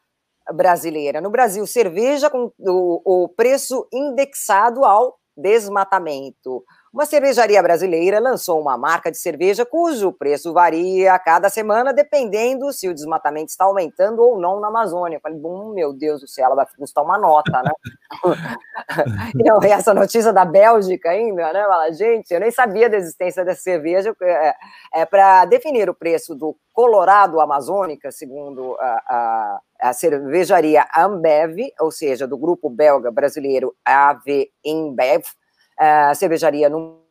[0.54, 1.22] brasileira.
[1.22, 6.62] No Brasil, cerveja com o, o preço indexado ao desmatamento.
[6.96, 12.72] Uma cervejaria brasileira lançou uma marca de cerveja cujo preço varia a cada semana, dependendo
[12.72, 15.16] se o desmatamento está aumentando ou não na Amazônia.
[15.16, 17.70] Eu falei, bom, meu Deus do céu, ela vai custar uma nota, né?
[19.66, 21.64] e essa notícia da Bélgica ainda, né?
[21.64, 24.16] Fala, gente, eu nem sabia da existência dessa cerveja.
[24.22, 24.54] É,
[24.94, 29.60] é para definir o preço do Colorado Amazônica, segundo a, a,
[29.90, 35.24] a cervejaria Ambev, ou seja, do grupo belga brasileiro AV InBev,
[35.78, 37.04] a cervejaria no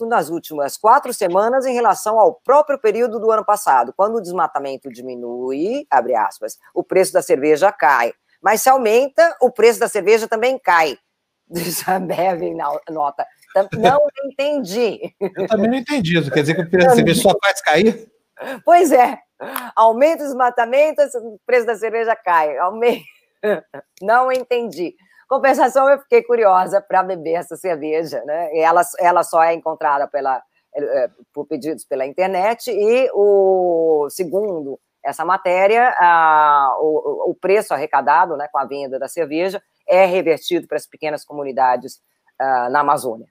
[0.00, 3.94] nas últimas quatro semanas em relação ao próprio período do ano passado.
[3.96, 8.12] Quando o desmatamento diminui, abre aspas, o preço da cerveja cai.
[8.42, 10.98] Mas se aumenta, o preço da cerveja também cai.
[11.48, 12.42] Bev
[12.90, 13.24] nota.
[13.78, 15.14] Não entendi.
[15.20, 16.30] Eu também não entendi isso.
[16.30, 18.10] Quer dizer que o preço da cerveja só faz cair?
[18.64, 19.18] Pois é.
[19.74, 22.56] Aumenta o desmatamento, o preço da cerveja cai.
[22.58, 23.04] Aumenta.
[24.02, 24.94] Não entendi.
[25.28, 28.54] Compensação, eu fiquei curiosa para beber essa cerveja, né?
[28.54, 30.40] E ela, ela só é encontrada pela,
[30.74, 38.36] é, por pedidos pela internet e o segundo essa matéria, a, o, o, preço arrecadado
[38.36, 42.00] né, com a venda da cerveja é revertido para as pequenas comunidades
[42.40, 43.28] uh, na Amazônia.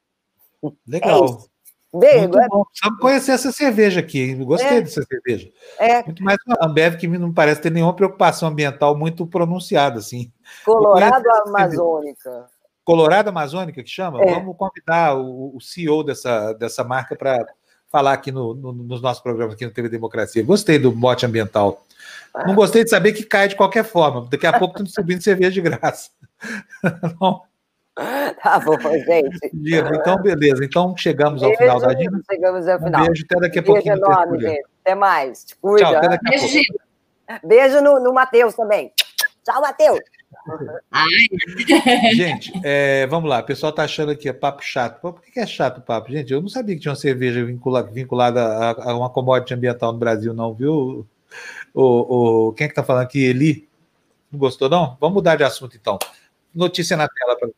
[0.87, 1.25] Legal.
[1.25, 1.54] É
[1.99, 2.47] Bego, é...
[2.47, 4.33] Precisamos conhecer essa cerveja aqui.
[4.35, 4.81] Gostei é.
[4.81, 5.49] dessa cerveja.
[5.79, 6.03] É.
[6.03, 10.31] Muito mais uma Ambev que não parece ter nenhuma preocupação ambiental muito pronunciada, assim.
[10.63, 12.49] Colorado Amazônica.
[12.83, 14.21] Colorado Amazônica, que chama?
[14.21, 14.33] É.
[14.35, 17.45] Vamos convidar o, o, CEO dessa, dessa marca para
[17.91, 20.43] falar aqui no, no, nos nossos programas aqui no TV Democracia.
[20.43, 21.83] Gostei do mote ambiental.
[22.45, 24.27] Não gostei de saber que cai de qualquer forma.
[24.29, 26.09] Daqui a pouco estão distribuindo cerveja de graça.
[27.19, 27.41] Não.
[28.43, 29.39] Tá bom, gente.
[29.53, 30.63] Então, beleza.
[30.65, 32.21] Então, chegamos beijo, ao final da Dina.
[32.29, 33.01] Chegamos ao final.
[33.01, 33.83] Um beijo, até daqui a pouco.
[33.83, 34.65] Beijo enorme, gente.
[34.81, 35.45] Até mais.
[35.45, 35.87] Te cuida.
[35.87, 36.59] Tchau, até daqui a beijo,
[37.27, 37.47] pouco.
[37.47, 38.91] Beijo no, no Matheus também.
[39.45, 39.99] Tchau, Matheus.
[42.13, 43.39] Gente, é, vamos lá.
[43.39, 44.99] O pessoal tá achando aqui, é papo chato.
[44.99, 46.11] Por que é chato o papo?
[46.11, 49.93] Gente, eu não sabia que tinha uma cerveja vinculada, vinculada a, a, uma commodity ambiental
[49.93, 51.07] no Brasil, não, viu?
[51.73, 53.23] O, o, quem é que tá falando aqui?
[53.23, 53.67] Eli?
[54.31, 54.97] Não gostou, não?
[54.99, 55.97] Vamos mudar de assunto, então.
[56.53, 57.49] Notícia na tela para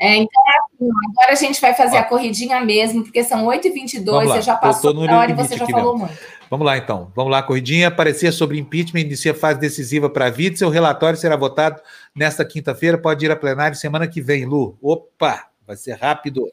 [0.00, 2.00] é, então, assim, agora a gente vai fazer Ó.
[2.00, 5.98] a corridinha mesmo, porque são 8h22, você já passou da hora e você já falou
[5.98, 6.16] muito.
[6.48, 7.12] Vamos lá, então.
[7.14, 7.90] Vamos lá, corridinha.
[7.90, 10.56] Parecia sobre impeachment, inicia fase decisiva para a vida.
[10.56, 11.82] Seu relatório será votado
[12.14, 14.78] nesta quinta-feira, pode ir a plenário semana que vem, Lu.
[14.80, 16.50] Opa, vai ser rápido.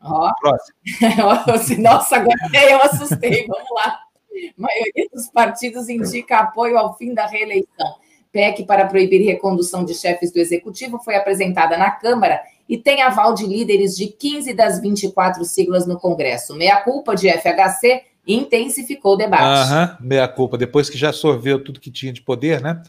[0.00, 0.32] Ó.
[0.40, 1.82] Próximo.
[1.82, 2.38] Nossa, agora
[2.70, 3.46] eu assustei.
[3.46, 3.98] Vamos lá.
[4.36, 7.96] A maioria dos partidos indica apoio ao fim da reeleição.
[8.32, 13.34] PEC para proibir recondução de chefes do executivo foi apresentada na Câmara e tem aval
[13.34, 16.54] de líderes de 15 das 24 siglas no Congresso.
[16.54, 19.42] Meia culpa de FHC intensificou o debate.
[19.42, 22.82] Aham, meia culpa, depois que já sorveu tudo que tinha de poder, né?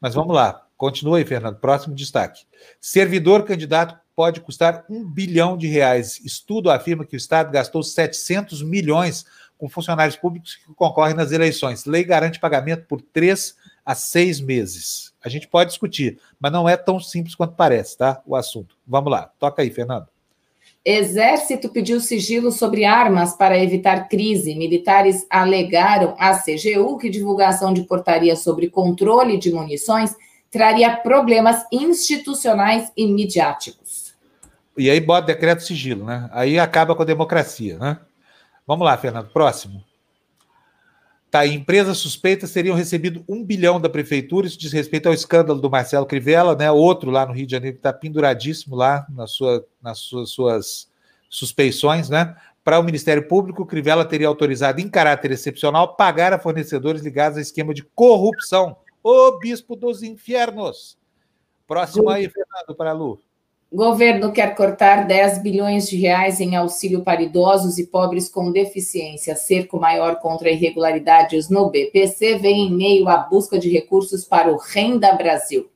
[0.00, 1.56] Mas vamos lá, continua aí, Fernando.
[1.56, 2.44] Próximo destaque.
[2.80, 6.18] Servidor candidato pode custar um bilhão de reais.
[6.24, 9.26] Estudo afirma que o Estado gastou 700 milhões
[9.58, 11.84] com funcionários públicos que concorrem nas eleições.
[11.84, 13.56] Lei garante pagamento por três
[13.88, 15.14] a seis meses.
[15.24, 18.20] A gente pode discutir, mas não é tão simples quanto parece, tá?
[18.26, 18.76] O assunto.
[18.86, 20.06] Vamos lá, toca aí, Fernando.
[20.84, 24.54] Exército pediu sigilo sobre armas para evitar crise.
[24.54, 30.14] Militares alegaram à CGU que divulgação de portaria sobre controle de munições
[30.50, 34.14] traria problemas institucionais e midiáticos.
[34.76, 36.28] E aí bota decreto sigilo, né?
[36.30, 37.98] Aí acaba com a democracia, né?
[38.66, 39.82] Vamos lá, Fernando, próximo.
[41.30, 45.68] Tá, empresas suspeitas teriam recebido um bilhão da prefeitura, isso diz respeito ao escândalo do
[45.68, 46.70] Marcelo Crivella, né?
[46.70, 50.90] Outro lá no Rio de Janeiro que está penduradíssimo lá na sua, nas suas, suas
[51.28, 52.34] suspeições, né?
[52.64, 57.42] Para o Ministério Público, Crivella teria autorizado, em caráter excepcional, pagar a fornecedores ligados a
[57.42, 58.76] esquema de corrupção.
[59.02, 60.98] O bispo dos infernos.
[61.66, 63.22] Próximo aí, Fernando, para a Lu.
[63.70, 69.36] Governo quer cortar 10 bilhões de reais em auxílio para idosos e pobres com deficiência.
[69.36, 74.56] Cerco maior contra irregularidades no BPC vem em meio à busca de recursos para o
[74.56, 75.70] Renda Brasil.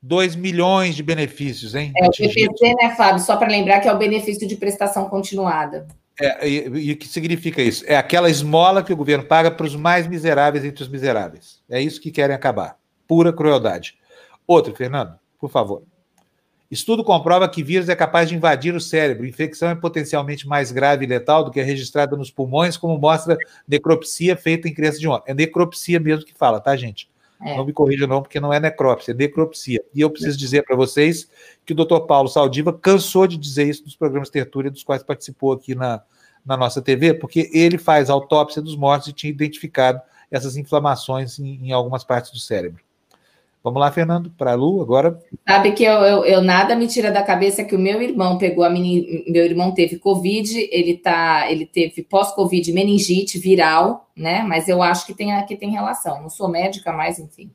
[0.00, 1.92] 2 milhões de benefícios, hein?
[1.96, 3.22] É, o BPC, né, Fábio?
[3.22, 5.86] Só para lembrar que é o benefício de prestação continuada.
[6.18, 7.84] É, e, o que significa isso?
[7.86, 11.62] É aquela esmola que o governo paga para os mais miseráveis entre os miseráveis.
[11.68, 12.78] É isso que querem acabar.
[13.06, 13.96] Pura crueldade.
[14.46, 15.82] Outro, Fernando, por favor.
[16.70, 19.26] Estudo comprova que vírus é capaz de invadir o cérebro.
[19.26, 23.36] Infecção é potencialmente mais grave e letal do que a registrada nos pulmões, como mostra
[23.68, 25.22] necropsia feita em crianças de 1 ano.
[25.26, 27.08] É necropsia mesmo que fala, tá, gente?
[27.40, 27.56] É.
[27.56, 29.84] Não me corrija não, porque não é necrópsia, é necropsia.
[29.94, 31.28] E eu preciso dizer para vocês
[31.64, 35.52] que o doutor Paulo Saldiva cansou de dizer isso nos programas Tertúlia, dos quais participou
[35.52, 36.02] aqui na,
[36.44, 40.00] na nossa TV, porque ele faz autópsia dos mortos e tinha identificado
[40.30, 42.83] essas inflamações em, em algumas partes do cérebro.
[43.64, 45.18] Vamos lá, Fernando, para a Lu, agora.
[45.48, 48.62] Sabe que eu, eu, eu, nada me tira da cabeça que o meu irmão pegou
[48.62, 54.42] a mini, meu irmão teve Covid, ele tá, ele teve pós-Covid meningite viral, né?
[54.42, 56.20] Mas eu acho que tem, que tem relação.
[56.20, 57.50] Não sou médica, mas enfim.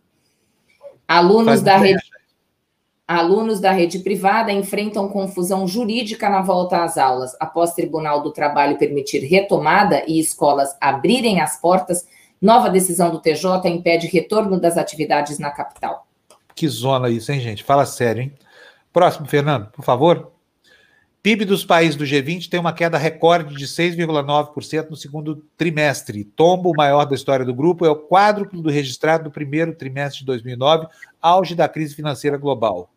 [1.07, 2.01] Alunos da rede.
[3.07, 8.79] Alunos da rede privada enfrentam confusão jurídica na volta às aulas, após Tribunal do Trabalho
[8.79, 12.07] permitir retomada e escolas abrirem as portas
[12.41, 16.07] Nova decisão do TJ impede retorno das atividades na capital.
[16.55, 17.63] Que zona isso, hein, gente?
[17.63, 18.33] Fala sério, hein?
[18.91, 20.31] Próximo, Fernando, por favor.
[21.21, 26.23] PIB dos países do G20 tem uma queda recorde de 6,9% no segundo trimestre.
[26.23, 30.25] Tombo maior da história do grupo é o quádruplo do registrado no primeiro trimestre de
[30.25, 30.87] 2009,
[31.21, 32.89] auge da crise financeira global.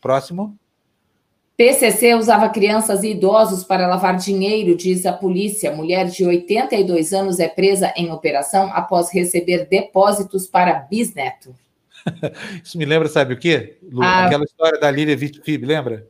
[0.00, 0.58] Próximo.
[1.56, 5.74] PCC usava crianças e idosos para lavar dinheiro, diz a polícia.
[5.74, 11.54] Mulher de 82 anos é presa em operação após receber depósitos para bisneto.
[12.64, 13.76] Isso me lembra, sabe o quê?
[13.82, 14.02] Lu?
[14.02, 14.26] A...
[14.26, 16.08] Aquela história da Lília Vitfib, lembra?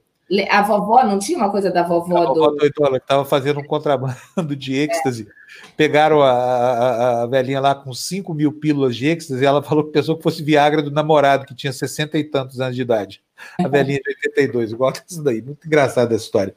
[0.49, 2.57] A vovó, não tinha uma coisa da vovó, a vovó do...
[2.57, 5.29] doidona, que estava fazendo um contrabando de êxtase.
[5.29, 5.43] É.
[5.77, 9.85] Pegaram a, a, a, velhinha lá com 5 mil pílulas de êxtase e ela falou
[9.85, 13.23] que pensou que fosse Viagra do namorado, que tinha 60 e tantos anos de idade.
[13.63, 15.43] A velhinha de 82, igual isso daí.
[15.43, 16.55] Muito engraçada essa história.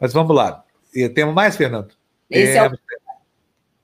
[0.00, 0.64] Mas vamos lá.
[1.14, 1.94] Temos mais, Fernando?
[2.28, 2.72] Esse é, é o...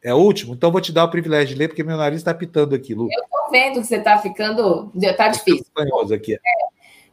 [0.02, 0.54] é o último?
[0.54, 3.08] Então vou te dar o privilégio de ler, porque meu nariz está pitando aqui, Lu.
[3.10, 4.90] Eu estou vendo que você está ficando.
[4.96, 5.62] Está difícil.
[5.62, 6.34] Espanhoso aqui.
[6.34, 6.38] É.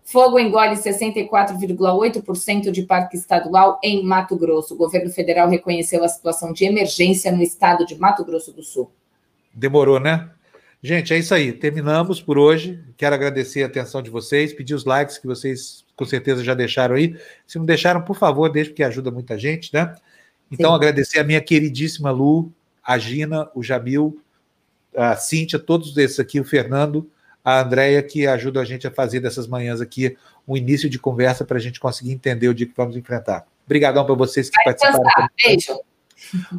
[0.06, 4.76] Fogo engole 64,8% de parque estadual em Mato Grosso.
[4.76, 8.92] O governo federal reconheceu a situação de emergência no estado de Mato Grosso do Sul.
[9.52, 10.30] Demorou, né?
[10.80, 11.52] Gente, é isso aí.
[11.52, 12.80] Terminamos por hoje.
[12.96, 16.94] Quero agradecer a atenção de vocês, pedir os likes que vocês com certeza já deixaram
[16.94, 17.18] aí.
[17.48, 19.96] Se não deixaram, por favor, deixe, porque ajuda muita gente, né?
[20.52, 20.76] Então, Sim.
[20.76, 22.54] agradecer a minha queridíssima Lu,
[22.84, 24.22] a Gina, o Jamil,
[24.96, 27.10] a Cíntia, todos esses aqui, o Fernando,
[27.46, 30.18] a Andréia, que ajuda a gente a fazer dessas manhãs aqui
[30.48, 33.46] um início de conversa para a gente conseguir entender o dia que vamos enfrentar.
[33.66, 35.30] Obrigadão para vocês que Vai participaram.
[35.44, 35.80] Beijo.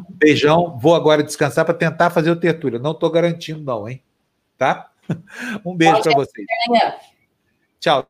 [0.09, 0.79] Beijão.
[0.79, 2.79] Vou agora descansar para tentar fazer o tertúlia.
[2.79, 4.01] Não estou garantindo, não, hein?
[4.57, 4.89] tá?
[5.63, 6.47] Um beijo para vocês.
[7.79, 8.07] Tchau.